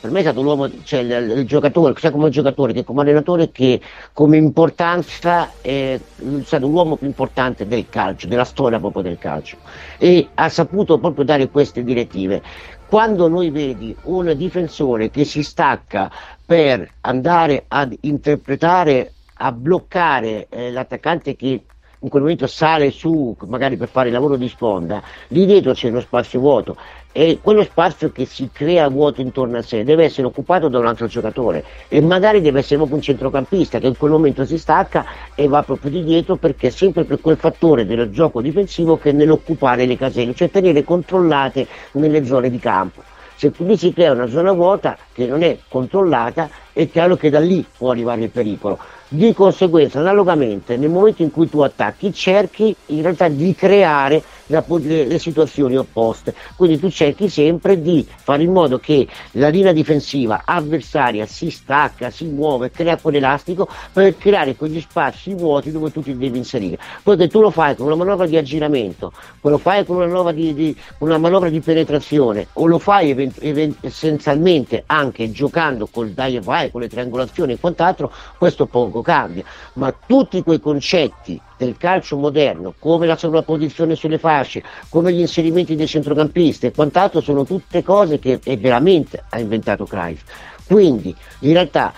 Per 0.00 0.10
me 0.10 0.20
è 0.20 0.22
stato 0.22 0.40
l'uomo, 0.40 0.70
cioè 0.84 1.00
il, 1.00 1.38
il 1.38 1.46
giocatore, 1.46 1.92
sia 1.98 2.10
come 2.10 2.30
giocatore 2.30 2.72
che 2.72 2.84
come 2.84 3.02
allenatore, 3.02 3.50
che 3.50 3.80
come 4.14 4.38
importanza 4.38 5.50
è 5.60 6.00
stato 6.42 6.68
l'uomo 6.68 6.96
più 6.96 7.08
importante 7.08 7.66
del 7.66 7.86
calcio, 7.90 8.28
della 8.28 8.44
storia 8.44 8.78
proprio 8.78 9.02
del 9.02 9.18
calcio. 9.18 9.58
E 9.98 10.28
ha 10.32 10.48
saputo 10.48 10.98
proprio 10.98 11.24
dare 11.24 11.48
queste 11.48 11.84
direttive 11.84 12.40
quando 12.88 13.26
noi 13.28 13.50
vedi 13.50 13.94
un 14.02 14.32
difensore 14.36 15.10
che 15.10 15.24
si 15.24 15.42
stacca 15.42 16.10
per 16.46 16.88
andare 17.00 17.64
ad 17.66 17.94
interpretare, 18.02 19.12
a 19.34 19.50
bloccare 19.50 20.46
eh, 20.48 20.70
l'attaccante 20.70 21.34
che 21.34 21.64
in 21.98 22.08
quel 22.08 22.22
momento 22.22 22.46
sale 22.46 22.90
su 22.92 23.36
magari 23.48 23.76
per 23.76 23.88
fare 23.88 24.08
il 24.08 24.14
lavoro 24.14 24.36
di 24.36 24.48
sponda, 24.48 25.02
lì 25.28 25.44
dietro 25.44 25.72
c'è 25.72 25.88
uno 25.88 26.00
spazio 26.00 26.38
vuoto 26.38 26.76
e 27.10 27.38
quello 27.42 27.64
spazio 27.64 28.12
che 28.12 28.26
si 28.26 28.50
crea 28.52 28.88
vuoto 28.88 29.22
intorno 29.22 29.56
a 29.56 29.62
sé 29.62 29.82
deve 29.82 30.04
essere 30.04 30.26
occupato 30.26 30.68
da 30.68 30.78
un 30.78 30.86
altro 30.86 31.06
giocatore 31.06 31.64
e 31.88 32.00
magari 32.00 32.40
deve 32.40 32.60
essere 32.60 32.76
proprio 32.76 32.98
un 32.98 33.02
centrocampista 33.02 33.80
che 33.80 33.86
in 33.88 33.96
quel 33.96 34.12
momento 34.12 34.44
si 34.44 34.58
stacca 34.58 35.04
e 35.34 35.48
va 35.48 35.62
proprio 35.62 35.90
di 35.90 36.04
dietro 36.04 36.36
perché 36.36 36.68
è 36.68 36.70
sempre 36.70 37.04
per 37.04 37.20
quel 37.20 37.38
fattore 37.38 37.86
del 37.86 38.10
gioco 38.10 38.40
difensivo 38.40 38.98
che 38.98 39.10
è 39.10 39.12
nell'occupare 39.12 39.86
le 39.86 39.96
caselle, 39.96 40.34
cioè 40.34 40.50
tenere 40.50 40.84
controllate 40.84 41.66
nelle 41.92 42.24
zone 42.24 42.50
di 42.50 42.58
campo. 42.58 43.02
Se 43.36 43.50
quindi 43.50 43.76
si 43.76 43.92
crea 43.92 44.12
una 44.12 44.28
zona 44.28 44.52
vuota 44.52 44.96
che 45.12 45.26
non 45.26 45.42
è 45.42 45.58
controllata, 45.68 46.48
è 46.72 46.88
chiaro 46.88 47.16
che 47.16 47.28
da 47.28 47.38
lì 47.38 47.64
può 47.76 47.90
arrivare 47.90 48.22
il 48.22 48.30
pericolo. 48.30 48.78
Di 49.08 49.34
conseguenza, 49.34 49.98
analogamente, 50.00 50.78
nel 50.78 50.88
momento 50.88 51.22
in 51.22 51.30
cui 51.30 51.48
tu 51.48 51.60
attacchi, 51.60 52.14
cerchi 52.14 52.74
in 52.86 53.02
realtà 53.02 53.28
di 53.28 53.54
creare 53.54 54.22
la, 54.46 54.64
le, 54.66 55.04
le, 55.04 55.18
situazioni 55.18 55.76
opposte. 55.76 56.34
Quindi 56.56 56.78
tu 56.78 56.90
cerchi 56.90 57.28
sempre 57.28 57.80
di 57.80 58.06
fare 58.06 58.42
in 58.42 58.52
modo 58.52 58.78
che 58.78 59.06
la 59.32 59.48
linea 59.48 59.72
difensiva 59.72 60.42
avversaria 60.44 61.26
si 61.26 61.50
stacca, 61.50 62.10
si 62.10 62.26
muove, 62.26 62.70
crea 62.70 62.96
quell'elastico 62.96 63.68
per 63.92 64.16
creare 64.16 64.56
quegli 64.56 64.80
spazi 64.80 65.34
vuoti 65.34 65.70
dove 65.70 65.90
tu 65.90 66.02
ti 66.02 66.16
devi 66.16 66.38
inserire. 66.38 66.78
Poi 67.02 67.16
che 67.16 67.28
tu 67.28 67.40
lo 67.40 67.50
fai 67.50 67.76
con 67.76 67.86
una 67.86 67.96
manovra 67.96 68.26
di 68.26 68.36
aggiramento, 68.36 69.12
lo 69.40 69.58
fai 69.58 69.84
con 69.84 69.96
una 69.96 70.06
manovra 70.06 70.32
di, 70.32 70.54
di, 70.54 70.76
una 70.98 71.18
manovra 71.18 71.48
di 71.48 71.60
penetrazione 71.60 72.48
o 72.54 72.66
lo 72.66 72.78
fai 72.78 73.10
event- 73.10 73.42
event- 73.42 73.78
essenzialmente 73.80 74.84
anche 74.86 75.30
giocando 75.30 75.86
col 75.86 76.10
die 76.10 76.40
vai, 76.40 76.70
con 76.70 76.80
le 76.80 76.88
triangolazioni 76.88 77.52
e 77.52 77.58
quant'altro, 77.58 78.12
questo 78.38 78.66
poco 78.66 79.02
cambia, 79.02 79.44
ma 79.74 79.94
tutti 80.06 80.42
quei 80.42 80.60
concetti 80.60 81.40
del 81.56 81.76
calcio 81.76 82.16
moderno, 82.16 82.74
come 82.78 83.06
la 83.06 83.16
sovrapposizione 83.16 83.94
sulle 83.94 84.18
fasce, 84.18 84.62
come 84.88 85.12
gli 85.12 85.20
inserimenti 85.20 85.76
dei 85.76 85.86
centrocampisti 85.86 86.66
e 86.66 86.72
quant'altro, 86.72 87.20
sono 87.20 87.44
tutte 87.44 87.82
cose 87.82 88.18
che 88.18 88.40
veramente 88.58 89.24
ha 89.28 89.38
inventato 89.38 89.84
Cruyff. 89.84 90.22
Quindi, 90.66 91.14
in 91.40 91.52
realtà, 91.52 91.92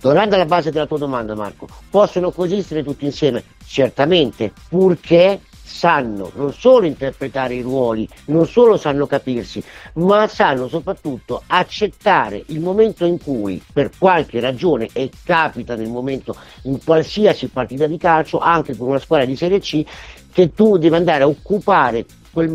tornando 0.00 0.34
alla 0.34 0.46
base 0.46 0.70
della 0.70 0.86
tua 0.86 0.98
domanda, 0.98 1.34
Marco, 1.34 1.68
possono 1.90 2.30
coesistere 2.30 2.82
tutti 2.82 3.04
insieme? 3.04 3.44
Certamente, 3.64 4.52
purché 4.68 5.40
sanno 5.62 6.30
non 6.34 6.52
solo 6.52 6.86
interpretare 6.86 7.54
i 7.54 7.62
ruoli, 7.62 8.08
non 8.26 8.46
solo 8.46 8.76
sanno 8.76 9.06
capirsi, 9.06 9.62
ma 9.94 10.26
sanno 10.26 10.68
soprattutto 10.68 11.42
accettare 11.46 12.42
il 12.46 12.60
momento 12.60 13.04
in 13.04 13.18
cui 13.18 13.62
per 13.72 13.90
qualche 13.96 14.40
ragione, 14.40 14.88
e 14.92 15.10
capita 15.24 15.74
nel 15.74 15.88
momento 15.88 16.36
in 16.62 16.82
qualsiasi 16.82 17.48
partita 17.48 17.86
di 17.86 17.96
calcio, 17.96 18.38
anche 18.38 18.76
con 18.76 18.88
una 18.88 18.98
squadra 18.98 19.26
di 19.26 19.36
Serie 19.36 19.60
C, 19.60 19.84
che 20.32 20.52
tu 20.52 20.76
devi 20.78 20.94
andare 20.94 21.22
a 21.24 21.28
occupare 21.28 22.04
quel, 22.32 22.54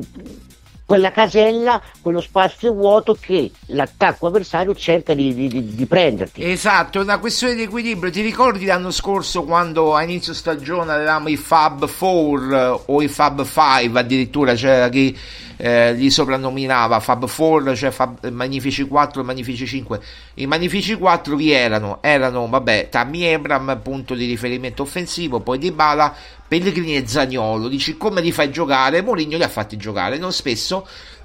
quella 0.88 1.11
casella, 1.11 1.81
quello 2.01 2.21
spazio 2.21 2.71
vuoto 2.71 3.17
che 3.19 3.51
l'attacco 3.67 4.27
avversario 4.27 4.73
cerca 4.73 5.13
di, 5.13 5.33
di, 5.33 5.75
di, 5.75 5.85
prenderti. 5.85 6.49
Esatto, 6.49 6.99
è 6.99 7.01
una 7.01 7.19
questione 7.19 7.55
di 7.55 7.63
equilibrio. 7.63 8.09
Ti 8.09 8.21
ricordi 8.21 8.63
l'anno 8.63 8.91
scorso 8.91 9.43
quando 9.43 9.93
a 9.95 10.01
inizio 10.03 10.33
stagione 10.33 10.93
avevamo 10.93 11.27
i 11.27 11.35
Fab 11.35 11.89
4 11.89 12.83
o 12.85 13.01
i 13.01 13.09
Fab 13.09 13.43
5 13.43 13.99
addirittura, 13.99 14.53
c'era 14.53 14.88
chi 14.88 15.13
eh, 15.57 15.93
li 15.93 16.09
soprannominava 16.09 16.99
Fab 16.99 17.27
4, 17.29 17.75
cioè 17.75 17.91
Fab, 17.91 18.29
Magnifici 18.29 18.83
4 18.83 19.21
e 19.21 19.23
Magnifici 19.23 19.65
5. 19.65 19.99
I 20.35 20.45
Magnifici 20.45 20.95
4 20.95 21.35
vi 21.35 21.51
erano? 21.51 21.97
Erano, 22.01 22.47
vabbè, 22.47 22.88
Tammy 22.89 23.23
Ebram, 23.23 23.79
punto 23.83 24.13
di 24.13 24.25
riferimento 24.25 24.83
offensivo, 24.83 25.39
poi 25.41 25.57
Di 25.57 25.71
Bala, 25.71 26.15
Pellegrini 26.47 26.95
e 26.95 27.07
Zagnolo. 27.07 27.67
Dici 27.67 27.97
come 27.97 28.21
li 28.21 28.31
fai 28.31 28.51
giocare? 28.51 29.01
Mourinho 29.01 29.38
li 29.38 29.43
ha 29.43 29.49
fatti 29.49 29.77
giocare, 29.77 30.17
non 30.17 30.31
spesso, 30.31 30.76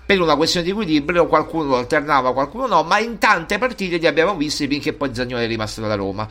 per 0.04 0.20
una 0.20 0.36
questione 0.36 0.64
di 0.66 0.72
equilibrio 0.72 1.26
qualcuno 1.26 1.64
lo 1.64 1.76
alternava, 1.76 2.32
qualcuno 2.32 2.66
no, 2.66 2.82
ma 2.82 2.98
in 2.98 3.18
tante 3.18 3.58
partite 3.58 3.96
li 3.96 4.06
abbiamo 4.06 4.34
visti 4.36 4.66
finché 4.68 4.92
poi 4.92 5.14
Zagnolo 5.14 5.42
è 5.42 5.46
rimasto 5.46 5.80
dalla 5.80 5.94
Roma. 5.94 6.28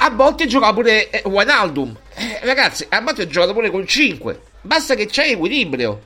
A 0.00 0.10
volte 0.10 0.46
giocava 0.46 0.72
pure 0.74 1.10
eh, 1.10 1.22
Wijnaldum. 1.26 1.96
Eh, 2.14 2.38
ragazzi, 2.42 2.86
a 2.88 3.00
volte 3.00 3.22
ho 3.22 3.26
giocato 3.26 3.52
pure 3.52 3.70
con 3.70 3.84
5. 3.84 4.40
Basta 4.60 4.94
che 4.94 5.06
c'è 5.06 5.30
equilibrio. 5.30 6.02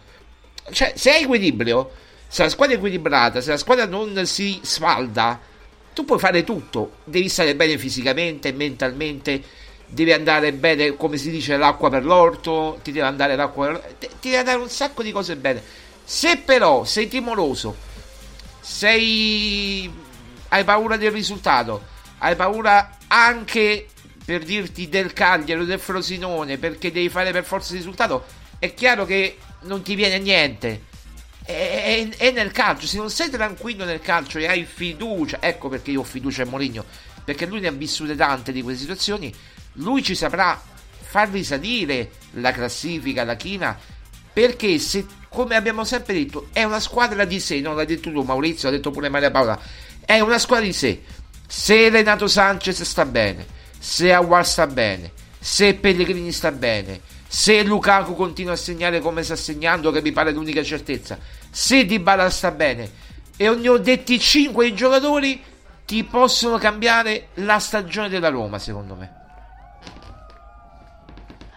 Cioè, 0.70 0.94
se 0.96 1.10
hai 1.10 1.24
equilibrio, 1.24 1.90
se 2.26 2.44
la 2.44 2.48
squadra 2.48 2.74
è 2.74 2.78
equilibrata, 2.78 3.42
se 3.42 3.50
la 3.50 3.58
squadra 3.58 3.84
non 3.84 4.24
si 4.24 4.58
sfalda, 4.62 5.38
tu 5.92 6.06
puoi 6.06 6.18
fare 6.18 6.44
tutto. 6.44 6.92
Devi 7.04 7.28
stare 7.28 7.54
bene 7.54 7.76
fisicamente, 7.76 8.52
mentalmente, 8.52 9.42
devi 9.86 10.12
andare 10.12 10.54
bene, 10.54 10.96
come 10.96 11.18
si 11.18 11.30
dice, 11.30 11.58
l'acqua 11.58 11.90
per 11.90 12.04
l'orto, 12.04 12.78
ti 12.82 12.92
deve 12.92 13.06
andare 13.06 13.36
l'acqua 13.36 13.66
per... 13.66 13.94
ti 13.98 14.30
deve 14.30 14.38
andare 14.38 14.58
un 14.58 14.70
sacco 14.70 15.02
di 15.02 15.12
cose 15.12 15.36
bene. 15.36 15.62
Se 16.12 16.36
però 16.36 16.84
sei 16.84 17.08
timoroso, 17.08 17.74
sei 18.60 19.90
hai 20.48 20.62
paura 20.62 20.98
del 20.98 21.10
risultato, 21.10 21.86
hai 22.18 22.36
paura 22.36 22.98
anche 23.06 23.88
per 24.22 24.44
dirti 24.44 24.90
del 24.90 25.14
Cagliari 25.14 25.62
o 25.62 25.64
del 25.64 25.78
Frosinone 25.78 26.58
perché 26.58 26.92
devi 26.92 27.08
fare 27.08 27.32
per 27.32 27.44
forza 27.44 27.72
il 27.72 27.78
risultato, 27.78 28.26
è 28.58 28.74
chiaro 28.74 29.06
che 29.06 29.38
non 29.62 29.80
ti 29.80 29.94
viene 29.94 30.18
niente. 30.18 30.82
È, 31.42 31.50
è, 31.50 32.16
è, 32.18 32.30
nel 32.30 32.52
calcio, 32.52 32.86
se 32.86 32.98
non 32.98 33.08
sei 33.08 33.30
tranquillo 33.30 33.86
nel 33.86 34.02
calcio 34.02 34.36
e 34.36 34.46
hai 34.46 34.66
fiducia, 34.66 35.38
ecco 35.40 35.70
perché 35.70 35.92
io 35.92 36.00
ho 36.00 36.04
fiducia 36.04 36.42
in 36.42 36.50
Mourinho, 36.50 36.84
perché 37.24 37.46
lui 37.46 37.60
ne 37.60 37.68
ha 37.68 37.72
vissute 37.72 38.14
tante 38.14 38.52
di 38.52 38.60
quelle 38.60 38.76
situazioni, 38.76 39.34
lui 39.76 40.02
ci 40.02 40.14
saprà 40.14 40.62
far 41.00 41.30
risalire 41.30 42.10
la 42.32 42.52
classifica, 42.52 43.24
la 43.24 43.36
china, 43.36 43.78
perché 44.30 44.78
se, 44.78 45.06
come 45.32 45.56
abbiamo 45.56 45.84
sempre 45.84 46.14
detto, 46.14 46.48
è 46.52 46.62
una 46.62 46.78
squadra 46.78 47.24
di 47.24 47.40
sé, 47.40 47.60
non 47.60 47.74
l'ha 47.74 47.84
detto 47.84 48.12
tu 48.12 48.22
Maurizio, 48.22 48.68
l'ha 48.68 48.76
detto 48.76 48.90
pure 48.90 49.08
Maria 49.08 49.30
Paola, 49.30 49.58
è 50.04 50.20
una 50.20 50.38
squadra 50.38 50.66
di 50.66 50.72
sé. 50.72 51.02
Se 51.46 51.88
Renato 51.88 52.28
Sanchez 52.28 52.82
sta 52.82 53.04
bene, 53.04 53.46
se 53.78 54.12
Awar 54.12 54.46
sta 54.46 54.66
bene, 54.66 55.10
se 55.38 55.74
Pellegrini 55.74 56.32
sta 56.32 56.52
bene, 56.52 57.00
se 57.26 57.62
Lukaku 57.62 58.14
continua 58.14 58.52
a 58.52 58.56
segnare 58.56 59.00
come 59.00 59.22
sta 59.22 59.36
segnando, 59.36 59.90
che 59.90 60.02
mi 60.02 60.12
pare 60.12 60.32
l'unica 60.32 60.62
certezza, 60.62 61.18
se 61.50 61.86
Dybala 61.86 62.28
sta 62.28 62.50
bene, 62.50 62.90
e 63.36 63.48
ognuno 63.48 63.78
detti 63.78 64.18
5 64.18 64.74
giocatori 64.74 65.42
ti 65.86 66.04
possono 66.04 66.58
cambiare 66.58 67.28
la 67.34 67.58
stagione 67.58 68.08
della 68.08 68.28
Roma, 68.28 68.58
secondo 68.58 68.94
me. 68.94 69.12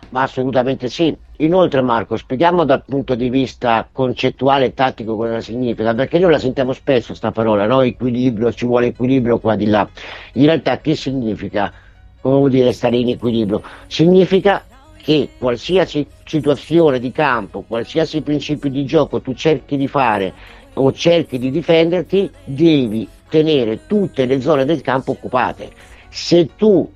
Ma 0.09 0.23
assolutamente 0.23 0.89
sì. 0.89 1.15
Inoltre 1.40 1.82
Marco, 1.82 2.16
spieghiamo 2.16 2.64
dal 2.64 2.84
punto 2.86 3.14
di 3.14 3.30
vista 3.30 3.88
concettuale 3.92 4.66
e 4.66 4.74
tattico 4.74 5.18
cosa 5.18 5.42
significa, 5.42 5.94
perché 5.94 6.18
noi 6.18 6.32
la 6.32 6.40
sentiamo 6.40 6.72
spesso 6.72 7.14
sta 7.14 7.32
parola, 7.32 7.66
no? 7.66 7.82
Equilibrio, 7.82 8.54
ci 8.54 8.66
vuole 8.66 8.88
equilibrio 8.88 9.40
qua 9.40 9.56
di 9.56 9.66
là. 9.66 9.88
In 10.34 10.46
realtà 10.46 10.78
che 10.80 10.96
significa? 10.96 11.74
Come 12.22 12.38
vuol 12.38 12.50
dire 12.50 12.72
stare 12.72 12.96
in 12.98 13.10
equilibrio? 13.10 13.62
Significa 13.88 14.64
che 14.96 15.30
qualsiasi 15.38 16.08
situazione 16.24 17.00
di 17.00 17.12
campo, 17.12 17.66
qualsiasi 17.68 18.22
principio 18.22 18.70
di 18.70 18.86
gioco 18.86 19.22
tu 19.22 19.34
cerchi 19.34 19.76
di 19.76 19.88
fare 19.88 20.34
o 20.76 20.92
cerchi 20.94 21.38
di 21.38 21.52
difenderti, 21.52 22.32
devi 22.46 23.08
tenere 23.30 23.86
tutte 23.88 24.26
le 24.26 24.40
zone 24.40 24.64
del 24.64 24.82
campo 24.82 25.12
occupate. 25.12 25.70
Se 26.10 26.50
tu 26.56 26.90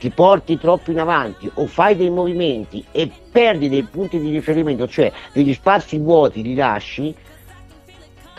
ti 0.00 0.08
porti 0.08 0.58
troppo 0.58 0.90
in 0.90 0.98
avanti 0.98 1.48
o 1.54 1.66
fai 1.66 1.94
dei 1.94 2.08
movimenti 2.08 2.82
e 2.90 3.10
perdi 3.30 3.68
dei 3.68 3.82
punti 3.82 4.18
di 4.18 4.30
riferimento, 4.30 4.88
cioè 4.88 5.12
degli 5.34 5.52
spazi 5.52 5.98
vuoti 5.98 6.40
li 6.42 6.54
lasci, 6.54 7.14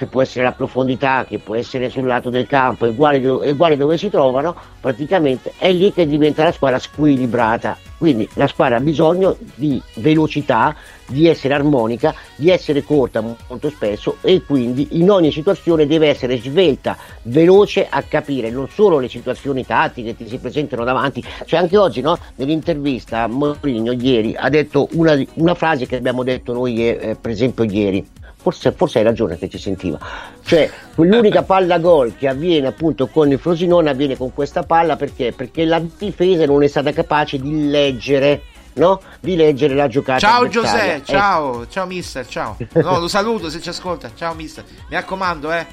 che 0.01 0.07
può 0.07 0.23
essere 0.23 0.43
la 0.43 0.51
profondità, 0.51 1.25
che 1.27 1.37
può 1.37 1.53
essere 1.53 1.91
sul 1.91 2.07
lato 2.07 2.31
del 2.31 2.47
campo, 2.47 2.87
uguale, 2.87 3.19
uguale 3.19 3.77
dove 3.77 3.99
si 3.99 4.09
trovano, 4.09 4.55
praticamente 4.79 5.53
è 5.59 5.71
lì 5.71 5.93
che 5.93 6.07
diventa 6.07 6.43
la 6.43 6.51
squadra 6.51 6.79
squilibrata. 6.79 7.77
Quindi 7.99 8.27
la 8.33 8.47
squadra 8.47 8.77
ha 8.77 8.79
bisogno 8.79 9.37
di 9.53 9.79
velocità, 9.97 10.75
di 11.05 11.27
essere 11.27 11.53
armonica, 11.53 12.15
di 12.35 12.49
essere 12.49 12.81
corta 12.81 13.21
molto 13.21 13.69
spesso 13.69 14.17
e 14.21 14.41
quindi 14.41 14.87
in 14.93 15.11
ogni 15.11 15.31
situazione 15.31 15.85
deve 15.85 16.07
essere 16.07 16.39
svelta, 16.39 16.97
veloce 17.23 17.85
a 17.87 18.01
capire 18.01 18.49
non 18.49 18.67
solo 18.69 18.97
le 18.97 19.07
situazioni 19.07 19.63
tattiche 19.63 20.15
che 20.15 20.23
ti 20.23 20.29
si 20.29 20.39
presentano 20.39 20.83
davanti, 20.83 21.23
cioè 21.45 21.59
anche 21.59 21.77
oggi 21.77 22.01
no, 22.01 22.17
nell'intervista 22.37 23.27
Mourinho 23.27 23.91
ieri 23.91 24.33
ha 24.35 24.49
detto 24.49 24.87
una, 24.93 25.15
una 25.35 25.53
frase 25.53 25.85
che 25.85 25.97
abbiamo 25.97 26.23
detto 26.23 26.53
noi 26.53 26.89
eh, 26.89 27.15
per 27.21 27.29
esempio 27.29 27.65
ieri, 27.65 28.03
forse, 28.41 28.71
forse, 28.71 28.97
hai 28.97 29.03
ragione 29.03 29.37
che 29.37 29.47
ci 29.47 29.59
sentiva. 29.59 29.99
Cioè, 30.43 30.69
l'unica 30.95 31.43
palla 31.43 31.77
gol 31.77 32.15
che 32.17 32.27
avviene 32.27 32.67
appunto 32.67 33.07
con 33.07 33.31
il 33.31 33.37
Frosinone 33.37 33.89
avviene 33.89 34.17
con 34.17 34.33
questa 34.33 34.63
palla 34.63 34.95
perché? 34.95 35.31
Perché 35.31 35.63
la 35.65 35.79
difesa 35.79 36.45
non 36.45 36.63
è 36.63 36.67
stata 36.67 36.91
capace 36.91 37.39
di 37.39 37.69
leggere. 37.69 38.43
No? 38.73 39.01
Di 39.19 39.35
leggere 39.35 39.75
la 39.75 39.87
giocata. 39.89 40.19
Ciao 40.19 40.47
Giuseppe, 40.47 41.03
ciao, 41.03 41.67
ciao 41.67 41.85
mister, 41.85 42.25
ciao. 42.25 42.57
No, 42.75 42.99
lo 42.99 43.09
saluto 43.09 43.49
se 43.49 43.59
ci 43.59 43.67
ascolta. 43.67 44.11
Ciao 44.15 44.33
mister. 44.33 44.63
Mi 44.87 44.95
raccomando, 44.95 45.51
eh. 45.51 45.67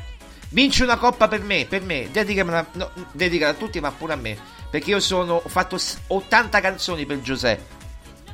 Vinci 0.51 0.83
una 0.83 0.97
coppa 0.97 1.29
per 1.29 1.43
me, 1.43 1.65
per 1.69 1.83
me. 1.83 2.09
Dedicamela, 2.11 2.67
no, 2.73 2.91
dedicala 3.13 3.53
a 3.53 3.55
tutti, 3.55 3.79
ma 3.79 3.93
pure 3.93 4.15
a 4.15 4.17
me. 4.17 4.37
Perché 4.69 4.91
io 4.91 5.01
sono, 5.01 5.35
ho 5.35 5.49
fatto 5.49 5.79
80 6.09 6.61
canzoni 6.61 7.07
per 7.07 7.21
Giuseppe. 7.21 7.77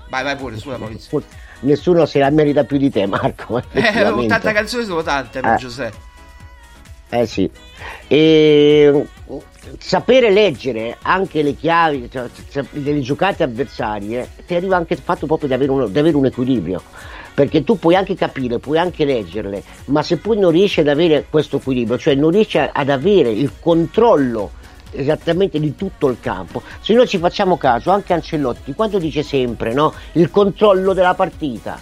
Vai, 0.08 0.24
vai 0.24 0.36
pure, 0.36 0.56
sulla 0.56 0.78
Maurizio 0.78 1.22
nessuno 1.64 2.06
se 2.06 2.18
la 2.18 2.30
merita 2.30 2.64
più 2.64 2.78
di 2.78 2.90
te, 2.90 3.06
Marco. 3.06 3.62
Eh, 3.72 4.08
80 4.08 4.52
canzoni 4.52 4.84
sono 4.84 5.02
tante 5.02 5.40
eh. 5.40 5.56
Giuseppe. 5.56 6.12
Eh 7.10 7.26
sì. 7.26 7.50
E 8.08 9.06
sapere 9.78 10.30
leggere 10.30 10.96
anche 11.02 11.42
le 11.42 11.54
chiavi 11.54 12.10
cioè, 12.10 12.64
delle 12.70 13.00
giocate 13.00 13.42
avversarie 13.42 14.28
ti 14.46 14.54
arriva 14.54 14.76
anche 14.76 14.92
il 14.94 15.00
fatto 15.02 15.26
proprio 15.26 15.48
di 15.48 15.54
avere, 15.54 15.70
un, 15.70 15.90
di 15.90 15.98
avere 15.98 16.16
un 16.16 16.26
equilibrio 16.26 16.82
perché 17.34 17.64
tu 17.64 17.78
puoi 17.78 17.96
anche 17.96 18.14
capire, 18.14 18.60
puoi 18.60 18.78
anche 18.78 19.04
leggerle, 19.04 19.62
ma 19.86 20.02
se 20.04 20.18
poi 20.18 20.38
non 20.38 20.52
riesci 20.52 20.80
ad 20.80 20.88
avere 20.88 21.26
questo 21.28 21.56
equilibrio, 21.56 21.98
cioè 21.98 22.14
non 22.14 22.30
riesci 22.30 22.58
ad 22.58 22.88
avere 22.88 23.30
il 23.30 23.50
controllo 23.58 24.52
esattamente 24.94 25.58
di 25.58 25.74
tutto 25.74 26.08
il 26.08 26.18
campo. 26.20 26.62
Se 26.80 26.94
noi 26.94 27.06
ci 27.06 27.18
facciamo 27.18 27.56
caso, 27.56 27.90
anche 27.90 28.12
Ancellotti, 28.12 28.74
quando 28.74 28.98
dice 28.98 29.22
sempre 29.22 29.72
no, 29.72 29.92
il 30.12 30.30
controllo 30.30 30.92
della 30.92 31.14
partita, 31.14 31.78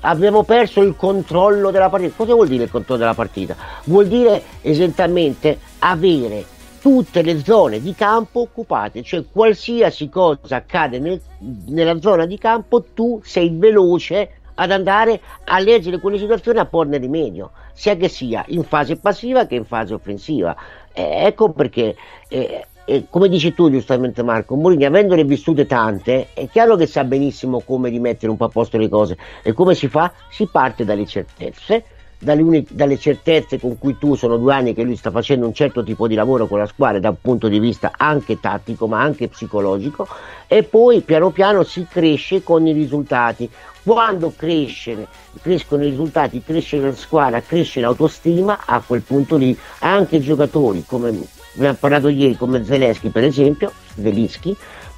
abbiamo 0.00 0.42
perso 0.44 0.80
il 0.82 0.94
controllo 0.96 1.70
della 1.70 1.88
partita. 1.88 2.14
Cosa 2.16 2.34
vuol 2.34 2.48
dire 2.48 2.64
il 2.64 2.70
controllo 2.70 3.00
della 3.00 3.14
partita? 3.14 3.56
Vuol 3.84 4.06
dire 4.06 4.42
esattamente 4.62 5.58
avere 5.80 6.44
tutte 6.80 7.22
le 7.22 7.44
zone 7.44 7.80
di 7.80 7.94
campo 7.94 8.40
occupate, 8.40 9.02
cioè 9.02 9.24
qualsiasi 9.30 10.08
cosa 10.08 10.56
accade 10.56 10.98
nel, 10.98 11.20
nella 11.66 12.00
zona 12.00 12.24
di 12.24 12.38
campo, 12.38 12.84
tu 12.94 13.20
sei 13.22 13.50
veloce 13.52 14.40
ad 14.54 14.70
andare 14.70 15.20
a 15.44 15.58
leggere 15.58 16.00
quelle 16.00 16.18
situazioni 16.18 16.58
e 16.58 16.60
a 16.62 16.66
porne 16.66 16.98
rimedio, 16.98 17.52
sia 17.72 17.96
che 17.96 18.08
sia 18.08 18.44
in 18.48 18.62
fase 18.64 18.96
passiva 18.96 19.46
che 19.46 19.54
in 19.54 19.64
fase 19.64 19.94
offensiva. 19.94 20.56
Eh, 20.92 21.26
ecco 21.26 21.52
perché, 21.52 21.94
eh, 22.28 22.66
eh, 22.84 23.06
come 23.08 23.28
dici 23.28 23.54
tu 23.54 23.70
giustamente 23.70 24.22
Marco, 24.22 24.56
Mourinho 24.56 24.86
avendone 24.86 25.24
vissute 25.24 25.66
tante, 25.66 26.28
è 26.34 26.48
chiaro 26.48 26.76
che 26.76 26.86
sa 26.86 27.04
benissimo 27.04 27.60
come 27.60 27.88
rimettere 27.88 28.30
un 28.30 28.36
po' 28.36 28.46
a 28.46 28.48
posto 28.48 28.78
le 28.78 28.88
cose. 28.88 29.16
E 29.42 29.52
come 29.52 29.74
si 29.74 29.88
fa? 29.88 30.12
Si 30.28 30.46
parte 30.46 30.84
dalle 30.84 31.06
certezze, 31.06 31.84
dalle, 32.22 32.64
dalle, 32.68 32.98
certezze 32.98 33.58
con 33.58 33.78
cui 33.78 33.96
tu 33.98 34.14
sono 34.14 34.36
due 34.36 34.52
anni 34.52 34.74
che 34.74 34.82
lui 34.82 34.96
sta 34.96 35.10
facendo 35.10 35.46
un 35.46 35.54
certo 35.54 35.82
tipo 35.82 36.06
di 36.06 36.14
lavoro 36.14 36.46
con 36.46 36.58
la 36.58 36.66
squadra 36.66 37.00
da 37.00 37.08
un 37.08 37.20
punto 37.20 37.48
di 37.48 37.58
vista 37.58 37.92
anche 37.96 38.38
tattico 38.38 38.86
ma 38.86 39.00
anche 39.00 39.28
psicologico 39.28 40.06
e 40.46 40.62
poi 40.62 41.00
piano 41.00 41.30
piano 41.30 41.62
si 41.62 41.86
cresce 41.88 42.42
con 42.42 42.66
i 42.66 42.72
risultati 42.72 43.48
quando 43.82 44.32
cresce, 44.36 45.06
crescono 45.40 45.84
i 45.84 45.88
risultati, 45.88 46.42
cresce 46.44 46.78
la 46.78 46.94
squadra, 46.94 47.40
cresce 47.40 47.80
l'autostima, 47.80 48.60
a 48.66 48.82
quel 48.86 49.00
punto 49.00 49.36
lì 49.36 49.56
anche 49.78 50.16
i 50.16 50.20
giocatori, 50.20 50.84
come 50.86 51.18
abbiamo 51.56 51.76
parlato 51.80 52.08
ieri, 52.08 52.36
come 52.36 52.62
Zelensky 52.62 53.08
per 53.08 53.24
esempio, 53.24 53.72
Zelensky, 53.94 54.54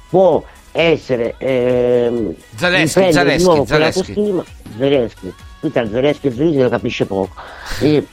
può 0.09 0.43
essere 0.73 1.35
ehm, 1.37 2.35
Zaleschi, 2.55 3.65
Zaleschi, 3.65 4.43
Zaleschi. 4.77 5.33
Tra 5.71 5.87
Zelensky 5.87 6.27
e 6.27 6.31
Zelensky 6.31 6.61
lo 6.61 6.69
capisce 6.69 7.05
poco. 7.05 7.33
E, 7.79 8.05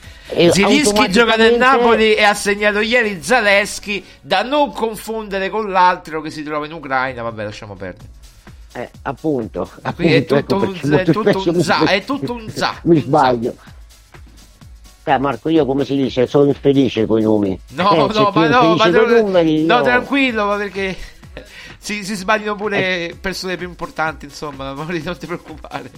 Zilinski 0.53 1.11
gioca 1.11 1.35
nel 1.35 1.57
Napoli 1.57 2.15
e 2.15 2.23
ha 2.23 2.35
segnato 2.35 2.79
ieri 2.79 3.21
Zaleschi 3.21 4.05
da 4.21 4.43
non 4.43 4.73
confondere 4.73 5.51
con 5.51 5.71
l'altro 5.71 6.21
che 6.21 6.31
si 6.31 6.43
trova 6.43 6.67
in 6.67 6.73
Ucraina. 6.73 7.23
Vabbè, 7.23 7.45
lasciamo 7.45 7.75
perdere. 7.75 8.19
Eh, 8.73 8.89
appunto, 9.03 9.69
appunto 9.83 10.13
è, 10.13 10.25
tutto 10.25 10.37
ecco, 10.37 10.57
un, 10.57 10.93
è, 10.93 11.05
tutto 11.05 11.43
un 11.51 11.61
za, 11.61 11.85
è 11.87 12.05
tutto 12.05 12.33
un 12.35 12.49
za. 12.49 12.79
Mi 12.85 13.01
sbaglio. 13.01 13.57
Eh, 15.03 15.19
Marco, 15.19 15.49
io 15.49 15.67
come 15.67 15.85
si 15.85 15.97
dice, 15.97 16.29
sono 16.29 16.45
infelice 16.45 17.05
con 17.07 17.19
i 17.19 17.23
nomi. 17.23 17.59
No, 17.71 18.09
eh, 18.09 18.13
no, 18.13 18.31
ma 18.33 18.47
no, 18.47 18.77
ma 18.77 18.87
numeri, 18.87 19.65
no, 19.65 19.83
tranquillo, 19.83 20.47
ma 20.47 20.57
perché 20.57 20.97
si, 21.79 22.05
si 22.05 22.15
sbagliano 22.15 22.55
pure 22.55 23.09
eh. 23.09 23.17
persone 23.21 23.57
più 23.57 23.67
importanti, 23.67 24.27
insomma, 24.27 24.71
non 24.73 25.19
ti 25.19 25.27
preoccupare. 25.27 25.91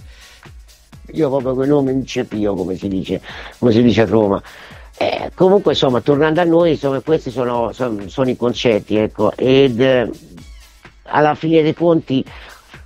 Io 1.11 1.29
proprio 1.29 1.53
quel 1.53 1.69
nome 1.69 1.91
incepio 1.91 2.53
come 2.55 2.75
si 2.75 2.87
dice, 2.87 3.21
come 3.59 3.71
si 3.71 3.81
dice 3.81 4.01
a 4.01 4.05
Roma. 4.05 4.41
Eh, 4.97 5.31
comunque 5.33 5.71
insomma 5.71 6.01
tornando 6.01 6.39
a 6.39 6.43
noi 6.43 6.71
insomma, 6.71 6.99
questi 7.01 7.31
sono, 7.31 7.71
sono, 7.71 8.07
sono 8.07 8.29
i 8.29 8.37
concetti 8.37 8.95
ecco, 8.95 9.35
ed 9.35 9.81
eh, 9.81 10.09
alla 11.03 11.35
fine 11.35 11.61
dei 11.63 11.73
conti 11.73 12.23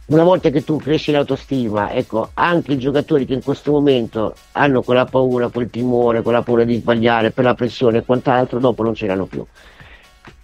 una 0.08 0.24
volta 0.24 0.50
che 0.50 0.64
tu 0.64 0.78
cresci 0.78 1.12
l'autostima, 1.12 1.92
ecco, 1.92 2.30
anche 2.36 2.74
i 2.74 2.78
giocatori 2.78 3.26
che 3.26 3.34
in 3.34 3.44
questo 3.44 3.72
momento 3.72 4.36
hanno 4.54 4.82
quella 4.82 5.04
paura, 5.04 5.50
quel 5.50 5.70
timore, 5.70 6.22
quella 6.22 6.44
paura 6.44 6.64
di 6.64 6.76
sbagliare 6.76 7.32
per 7.32 7.44
la 7.44 7.54
pressione 7.56 7.98
e 7.98 8.06
quant'altro, 8.06 8.60
dopo 8.60 8.84
non 8.84 8.96
ce 8.96 9.06
l'hanno 9.06 9.26
più. 9.26 9.46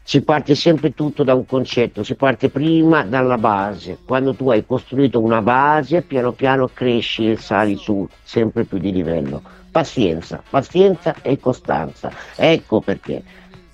Si 0.05 0.21
parte 0.21 0.53
sempre 0.53 0.93
tutto 0.93 1.23
da 1.23 1.33
un 1.33 1.45
concetto, 1.45 2.03
si 2.03 2.15
parte 2.15 2.49
prima 2.49 3.03
dalla 3.03 3.37
base. 3.37 3.99
Quando 4.05 4.35
tu 4.35 4.49
hai 4.49 4.65
costruito 4.65 5.21
una 5.21 5.41
base, 5.41 6.01
piano 6.01 6.33
piano 6.33 6.69
cresci 6.73 7.31
e 7.31 7.37
sali 7.37 7.77
su 7.77 8.05
sempre 8.21 8.65
più 8.65 8.79
di 8.79 8.91
livello. 8.91 9.41
Pazienza, 9.71 10.43
pazienza 10.47 11.15
e 11.21 11.39
costanza. 11.39 12.11
Ecco 12.35 12.81
perché 12.81 13.23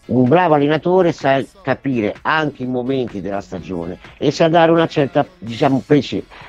un 0.05 0.29
bravo 0.29 0.53
allenatore 0.53 1.11
sa 1.13 1.43
capire 1.63 2.15
anche 2.21 2.61
i 2.61 2.67
momenti 2.67 3.21
della 3.21 3.41
stagione 3.41 3.97
e 4.19 4.29
sa 4.29 4.47
dare 4.49 4.71
una 4.71 4.87
certa, 4.87 5.25
diciamo, 5.39 5.83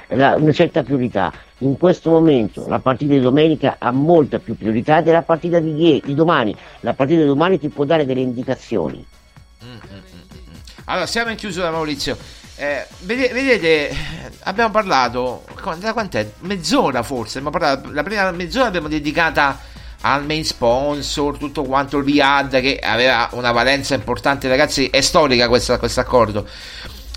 una 0.08 0.52
certa 0.52 0.82
priorità. 0.82 1.32
In 1.58 1.78
questo 1.78 2.10
momento 2.10 2.68
la 2.68 2.80
partita 2.80 3.14
di 3.14 3.20
domenica 3.20 3.76
ha 3.78 3.90
molta 3.92 4.38
più 4.38 4.56
priorità 4.56 5.00
della 5.00 5.22
partita 5.22 5.58
di, 5.58 5.74
ieri, 5.74 6.02
di 6.04 6.14
domani. 6.14 6.54
La 6.80 6.92
partita 6.92 7.20
di 7.20 7.26
domani 7.26 7.58
ti 7.58 7.70
può 7.70 7.84
dare 7.84 8.04
delle 8.04 8.20
indicazioni. 8.20 9.04
Allora, 10.84 11.06
siamo 11.06 11.30
in 11.30 11.36
chiusura, 11.36 11.70
Maurizio. 11.70 12.16
Eh, 12.56 12.86
vedete, 13.00 13.94
abbiamo 14.40 14.70
parlato 14.70 15.44
da 15.78 15.92
quant'è? 15.92 16.32
Mezz'ora 16.40 17.02
forse. 17.02 17.40
Parlato, 17.40 17.90
la 17.92 18.02
prima 18.02 18.30
mezz'ora 18.30 18.66
abbiamo 18.66 18.88
dedicata 18.88 19.60
al 20.02 20.24
main 20.24 20.44
sponsor, 20.44 21.36
tutto 21.36 21.62
quanto 21.64 21.98
il 21.98 22.04
Riyadh 22.04 22.60
che 22.60 22.78
aveva 22.82 23.28
una 23.32 23.52
valenza 23.52 23.94
importante, 23.94 24.48
ragazzi. 24.48 24.88
È 24.88 25.00
storica 25.00 25.48
questo 25.48 25.74
accordo. 25.74 26.48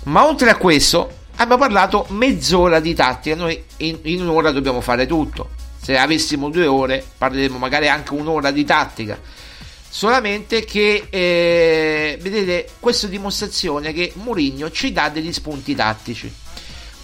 Ma 0.04 0.26
oltre 0.26 0.50
a 0.50 0.56
questo, 0.56 1.20
abbiamo 1.36 1.62
parlato 1.62 2.06
mezz'ora 2.10 2.78
di 2.78 2.94
tattica. 2.94 3.34
Noi 3.34 3.64
in, 3.78 3.98
in 4.02 4.20
un'ora 4.20 4.50
dobbiamo 4.50 4.82
fare 4.82 5.06
tutto. 5.06 5.50
Se 5.80 5.96
avessimo 5.96 6.50
due 6.50 6.66
ore, 6.66 7.04
parleremo 7.16 7.58
magari 7.58 7.88
anche 7.88 8.12
un'ora 8.12 8.50
di 8.50 8.64
tattica 8.64 9.18
solamente 9.94 10.64
che 10.64 11.06
eh, 11.08 12.18
vedete 12.20 12.68
questa 12.80 13.06
dimostrazione 13.06 13.92
che 13.92 14.10
Mourinho 14.16 14.68
ci 14.72 14.90
dà 14.90 15.08
degli 15.08 15.32
spunti 15.32 15.72
tattici. 15.76 16.34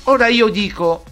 Ora 0.05 0.27
io 0.27 0.49
dico 0.49 1.05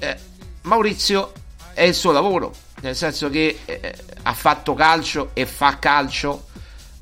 eh, 0.00 0.16
Maurizio 0.62 1.32
è 1.72 1.84
il 1.84 1.94
suo 1.94 2.10
lavoro 2.10 2.52
nel 2.80 2.96
senso 2.96 3.30
che 3.30 3.60
eh, 3.64 3.94
ha 4.22 4.32
fatto 4.32 4.74
calcio 4.74 5.30
e 5.32 5.46
fa 5.46 5.78
calcio 5.78 6.46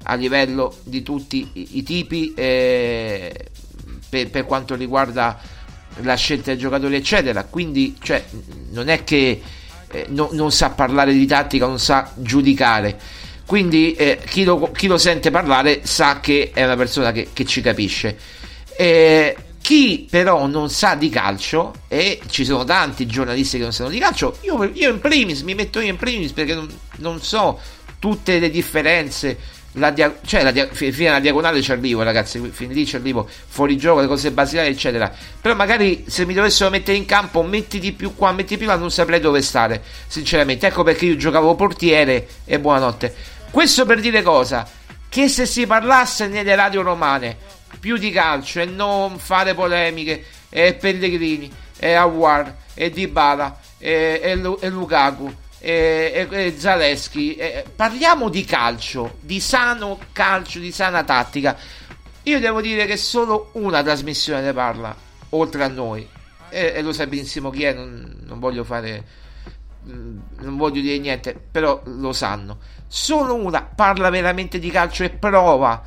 a 0.02 0.14
livello 0.14 0.76
di 0.82 1.02
tutti 1.02 1.50
i, 1.54 1.78
i 1.78 1.82
tipi 1.82 2.34
eh, 2.34 3.32
per, 4.10 4.28
per, 4.28 4.44
quanto 4.44 4.74
riguarda 4.74 5.40
la 6.02 6.16
scelta 6.16 6.50
dei 6.50 6.58
giocatori 6.58 6.96
eccetera. 6.96 7.44
Quindi 7.44 7.96
cioè, 8.02 8.22
non 8.72 8.88
è 8.88 9.04
che 9.04 9.40
eh, 9.90 10.04
no, 10.10 10.28
non 10.32 10.52
sa 10.52 10.68
parlare 10.68 11.14
di 11.14 11.24
tattica 11.24 11.64
non 11.64 11.78
sa 11.78 12.12
giudicare 12.14 13.16
quindi 13.48 13.94
eh, 13.94 14.18
chi, 14.28 14.44
lo, 14.44 14.70
chi, 14.72 14.88
lo, 14.88 14.98
sente 14.98 15.30
parlare 15.30 15.80
sa 15.84 16.20
che 16.20 16.50
è 16.52 16.64
una 16.64 16.76
persona 16.76 17.12
che, 17.12 17.28
che 17.32 17.46
ci 17.46 17.62
capisce. 17.62 18.14
Eh, 18.76 19.34
chi 19.62 20.06
però 20.10 20.46
non 20.46 20.68
sa 20.68 20.96
di 20.96 21.08
calcio, 21.08 21.72
e 21.88 22.20
ci 22.28 22.44
sono 22.44 22.64
tanti 22.64 23.06
giornalisti 23.06 23.56
che 23.56 23.62
non 23.62 23.72
sanno 23.72 23.88
di 23.88 23.98
calcio, 23.98 24.36
io, 24.42 24.62
io 24.74 24.90
in 24.90 25.00
primis 25.00 25.40
mi 25.40 25.54
metto 25.54 25.80
io 25.80 25.88
in 25.88 25.96
primis 25.96 26.32
perché 26.32 26.54
non, 26.54 26.68
non 26.96 27.22
so 27.22 27.58
tutte 27.98 28.38
le 28.38 28.50
differenze. 28.50 29.56
La 29.72 29.92
dia- 29.92 30.18
cioè 30.26 30.42
la 30.42 30.50
dia- 30.50 30.68
fino 30.70 31.08
alla 31.08 31.20
diagonale 31.20 31.62
ci 31.62 31.72
arrivo, 31.72 32.02
ragazzi. 32.02 32.50
Fin 32.52 32.70
lì 32.70 32.84
ci 32.84 32.96
arrivo 32.96 33.26
fuori 33.46 33.78
gioco, 33.78 34.00
le 34.00 34.08
cose 34.08 34.30
basilari, 34.30 34.68
eccetera. 34.68 35.10
Però 35.40 35.54
magari 35.54 36.04
se 36.06 36.26
mi 36.26 36.34
dovessero 36.34 36.68
mettere 36.68 36.98
in 36.98 37.06
campo, 37.06 37.42
metti 37.42 37.78
di 37.78 37.92
più 37.92 38.14
qua, 38.14 38.32
metti 38.32 38.58
più 38.58 38.66
là, 38.66 38.76
non 38.76 38.90
saprei 38.90 39.20
dove 39.20 39.40
stare. 39.40 39.82
Sinceramente, 40.06 40.66
ecco 40.66 40.82
perché 40.82 41.06
io 41.06 41.16
giocavo 41.16 41.54
portiere 41.54 42.28
e 42.44 42.58
buonanotte. 42.58 43.36
Questo 43.50 43.86
per 43.86 44.00
dire 44.00 44.22
cosa? 44.22 44.68
Che 45.08 45.28
se 45.28 45.46
si 45.46 45.66
parlasse 45.66 46.26
nelle 46.26 46.54
radio 46.54 46.82
romane 46.82 47.36
più 47.80 47.96
di 47.96 48.10
calcio 48.10 48.60
e 48.60 48.66
non 48.66 49.18
fare 49.18 49.54
polemiche 49.54 50.24
e 50.50 50.74
Pellegrini 50.74 51.50
e 51.78 51.92
Awar 51.94 52.54
e 52.74 52.90
Dybala 52.90 53.58
e, 53.78 54.20
e, 54.22 54.56
e 54.60 54.68
Lukaku 54.68 55.34
e, 55.58 56.28
e, 56.30 56.46
e 56.46 56.58
Zaleschi 56.58 57.36
e, 57.36 57.64
parliamo 57.74 58.28
di 58.28 58.44
calcio 58.44 59.16
di 59.20 59.40
sano 59.40 59.98
calcio 60.12 60.58
di 60.58 60.70
sana 60.70 61.02
tattica 61.02 61.56
io 62.24 62.40
devo 62.40 62.60
dire 62.60 62.86
che 62.86 62.96
solo 62.96 63.50
una 63.54 63.82
trasmissione 63.82 64.42
ne 64.42 64.52
parla 64.52 64.94
oltre 65.30 65.64
a 65.64 65.68
noi 65.68 66.06
e, 66.48 66.80
lo 66.82 66.92
sai 66.92 67.06
benissimo 67.06 67.50
chi 67.50 67.64
è 67.64 67.72
non, 67.72 68.18
non 68.24 68.38
voglio 68.38 68.64
fare 68.64 69.04
non 69.90 70.56
voglio 70.56 70.80
dire 70.80 70.98
niente 70.98 71.34
però 71.50 71.80
lo 71.84 72.12
sanno 72.12 72.58
solo 72.86 73.34
una 73.34 73.62
parla 73.62 74.10
veramente 74.10 74.58
di 74.58 74.70
calcio 74.70 75.04
e 75.04 75.10
prova 75.10 75.82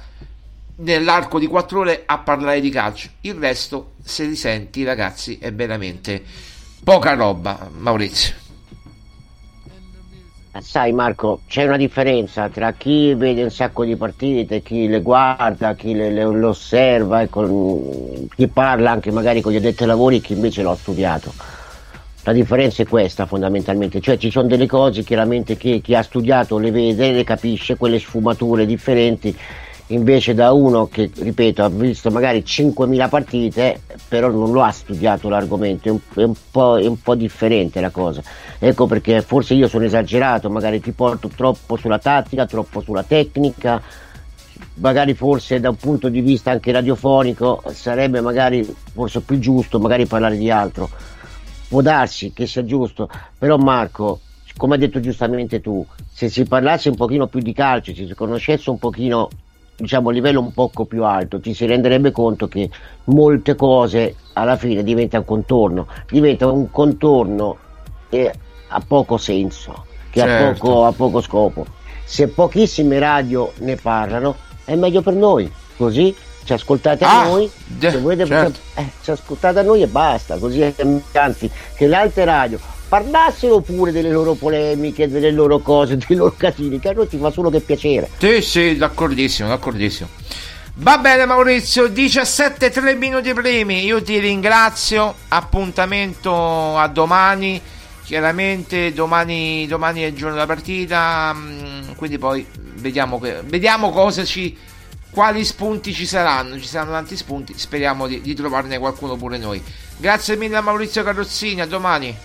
nell'arco 0.78 1.40
di 1.40 1.48
4 1.48 1.80
ore 1.80 2.04
a 2.06 2.20
parlare 2.20 2.62
di 2.62 2.70
calcio. 2.70 3.10
Il 3.22 3.36
resto, 3.36 3.94
se 4.04 4.26
li 4.26 4.36
senti, 4.36 4.84
ragazzi, 4.84 5.38
è 5.40 5.52
veramente 5.52 6.24
poca 6.84 7.14
roba, 7.14 7.70
Maurizio. 7.78 8.36
Sai 10.60 10.92
Marco, 10.92 11.42
c'è 11.48 11.66
una 11.66 11.78
differenza 11.78 12.50
tra 12.50 12.74
chi 12.74 13.14
vede 13.14 13.42
un 13.42 13.52
sacco 13.52 13.86
di 13.86 13.96
partite, 13.96 14.62
chi 14.62 14.88
le 14.88 15.02
guarda, 15.02 15.76
chi 15.76 15.94
le, 15.94 16.12
le, 16.12 16.30
le 16.30 16.46
osserva, 16.46 17.26
con, 17.28 18.28
chi 18.36 18.48
parla 18.50 18.92
anche 18.92 19.12
magari 19.12 19.40
con 19.40 19.54
gli 19.54 19.56
addetti 19.56 19.84
ai 19.84 19.88
lavori 19.88 20.20
chi 20.20 20.34
invece 20.34 20.62
l'ha 20.62 20.76
studiato 20.76 21.61
la 22.24 22.34
differenza 22.34 22.84
è 22.84 22.86
questa 22.86 23.26
fondamentalmente, 23.26 24.00
cioè 24.00 24.18
ci 24.18 24.30
sono 24.30 24.48
delle 24.48 24.68
cose 24.68 25.04
chiaramente 25.04 25.58
che 25.58 25.82
chi 25.82 25.96
ha 25.96 26.04
studiato 26.04 26.60
le 26.60 26.70
vede, 26.70 27.12
le 27.12 27.24
capisce, 27.24 27.78
quelle 27.78 27.98
sfumature 27.98 28.66
differenti, 28.68 29.36
invece 29.88 30.36
da 30.36 30.52
uno 30.52 30.88
che, 30.88 31.10
ripeto, 31.14 31.64
ha 31.64 31.70
visto 31.70 32.12
magari 32.12 32.44
5.000 32.46 33.10
partite, 33.10 33.82
però 34.08 34.30
non 34.30 34.52
lo 34.52 34.62
ha 34.62 34.72
studiato 34.72 35.30
l'argomento, 35.30 35.88
è 35.88 35.92
un, 35.92 36.00
è 36.14 36.24
un, 36.24 36.34
po', 36.52 36.78
è 36.78 36.86
un 36.86 37.02
po' 37.02 37.16
differente 37.16 37.82
la 37.82 37.90
cosa. 37.90 38.22
Ecco 38.60 38.86
perché 38.86 39.22
forse 39.24 39.56
io 39.56 39.68
sono 39.68 39.86
esagerato, 39.86 40.50
magari 40.50 40.80
ti 40.80 40.92
porto 40.92 41.28
troppo 41.28 41.76
sulla 41.76 41.98
tattica, 41.98 42.46
troppo 42.46 42.82
sulla 42.82 43.04
tecnica, 43.04 43.82
magari 44.76 45.16
forse 45.16 45.60
da 45.60 45.70
un 45.70 45.76
punto 45.76 46.08
di 46.08 46.22
vista 46.22 46.52
anche 46.52 46.72
radiofonico 46.72 47.64
sarebbe 47.74 48.22
magari 48.22 48.64
forse 48.94 49.22
più 49.22 49.40
giusto 49.40 49.80
magari 49.80 50.06
parlare 50.06 50.38
di 50.38 50.50
altro 50.52 50.90
può 51.72 51.80
darsi 51.80 52.34
che 52.34 52.48
sia 52.48 52.66
giusto, 52.66 53.10
però 53.38 53.56
Marco, 53.56 54.20
come 54.58 54.74
hai 54.74 54.80
detto 54.82 55.00
giustamente 55.00 55.62
tu, 55.62 55.86
se 56.12 56.28
si 56.28 56.44
parlasse 56.44 56.90
un 56.90 56.96
pochino 56.96 57.28
più 57.28 57.40
di 57.40 57.54
calcio, 57.54 57.96
se 57.96 58.06
si 58.06 58.14
conoscesse 58.14 58.70
un 58.70 58.78
pochino 58.78 59.30
diciamo 59.78 60.10
a 60.10 60.12
livello 60.12 60.42
un 60.42 60.52
poco 60.52 60.84
più 60.84 61.06
alto, 61.06 61.40
ci 61.40 61.54
si 61.54 61.66
renderebbe 61.66 62.12
conto 62.12 62.50
che 62.50 62.70
molte 63.06 63.56
cose 63.56 64.16
alla 64.34 64.58
fine 64.58 64.84
diventa 64.84 65.20
un 65.20 65.24
contorno, 65.24 65.88
diventa 66.10 66.52
un 66.52 66.70
contorno 66.70 67.58
che 68.10 68.34
ha 68.68 68.84
poco 68.86 69.16
senso, 69.16 69.86
che 70.10 70.20
certo. 70.20 70.44
ha, 70.44 70.52
poco, 70.52 70.86
ha 70.88 70.92
poco 70.92 71.22
scopo. 71.22 71.66
Se 72.04 72.28
pochissime 72.28 73.00
radio 73.00 73.54
ne 73.60 73.78
parlano, 73.78 74.36
è 74.66 74.76
meglio 74.76 75.02
per 75.02 75.14
noi, 75.14 75.50
così 75.78 76.14
ci 76.44 76.54
ascoltate 76.54 77.04
ah, 77.04 77.22
a 77.22 77.26
noi, 77.26 77.50
se 77.80 77.98
volete, 77.98 78.26
certo. 78.26 78.60
eh, 78.76 78.90
ci 79.04 79.12
ascoltate 79.12 79.60
a 79.60 79.62
noi 79.62 79.82
e 79.82 79.88
basta, 79.88 80.38
così 80.38 80.74
anzi 81.14 81.50
che 81.76 81.88
le 81.88 81.96
altre 81.96 82.26
radio 82.26 82.60
parlassero 82.92 83.62
pure 83.62 83.92
delle 83.92 84.12
loro 84.12 84.34
polemiche, 84.34 85.08
delle 85.08 85.32
loro 85.32 85.60
cose, 85.60 85.96
dei 86.08 86.18
loro 86.18 86.34
casini, 86.36 86.80
che 86.80 86.90
a 86.90 86.94
noi 86.94 87.08
ti 87.08 87.18
fa 87.18 87.32
solo 87.32 87.50
che 87.50 87.62
piacere. 87.62 88.10
Sì, 88.18 88.42
sì, 88.42 88.76
d'accordissimo, 88.76 89.48
d'accordissimo. 89.48 90.10
Va 90.76 90.98
bene 90.98 91.26
Maurizio, 91.26 91.88
17 91.88 92.70
3 92.70 92.96
minuti 92.96 93.34
primi, 93.34 93.84
io 93.84 94.02
ti 94.02 94.18
ringrazio, 94.20 95.14
appuntamento 95.28 96.78
a 96.78 96.88
domani, 96.88 97.62
chiaramente 98.04 98.92
domani, 98.94 99.68
domani 99.68 100.02
è 100.02 100.08
il 100.08 100.16
giorno 100.16 100.34
della 100.34 100.46
partita, 100.46 101.34
mm, 101.34 101.92
quindi 101.96 102.18
poi 102.18 102.46
vediamo, 102.76 103.20
vediamo 103.20 103.92
cosa 103.92 104.26
ci 104.26 104.58
quali 105.12 105.46
spunti 105.46 105.94
ci 105.94 106.06
saranno? 106.06 106.60
Ci 106.60 106.68
saranno 106.68 106.92
tanti 106.92 107.16
spunti, 107.16 107.54
speriamo 107.58 108.08
di, 108.08 108.22
di 108.22 108.34
trovarne 108.34 108.80
qualcuno 108.80 109.16
pure 109.16 109.38
noi. 109.38 109.62
Grazie 109.98 110.36
mille 110.36 110.58
a 110.58 110.62
Maurizio 110.62 111.04
Carrozzini, 111.04 111.62
a 111.62 111.68
domani. 111.68 112.18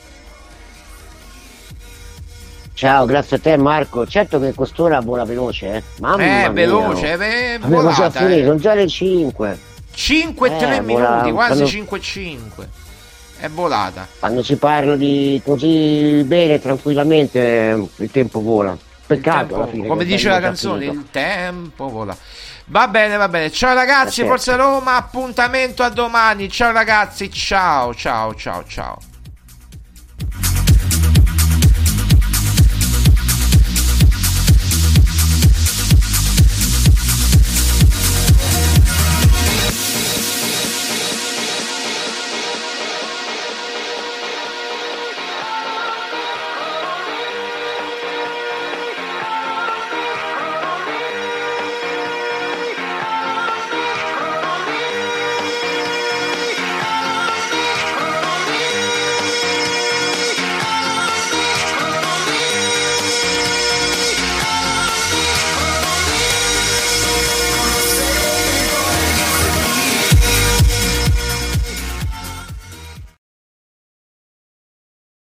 Ciao, 2.73 3.07
grazie 3.07 3.39
a 3.39 3.41
te 3.41 3.57
Marco. 3.57 4.07
Certo 4.07 4.39
che 4.39 4.53
quest'ora 4.53 5.01
vola 5.01 5.25
veloce, 5.25 5.77
eh. 5.77 5.83
Mamma 5.99 6.45
eh, 6.45 6.51
veloce, 6.51 7.17
mia, 7.17 7.55
eh, 7.55 7.59
volata, 7.59 7.95
già 7.95 8.11
finito, 8.11 8.41
eh. 8.41 8.45
sono 8.45 8.59
già 8.59 8.75
le 8.75 8.87
5. 8.87 9.59
5 9.93 10.49
e 10.49 10.57
3 10.59 10.81
minuti, 10.83 11.31
quasi 11.31 11.33
quando... 11.33 11.67
5 11.67 11.97
e 11.97 12.01
5. 12.01 12.69
È 13.39 13.49
volata. 13.49 14.07
Quando 14.19 14.43
si 14.43 14.57
parla 14.57 14.95
di 14.95 15.41
così 15.43 16.23
bene, 16.27 16.61
tranquillamente, 16.61 17.89
il 17.97 18.11
tempo 18.11 18.43
vola. 18.43 18.77
Peccato 19.07 19.39
Tempo- 19.39 19.55
alla 19.55 19.67
fine. 19.67 19.87
come 19.87 20.05
dice 20.05 20.29
la 20.29 20.41
canzone, 20.41 20.81
finito. 20.81 21.01
il 21.01 21.07
tempo 21.11 21.89
vola. 21.89 22.17
Va 22.69 22.89
bene, 22.89 23.17
va 23.17 23.29
bene. 23.29 23.51
Ciao 23.51 23.75
ragazzi. 23.75 24.25
Forza 24.25 24.57
Roma, 24.57 24.97
appuntamento 24.97 25.83
a 25.83 25.89
domani. 25.89 26.51
Ciao 26.51 26.73
ragazzi, 26.73 27.31
ciao, 27.31 27.95
ciao, 27.95 28.35
ciao, 28.35 28.65
ciao. 28.67 28.99